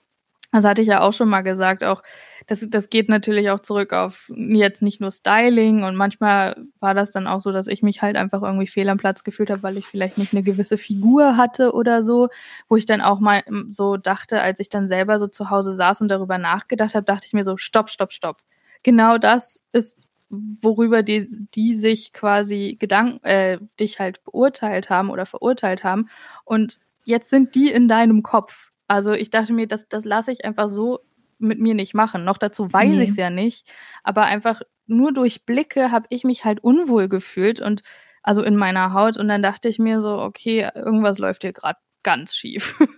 das 0.52 0.64
hatte 0.64 0.80
ich 0.80 0.88
ja 0.88 1.00
auch 1.00 1.12
schon 1.12 1.28
mal 1.28 1.42
gesagt, 1.42 1.84
auch 1.84 2.02
das, 2.46 2.66
das 2.70 2.88
geht 2.88 3.11
natürlich 3.11 3.50
auch 3.50 3.61
zurück 3.61 3.92
auf 3.92 4.32
jetzt 4.34 4.80
nicht 4.80 4.98
nur 5.00 5.11
Styling 5.11 5.82
und 5.84 5.94
manchmal 5.94 6.64
war 6.80 6.94
das 6.94 7.11
dann 7.11 7.26
auch 7.26 7.42
so, 7.42 7.52
dass 7.52 7.68
ich 7.68 7.82
mich 7.82 8.00
halt 8.00 8.16
einfach 8.16 8.42
irgendwie 8.42 8.66
fehl 8.66 8.88
am 8.88 8.96
Platz 8.96 9.24
gefühlt 9.24 9.50
habe, 9.50 9.62
weil 9.62 9.76
ich 9.76 9.87
vielleicht 9.87 10.16
nicht 10.16 10.32
eine 10.32 10.42
gewisse 10.42 10.78
Figur 10.78 11.37
hatte 11.37 11.72
oder 11.74 12.02
so, 12.02 12.28
wo 12.66 12.76
ich 12.76 12.87
dann 12.87 13.02
auch 13.02 13.20
mal 13.20 13.44
so 13.70 13.98
dachte, 13.98 14.40
als 14.40 14.61
ich 14.61 14.70
dann 14.70 14.88
selber 14.88 15.18
so 15.18 15.26
zu 15.26 15.50
Hause 15.50 15.74
saß 15.74 16.00
und 16.00 16.08
darüber 16.08 16.38
nachgedacht 16.38 16.94
habe, 16.94 17.04
dachte 17.04 17.26
ich 17.26 17.34
mir 17.34 17.44
so, 17.44 17.58
stopp, 17.58 17.90
stopp, 17.90 18.12
stopp. 18.12 18.38
Genau 18.82 19.18
das 19.18 19.61
ist 19.72 19.98
worüber 20.31 21.03
die, 21.03 21.27
die 21.55 21.75
sich 21.75 22.12
quasi 22.12 22.77
Gedanken, 22.79 23.25
äh, 23.25 23.59
dich 23.81 23.99
halt 23.99 24.23
beurteilt 24.25 24.91
haben 24.91 25.11
oder 25.11 25.27
verurteilt 25.27 25.85
haben. 25.85 26.09
Und 26.45 26.81
jetzt 27.05 27.31
sind 27.31 27.55
die 27.55 27.71
in 27.71 27.88
deinem 27.88 28.23
Kopf. 28.23 28.71
Also 28.87 29.12
ich 29.12 29.31
dachte 29.31 29.53
mir, 29.53 29.67
das, 29.67 29.88
das 29.88 30.05
lasse 30.05 30.33
ich 30.33 30.45
einfach 30.45 30.69
so 30.69 31.01
mit 31.38 31.59
mir 31.59 31.75
nicht 31.75 31.95
machen. 31.95 32.25
Noch 32.25 32.38
dazu 32.38 32.73
weiß 32.73 32.97
nee. 32.97 33.03
ich 33.03 33.11
es 33.11 33.17
ja 33.17 33.31
nicht. 33.31 33.67
Aber 34.03 34.25
einfach 34.25 34.62
nur 34.87 35.12
durch 35.12 35.47
Blicke 35.47 35.91
habe 35.91 36.07
ich 36.11 36.25
mich 36.25 36.45
halt 36.45 36.62
unwohl 36.62 37.09
gefühlt 37.09 37.61
und 37.61 37.83
also 38.23 38.43
in 38.43 38.57
meiner 38.57 38.93
Haut. 38.93 39.17
Und 39.17 39.29
dann 39.29 39.43
dachte 39.43 39.69
ich 39.69 39.79
mir 39.79 40.01
so, 40.01 40.19
okay, 40.19 40.69
irgendwas 40.75 41.19
läuft 41.19 41.43
hier 41.43 41.53
gerade 41.53 41.79
ganz 42.03 42.35
schief. 42.35 42.79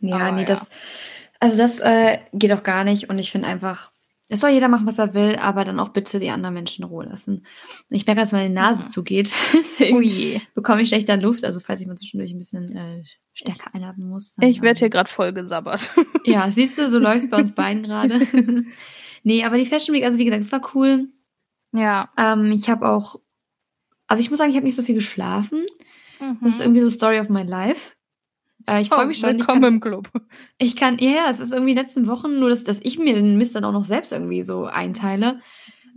Ja, 0.00 0.14
Aber 0.14 0.30
nee, 0.30 0.42
ja. 0.42 0.46
das, 0.46 0.70
also 1.40 1.58
das 1.58 1.80
äh, 1.80 2.18
geht 2.32 2.52
auch 2.52 2.62
gar 2.62 2.84
nicht. 2.84 3.08
Und 3.08 3.18
ich 3.18 3.32
finde 3.32 3.48
einfach, 3.48 3.90
es 4.30 4.40
soll 4.40 4.50
jeder 4.50 4.68
machen, 4.68 4.86
was 4.86 4.98
er 4.98 5.14
will, 5.14 5.36
aber 5.36 5.64
dann 5.64 5.80
auch 5.80 5.88
bitte 5.88 6.20
die 6.20 6.30
anderen 6.30 6.54
Menschen 6.54 6.82
in 6.84 6.88
Ruhe 6.88 7.06
lassen. 7.06 7.46
Ich 7.88 8.06
merke, 8.06 8.20
dass 8.20 8.32
meine 8.32 8.52
Nase 8.52 8.82
ja. 8.82 8.88
zugeht. 8.88 9.30
Deswegen 9.54 9.96
oh 9.96 10.40
bekomme 10.54 10.82
ich 10.82 10.88
schlechter 10.88 11.16
Luft. 11.16 11.44
Also 11.44 11.60
falls 11.60 11.80
ich 11.80 11.86
mal 11.86 11.96
zwischendurch 11.96 12.32
ein 12.32 12.38
bisschen 12.38 12.76
äh, 12.76 13.02
stärker 13.32 13.74
einatmen 13.74 14.08
muss. 14.08 14.36
ich 14.40 14.60
werde 14.60 14.78
hier 14.78 14.90
gerade 14.90 15.08
voll 15.10 15.32
gesabbert. 15.32 15.94
ja, 16.24 16.50
siehst 16.50 16.76
du, 16.78 16.88
so 16.88 16.98
läuft 16.98 17.30
bei 17.30 17.38
uns 17.38 17.54
beiden 17.54 17.84
gerade. 17.84 18.26
nee, 19.22 19.44
aber 19.44 19.56
die 19.56 19.66
Fashion 19.66 19.94
Week, 19.94 20.04
also 20.04 20.18
wie 20.18 20.24
gesagt, 20.24 20.44
es 20.44 20.52
war 20.52 20.74
cool. 20.74 21.08
Ja. 21.72 22.10
Ähm, 22.18 22.50
ich 22.50 22.68
habe 22.68 22.88
auch, 22.88 23.16
also 24.06 24.20
ich 24.20 24.28
muss 24.28 24.38
sagen, 24.38 24.50
ich 24.50 24.56
habe 24.56 24.66
nicht 24.66 24.76
so 24.76 24.82
viel 24.82 24.94
geschlafen. 24.94 25.64
Mhm. 26.20 26.38
Das 26.42 26.54
ist 26.54 26.60
irgendwie 26.60 26.80
so 26.80 26.90
Story 26.90 27.18
of 27.18 27.30
my 27.30 27.42
life. 27.42 27.94
Äh, 28.68 28.82
ich 28.82 28.90
freue 28.90 29.04
oh, 29.04 29.08
mich 29.08 29.18
schon. 29.18 29.38
Willkommen 29.38 29.62
kann, 29.62 29.74
im 29.74 29.80
Club. 29.80 30.10
Ich 30.58 30.76
kann, 30.76 30.98
ja, 30.98 31.10
ja, 31.10 31.30
es 31.30 31.40
ist 31.40 31.52
irgendwie 31.52 31.72
in 31.72 31.76
den 31.76 31.84
letzten 31.84 32.06
Wochen 32.06 32.38
nur, 32.38 32.50
dass, 32.50 32.64
dass 32.64 32.80
ich 32.82 32.98
mir 32.98 33.14
den 33.14 33.38
Mist 33.38 33.54
dann 33.54 33.64
auch 33.64 33.72
noch 33.72 33.84
selbst 33.84 34.12
irgendwie 34.12 34.42
so 34.42 34.66
einteile. 34.66 35.40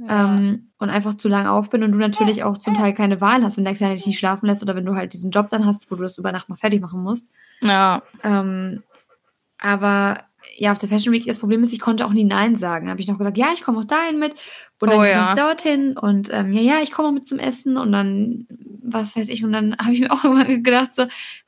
Ja. 0.08 0.26
Ähm, 0.26 0.72
und 0.80 0.90
einfach 0.90 1.14
zu 1.14 1.28
lang 1.28 1.46
auf 1.46 1.70
bin 1.70 1.84
und 1.84 1.92
du 1.92 1.98
natürlich 1.98 2.44
auch 2.44 2.58
zum 2.58 2.74
Teil 2.74 2.94
keine 2.94 3.22
Wahl 3.22 3.44
hast, 3.44 3.58
wenn 3.58 3.66
der 3.66 3.76
Kleine 3.76 3.96
dich 3.96 4.08
nicht 4.08 4.18
schlafen 4.18 4.48
lässt 4.48 4.64
oder 4.64 4.76
wenn 4.76 4.86
du 4.86 4.96
halt 4.96 5.14
diesen 5.14 5.30
Job 5.30 5.50
dann 5.50 5.66
hast, 5.66 5.92
wo 5.92 5.96
du 5.96 6.04
das 6.04 6.18
über 6.18 6.32
Nacht 6.32 6.50
noch 6.50 6.58
fertig 6.58 6.82
machen 6.82 7.04
musst. 7.04 7.28
Ja. 7.62 8.02
Ähm, 8.24 8.82
aber 9.60 10.24
ja, 10.58 10.72
auf 10.72 10.78
der 10.78 10.90
Fashion 10.90 11.14
Week, 11.14 11.26
das 11.26 11.40
Problem 11.40 11.62
ist, 11.62 11.74
ich 11.74 11.80
konnte 11.80 12.06
auch 12.06 12.14
nie 12.14 12.24
Nein 12.24 12.56
sagen. 12.56 12.90
Habe 12.90 13.00
ich 13.00 13.08
noch 13.08 13.18
gesagt, 13.18 13.38
ja, 13.38 13.50
ich 13.54 13.62
komme 13.62 13.80
auch 13.80 13.86
dahin 13.86 14.20
mit 14.20 14.34
und 14.80 14.90
dann 14.90 15.00
oh, 15.00 15.04
ja. 15.04 15.30
ich 15.30 15.40
dorthin 15.40 15.98
und 15.98 16.30
ähm, 16.32 16.54
ja, 16.54 16.62
ja, 16.62 16.82
ich 16.82 16.92
komme 16.92 17.10
auch 17.10 17.14
mit 17.14 17.26
zum 17.26 17.40
Essen 17.40 17.78
und 17.78 17.92
dann, 17.92 18.48
was 18.84 19.16
weiß 19.16 19.30
ich, 19.30 19.44
und 19.44 19.54
dann 19.54 19.76
habe 19.82 19.94
ich 19.94 20.02
mir 20.02 20.12
auch 20.12 20.24
immer 20.24 20.46
gedacht, 20.46 20.94
so, 20.94 21.06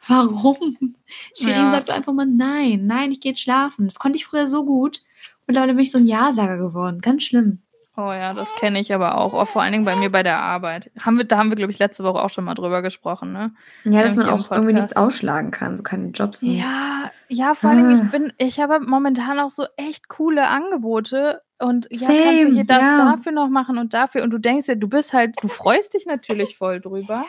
warum? 0.08 0.96
Shirin 1.36 1.56
ja. 1.56 1.72
sagt 1.72 1.90
einfach 1.90 2.14
mal 2.14 2.26
nein, 2.26 2.86
nein, 2.86 3.12
ich 3.12 3.20
gehe 3.20 3.32
jetzt 3.32 3.42
schlafen. 3.42 3.86
Das 3.86 4.00
konnte 4.00 4.18
ich 4.18 4.26
früher 4.26 4.48
so 4.48 4.66
gut 4.66 5.02
und 5.48 5.56
dann 5.56 5.68
bin 5.68 5.80
ich 5.80 5.92
so 5.92 5.98
ein 5.98 6.08
Ja-Sager 6.08 6.58
geworden. 6.58 7.02
Ganz 7.02 7.24
schlimm. 7.24 7.60
Oh 7.96 8.12
ja, 8.12 8.34
das 8.34 8.56
kenne 8.56 8.80
ich 8.80 8.92
aber 8.92 9.18
auch, 9.20 9.36
auch 9.36 9.48
vor 9.48 9.62
allen 9.62 9.72
Dingen 9.72 9.86
bei 9.86 9.96
mir 9.96 10.12
bei 10.12 10.24
der 10.24 10.40
Arbeit. 10.40 10.90
Haben 11.00 11.18
wir, 11.18 11.26
da 11.26 11.38
haben 11.38 11.50
wir, 11.50 11.56
glaube 11.56 11.72
ich, 11.72 11.78
letzte 11.78 12.04
Woche 12.04 12.24
auch 12.24 12.32
schon 12.32 12.44
mal 12.44 12.56
drüber 12.56 12.82
gesprochen, 12.82 13.32
ne? 13.32 13.54
Ja, 13.84 14.02
dass 14.02 14.16
man 14.16 14.30
auch 14.30 14.52
irgendwie 14.52 14.74
nichts 14.74 14.96
ausschlagen 14.96 15.52
kann, 15.52 15.78
so 15.78 15.84
keine 15.84 16.08
Jobs. 16.08 16.42
Und 16.42 16.56
ja, 16.56 17.12
ja, 17.28 17.54
vor 17.54 17.70
allen 17.70 17.88
Dingen, 17.88 17.98
ich 17.98 18.08
ah. 18.08 18.18
bin, 18.18 18.34
ich 18.40 18.60
habe 18.60 18.80
momentan 18.80 19.40
auch 19.40 19.52
so 19.52 19.68
echt 19.78 20.10
coole 20.10 20.48
Angebote 20.48 21.44
und 21.60 21.88
ja, 21.92 22.08
Same, 22.08 22.24
kannst 22.24 22.44
du 22.46 22.52
hier 22.54 22.66
das 22.66 22.82
ja. 22.82 22.98
dafür 22.98 23.32
noch 23.32 23.50
machen 23.50 23.78
und 23.78 23.94
dafür 23.94 24.24
und 24.24 24.32
du 24.32 24.40
denkst 24.40 24.68
ja, 24.68 24.76
du 24.76 24.88
bist 24.88 25.14
halt, 25.14 25.36
du 25.42 25.48
freust 25.48 25.94
dich 25.94 26.08
natürlich 26.08 26.58
voll 26.58 26.82
drüber. 26.82 27.26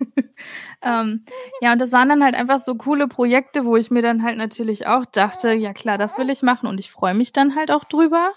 ähm, 0.82 1.24
ja, 1.60 1.72
und 1.72 1.80
das 1.82 1.92
waren 1.92 2.08
dann 2.08 2.24
halt 2.24 2.34
einfach 2.34 2.60
so 2.60 2.76
coole 2.76 3.08
Projekte, 3.08 3.66
wo 3.66 3.76
ich 3.76 3.90
mir 3.90 4.00
dann 4.00 4.22
halt 4.22 4.38
natürlich 4.38 4.86
auch 4.86 5.04
dachte, 5.04 5.52
ja 5.52 5.74
klar, 5.74 5.98
das 5.98 6.16
will 6.16 6.30
ich 6.30 6.42
machen 6.42 6.66
und 6.66 6.78
ich 6.78 6.90
freue 6.90 7.14
mich 7.14 7.34
dann 7.34 7.54
halt 7.54 7.70
auch 7.70 7.84
drüber. 7.84 8.32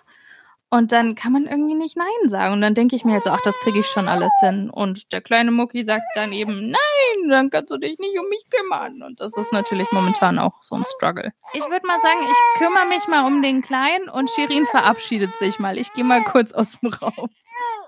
Und 0.74 0.94
dann 0.94 1.16
kann 1.16 1.34
man 1.34 1.48
irgendwie 1.48 1.74
nicht 1.74 1.98
Nein 1.98 2.30
sagen. 2.30 2.54
Und 2.54 2.62
dann 2.62 2.74
denke 2.74 2.96
ich 2.96 3.04
mir 3.04 3.12
halt 3.12 3.26
so, 3.26 3.30
ach, 3.30 3.42
das 3.44 3.60
kriege 3.60 3.80
ich 3.80 3.88
schon 3.88 4.08
alles 4.08 4.32
hin. 4.40 4.70
Und 4.70 5.12
der 5.12 5.20
kleine 5.20 5.52
Mucki 5.52 5.84
sagt 5.84 6.06
dann 6.16 6.32
eben, 6.32 6.72
nein, 6.72 7.30
dann 7.30 7.50
kannst 7.50 7.72
du 7.72 7.78
dich 7.78 8.00
nicht 8.00 8.18
um 8.18 8.30
mich 8.30 8.46
kümmern. 8.50 9.04
Und 9.04 9.20
das 9.20 9.36
ist 9.36 9.52
natürlich 9.52 9.92
momentan 9.92 10.40
auch 10.40 10.54
so 10.62 10.76
ein 10.76 10.86
Struggle. 10.86 11.34
Ich 11.54 11.70
würde 11.70 11.86
mal 11.86 12.00
sagen, 12.00 12.20
ich 12.24 12.60
kümmere 12.60 12.86
mich 12.86 13.06
mal 13.10 13.28
um 13.28 13.42
den 13.42 13.62
Kleinen 13.62 14.08
und 14.08 14.30
Shirin 14.30 14.66
verabschiedet 14.66 15.36
sich 15.36 15.60
mal. 15.60 15.78
Ich 15.78 15.92
gehe 15.92 16.06
mal 16.06 16.24
kurz 16.24 16.54
aus 16.54 16.80
dem 16.80 16.90
Raum. 16.90 17.30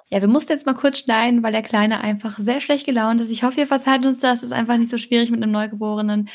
Ja, 0.09 0.19
wir 0.19 0.27
mussten 0.27 0.51
jetzt 0.51 0.65
mal 0.65 0.75
kurz 0.75 0.99
schneiden, 0.99 1.41
weil 1.41 1.53
der 1.53 1.63
Kleine 1.63 2.01
einfach 2.01 2.37
sehr 2.37 2.59
schlecht 2.59 2.85
gelaunt 2.85 3.21
ist. 3.21 3.29
Ich 3.29 3.43
hoffe, 3.43 3.61
ihr 3.61 3.67
verzeiht 3.67 4.05
uns 4.05 4.19
das. 4.19 4.39
Es 4.39 4.43
ist 4.43 4.51
einfach 4.51 4.75
nicht 4.75 4.91
so 4.91 4.97
schwierig 4.97 5.31
mit 5.31 5.41
einem 5.41 5.53
Neugeborenen, 5.53 6.27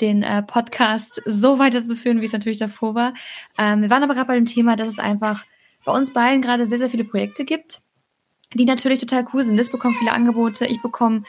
den 0.00 0.22
äh, 0.22 0.44
Podcast 0.44 1.20
so 1.26 1.58
weiterzuführen, 1.58 2.20
wie 2.20 2.26
es 2.26 2.32
natürlich 2.32 2.58
davor 2.58 2.94
war. 2.94 3.12
Ähm, 3.58 3.82
wir 3.82 3.90
waren 3.90 4.04
aber 4.04 4.14
gerade 4.14 4.28
bei 4.28 4.36
dem 4.36 4.46
Thema, 4.46 4.76
dass 4.76 4.88
es 4.88 5.00
einfach 5.00 5.44
bei 5.86 5.92
uns 5.92 6.12
beiden 6.12 6.42
gerade 6.42 6.66
sehr, 6.66 6.78
sehr 6.78 6.90
viele 6.90 7.04
Projekte 7.04 7.44
gibt, 7.44 7.80
die 8.52 8.66
natürlich 8.66 9.00
total 9.00 9.26
cool 9.32 9.42
sind. 9.42 9.56
Liz 9.56 9.70
bekommt 9.70 9.96
viele 9.96 10.12
Angebote, 10.12 10.66
ich 10.66 10.82
bekomme 10.82 11.22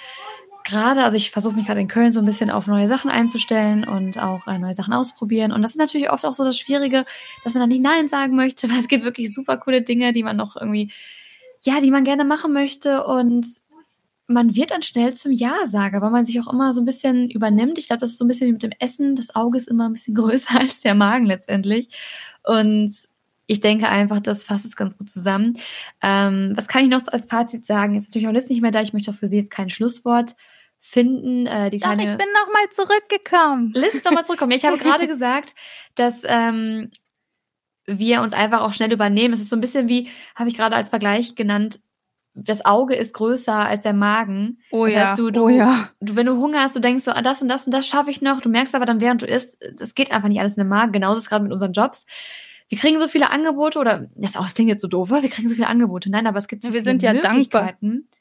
gerade, 0.66 1.04
also 1.04 1.16
ich 1.16 1.32
versuche 1.32 1.56
mich 1.56 1.68
gerade 1.68 1.80
in 1.80 1.88
Köln 1.88 2.12
so 2.12 2.20
ein 2.20 2.26
bisschen 2.26 2.50
auf 2.50 2.68
neue 2.68 2.88
Sachen 2.88 3.10
einzustellen 3.10 3.88
und 3.88 4.22
auch 4.22 4.48
äh, 4.48 4.58
neue 4.58 4.74
Sachen 4.74 4.94
ausprobieren. 4.94 5.52
Und 5.52 5.62
das 5.62 5.72
ist 5.72 5.78
natürlich 5.78 6.12
oft 6.12 6.26
auch 6.26 6.34
so 6.34 6.44
das 6.44 6.58
Schwierige, 6.58 7.06
dass 7.44 7.54
man 7.54 7.62
dann 7.62 7.70
nicht 7.70 7.84
Nein 7.84 8.08
sagen 8.08 8.36
möchte, 8.36 8.68
weil 8.70 8.80
es 8.80 8.88
gibt 8.88 9.04
wirklich 9.06 9.34
super 9.34 9.58
coole 9.58 9.84
Dinge, 9.84 10.12
die 10.12 10.24
man 10.24 10.36
noch 10.36 10.58
irgendwie, 10.58 10.92
ja, 11.64 11.80
die 11.80 11.92
man 11.92 12.04
gerne 12.04 12.26
machen 12.26 12.52
möchte. 12.52 13.06
Und 13.06 13.46
man 14.28 14.56
wird 14.56 14.72
dann 14.72 14.82
schnell 14.82 15.14
zum 15.14 15.32
Ja-Sager, 15.32 16.02
weil 16.02 16.12
man 16.12 16.26
sich 16.26 16.40
auch 16.42 16.52
immer 16.52 16.74
so 16.74 16.82
ein 16.82 16.86
bisschen 16.86 17.30
übernimmt. 17.30 17.78
Ich 17.78 17.88
glaube, 17.88 18.02
das 18.02 18.10
ist 18.10 18.18
so 18.18 18.26
ein 18.26 18.28
bisschen 18.28 18.48
wie 18.48 18.54
mit 18.54 18.64
dem 18.64 18.74
Essen. 18.80 19.16
Das 19.16 19.36
Auge 19.36 19.58
ist 19.58 19.70
immer 19.70 19.88
ein 19.88 19.94
bisschen 19.94 20.16
größer 20.16 20.60
als 20.60 20.82
der 20.82 20.96
Magen 20.96 21.26
letztendlich. 21.26 21.88
Und 22.44 22.92
ich 23.48 23.62
denke 23.62 23.88
einfach, 23.88 24.20
das 24.20 24.44
fasst 24.44 24.66
es 24.66 24.76
ganz 24.76 24.98
gut 24.98 25.10
zusammen. 25.10 25.54
Ähm, 26.04 26.54
was 26.56 26.68
kann 26.68 26.84
ich 26.84 26.90
noch 26.90 27.02
als 27.08 27.26
Fazit 27.26 27.66
sagen? 27.66 27.96
Jetzt 27.96 28.10
natürlich 28.10 28.28
auch 28.28 28.34
Liz 28.34 28.50
nicht 28.50 28.62
mehr 28.62 28.72
da. 28.72 28.82
Ich 28.82 28.94
möchte 28.94 29.10
auch 29.10 29.16
für 29.16 29.28
sie 29.28 29.38
jetzt 29.38 29.52
kein 29.52 29.70
Schlusswort 29.70 30.36
finden. 30.80 31.48
Äh, 31.48 31.70
die 31.70 31.80
Doch, 31.80 31.94
kleine 31.94 32.04
ich 32.04 32.18
bin 32.18 32.28
noch 32.34 32.54
mal 32.54 32.70
zurückgekommen. 32.70 33.72
Liz 33.74 33.96
ist 33.96 34.06
noch 34.06 34.12
mal 34.12 34.26
zurückgekommen. 34.26 34.56
ich 34.56 34.66
habe 34.66 34.78
gerade 34.78 35.08
gesagt, 35.08 35.56
dass 35.96 36.22
ähm, 36.26 36.92
wir 37.86 38.22
uns 38.22 38.34
einfach 38.34 38.62
auch 38.62 38.74
schnell 38.74 38.92
übernehmen. 38.92 39.34
Es 39.34 39.40
ist 39.40 39.50
so 39.50 39.56
ein 39.56 39.62
bisschen 39.62 39.88
wie, 39.88 40.10
habe 40.36 40.50
ich 40.50 40.58
gerade 40.58 40.76
als 40.76 40.90
Vergleich 40.90 41.36
genannt, 41.36 41.80
das 42.40 42.66
Auge 42.66 42.96
ist 42.96 43.14
größer 43.16 43.54
als 43.54 43.82
der 43.82 43.94
Magen. 43.94 44.60
Oh 44.70 44.86
das 44.86 44.94
ja. 44.94 45.10
heißt, 45.10 45.20
du, 45.20 45.32
du, 45.32 45.46
oh 45.46 45.50
ja. 45.50 45.90
du, 46.02 46.16
wenn 46.16 46.28
du 46.28 46.38
Hunger 46.38 46.62
hast, 46.62 46.76
du 46.76 46.80
denkst 46.80 47.04
so, 47.04 47.12
ah, 47.12 47.22
das 47.24 47.42
und 47.42 47.48
das 47.48 47.66
und 47.66 47.74
das 47.74 47.88
schaffe 47.88 48.12
ich 48.12 48.22
noch. 48.22 48.42
Du 48.42 48.50
merkst 48.50 48.76
aber 48.76 48.86
dann, 48.86 49.00
während 49.00 49.24
du 49.24 49.26
isst, 49.26 49.58
das 49.76 49.96
geht 49.96 50.12
einfach 50.12 50.28
nicht 50.28 50.40
alles 50.40 50.56
in 50.56 50.62
den 50.62 50.70
Magen. 50.70 50.92
Genauso 50.92 51.18
ist 51.18 51.24
es 51.24 51.30
gerade 51.30 51.44
mit 51.44 51.52
unseren 51.52 51.72
Jobs. 51.72 52.06
Wir 52.70 52.78
kriegen 52.78 53.00
so 53.00 53.08
viele 53.08 53.30
Angebote 53.30 53.80
oder 53.80 54.10
das, 54.16 54.36
oh, 54.36 54.42
das 54.42 54.54
klingt 54.54 54.70
jetzt 54.70 54.82
so 54.82 54.90
doof, 54.90 55.10
wir 55.10 55.30
kriegen 55.30 55.48
so 55.48 55.56
viele 55.56 55.68
Angebote. 55.68 56.10
Nein, 56.10 56.28
aber 56.28 56.38
es 56.38 56.48
gibt 56.48 56.64
so 56.64 56.68
wir 56.68 56.82
viele 56.82 56.84
sind 56.84 57.02
ja 57.02 57.14
dankbar. 57.14 57.74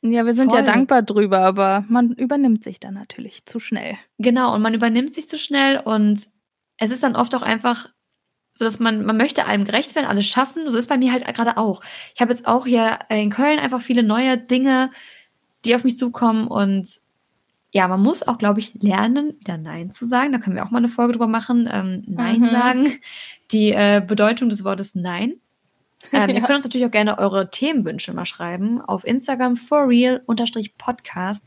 Ja, 0.02 0.24
wir 0.24 0.34
sind 0.34 0.52
ja 0.52 0.58
Voll. 0.58 0.64
dankbar 0.64 1.02
drüber, 1.02 1.40
aber 1.40 1.84
man 1.88 2.12
übernimmt 2.12 2.62
sich 2.62 2.78
dann 2.78 2.94
natürlich 2.94 3.44
zu 3.44 3.58
schnell. 3.58 3.96
Genau, 4.18 4.54
und 4.54 4.62
man 4.62 4.74
übernimmt 4.74 5.14
sich 5.14 5.28
zu 5.28 5.36
schnell 5.36 5.80
und 5.80 6.28
es 6.78 6.90
ist 6.92 7.02
dann 7.02 7.16
oft 7.16 7.34
auch 7.34 7.42
einfach 7.42 7.88
so, 8.54 8.64
dass 8.64 8.78
man, 8.78 9.04
man 9.04 9.16
möchte 9.16 9.46
allem 9.46 9.64
gerecht 9.64 9.94
werden, 9.94 10.06
alles 10.06 10.26
schaffen. 10.26 10.70
So 10.70 10.78
ist 10.78 10.88
bei 10.88 10.96
mir 10.96 11.12
halt 11.12 11.26
gerade 11.34 11.58
auch. 11.58 11.82
Ich 12.14 12.20
habe 12.20 12.32
jetzt 12.32 12.46
auch 12.46 12.66
hier 12.66 13.00
in 13.10 13.30
Köln 13.30 13.58
einfach 13.58 13.82
viele 13.82 14.02
neue 14.02 14.38
Dinge, 14.38 14.90
die 15.64 15.74
auf 15.74 15.84
mich 15.84 15.98
zukommen 15.98 16.48
und 16.48 16.88
ja, 17.76 17.88
man 17.88 18.00
muss 18.00 18.26
auch, 18.26 18.38
glaube 18.38 18.58
ich, 18.58 18.72
lernen, 18.80 19.34
wieder 19.38 19.58
Nein 19.58 19.90
zu 19.90 20.06
sagen. 20.06 20.32
Da 20.32 20.38
können 20.38 20.56
wir 20.56 20.64
auch 20.64 20.70
mal 20.70 20.78
eine 20.78 20.88
Folge 20.88 21.12
drüber 21.12 21.26
machen. 21.26 21.68
Ähm, 21.70 22.04
Nein 22.06 22.40
Mhm. 22.40 22.48
sagen. 22.48 22.92
Die 23.52 23.70
äh, 23.70 24.02
Bedeutung 24.04 24.48
des 24.48 24.64
Wortes 24.64 24.94
Nein. 24.94 25.34
Ähm, 26.10 26.30
Ihr 26.30 26.34
Ja. 26.36 26.40
könnt 26.40 26.54
uns 26.56 26.64
natürlich 26.64 26.86
auch 26.86 26.90
gerne 26.90 27.18
eure 27.18 27.50
Themenwünsche 27.50 28.14
mal 28.14 28.24
schreiben 28.24 28.80
auf 28.80 29.04
Instagram 29.04 29.56
for 29.56 29.86
real 29.88 30.22
Podcast. 30.78 31.42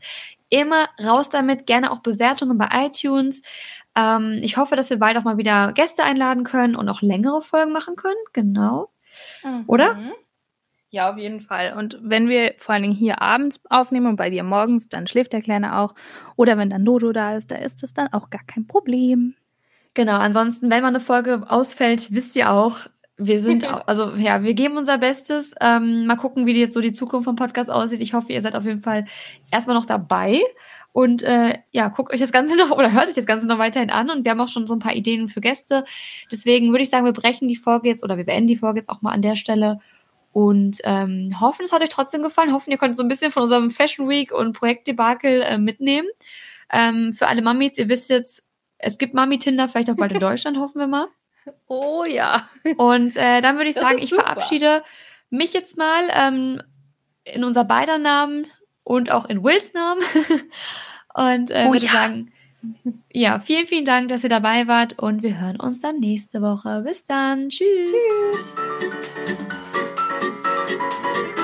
Immer 0.50 0.86
raus 1.04 1.30
damit, 1.30 1.66
gerne 1.66 1.90
auch 1.90 1.98
Bewertungen 1.98 2.56
bei 2.58 2.68
iTunes. 2.86 3.42
Ähm, 3.96 4.38
ich 4.42 4.56
hoffe, 4.56 4.76
dass 4.76 4.88
wir 4.88 5.00
bald 5.00 5.16
auch 5.16 5.24
mal 5.24 5.36
wieder 5.36 5.72
Gäste 5.72 6.04
einladen 6.04 6.44
können 6.44 6.76
und 6.76 6.88
auch 6.88 7.02
längere 7.02 7.42
Folgen 7.42 7.72
machen 7.72 7.96
können. 7.96 8.22
Genau. 8.32 8.92
Oder? 9.66 9.98
Ja, 10.92 11.10
auf 11.10 11.18
jeden 11.18 11.40
Fall. 11.40 11.74
Und 11.76 11.98
wenn 12.02 12.28
wir 12.28 12.54
vor 12.58 12.74
allen 12.74 12.82
Dingen 12.82 12.94
hier 12.94 13.22
abends 13.22 13.60
aufnehmen 13.70 14.06
und 14.06 14.16
bei 14.16 14.28
dir 14.28 14.42
morgens, 14.42 14.88
dann 14.88 15.06
schläft 15.06 15.32
der 15.32 15.40
Kleine 15.40 15.78
auch. 15.78 15.94
Oder 16.34 16.58
wenn 16.58 16.70
dann 16.70 16.84
Dodo 16.84 17.12
da 17.12 17.36
ist, 17.36 17.52
da 17.52 17.56
ist 17.56 17.84
das 17.84 17.94
dann 17.94 18.12
auch 18.12 18.28
gar 18.30 18.42
kein 18.44 18.66
Problem. 18.66 19.34
Genau. 19.94 20.18
Ansonsten, 20.18 20.68
wenn 20.68 20.82
mal 20.82 20.88
eine 20.88 21.00
Folge 21.00 21.44
ausfällt, 21.48 22.12
wisst 22.12 22.34
ihr 22.34 22.50
auch, 22.50 22.88
wir 23.16 23.38
sind, 23.38 23.64
also 23.88 24.14
ja, 24.16 24.42
wir 24.42 24.54
geben 24.54 24.76
unser 24.76 24.98
Bestes. 24.98 25.54
Ähm, 25.60 26.06
mal 26.06 26.16
gucken, 26.16 26.46
wie 26.46 26.58
jetzt 26.58 26.74
so 26.74 26.80
die 26.80 26.92
Zukunft 26.92 27.24
vom 27.24 27.36
Podcast 27.36 27.70
aussieht. 27.70 28.00
Ich 28.00 28.12
hoffe, 28.12 28.32
ihr 28.32 28.42
seid 28.42 28.56
auf 28.56 28.64
jeden 28.64 28.82
Fall 28.82 29.04
erstmal 29.52 29.76
noch 29.76 29.86
dabei. 29.86 30.40
Und 30.92 31.22
äh, 31.22 31.56
ja, 31.70 31.86
guckt 31.86 32.12
euch 32.12 32.18
das 32.18 32.32
Ganze 32.32 32.58
noch 32.58 32.72
oder 32.72 32.92
hört 32.92 33.08
euch 33.08 33.14
das 33.14 33.26
Ganze 33.26 33.46
noch 33.46 33.58
weiterhin 33.58 33.90
an. 33.90 34.10
Und 34.10 34.24
wir 34.24 34.32
haben 34.32 34.40
auch 34.40 34.48
schon 34.48 34.66
so 34.66 34.74
ein 34.74 34.80
paar 34.80 34.94
Ideen 34.94 35.28
für 35.28 35.40
Gäste. 35.40 35.84
Deswegen 36.32 36.70
würde 36.70 36.82
ich 36.82 36.90
sagen, 36.90 37.04
wir 37.04 37.12
brechen 37.12 37.46
die 37.46 37.54
Folge 37.54 37.88
jetzt 37.88 38.02
oder 38.02 38.16
wir 38.16 38.24
beenden 38.24 38.48
die 38.48 38.56
Folge 38.56 38.80
jetzt 38.80 38.90
auch 38.90 39.02
mal 39.02 39.12
an 39.12 39.22
der 39.22 39.36
Stelle. 39.36 39.78
Und 40.32 40.78
ähm, 40.84 41.40
hoffen, 41.40 41.64
es 41.64 41.72
hat 41.72 41.82
euch 41.82 41.88
trotzdem 41.88 42.22
gefallen. 42.22 42.52
Hoffen, 42.52 42.70
ihr 42.70 42.78
könnt 42.78 42.96
so 42.96 43.02
ein 43.02 43.08
bisschen 43.08 43.32
von 43.32 43.42
unserem 43.42 43.70
Fashion 43.70 44.08
Week 44.08 44.32
und 44.32 44.52
Projektdebakel 44.52 45.42
äh, 45.42 45.58
mitnehmen. 45.58 46.08
Ähm, 46.72 47.12
für 47.12 47.26
alle 47.26 47.42
Mamis, 47.42 47.78
ihr 47.78 47.88
wisst 47.88 48.10
jetzt, 48.10 48.44
es 48.78 48.98
gibt 48.98 49.12
Mami-Tinder, 49.12 49.68
vielleicht 49.68 49.90
auch 49.90 49.96
bald 49.96 50.12
in 50.12 50.20
Deutschland, 50.20 50.56
hoffen 50.58 50.78
wir 50.78 50.86
mal. 50.86 51.08
Oh 51.66 52.04
ja. 52.04 52.48
Und 52.76 53.16
äh, 53.16 53.40
dann 53.40 53.56
würde 53.56 53.70
ich 53.70 53.74
Das 53.74 53.84
sagen, 53.84 53.98
ich 53.98 54.14
verabschiede 54.14 54.84
mich 55.30 55.52
jetzt 55.52 55.76
mal 55.76 56.08
ähm, 56.12 56.62
in 57.24 57.44
unser 57.44 57.64
beider 57.64 57.98
Namen 57.98 58.46
und 58.84 59.10
auch 59.10 59.24
in 59.24 59.42
Wills 59.42 59.72
Namen. 59.72 60.02
und 61.14 61.50
äh, 61.50 61.66
Oh 61.66 61.72
würde 61.72 61.86
ja. 61.86 61.92
sagen, 61.92 62.32
ja, 63.12 63.40
vielen, 63.40 63.66
vielen 63.66 63.84
Dank, 63.84 64.08
dass 64.08 64.22
ihr 64.22 64.28
dabei 64.28 64.66
wart 64.68 64.98
und 64.98 65.22
wir 65.22 65.40
hören 65.40 65.58
uns 65.58 65.80
dann 65.80 65.98
nächste 65.98 66.42
Woche. 66.42 66.82
Bis 66.84 67.04
dann. 67.04 67.48
Tschüss. 67.48 67.90
Tschüss. 67.90 68.54
Thank 70.80 71.36
you. 71.36 71.39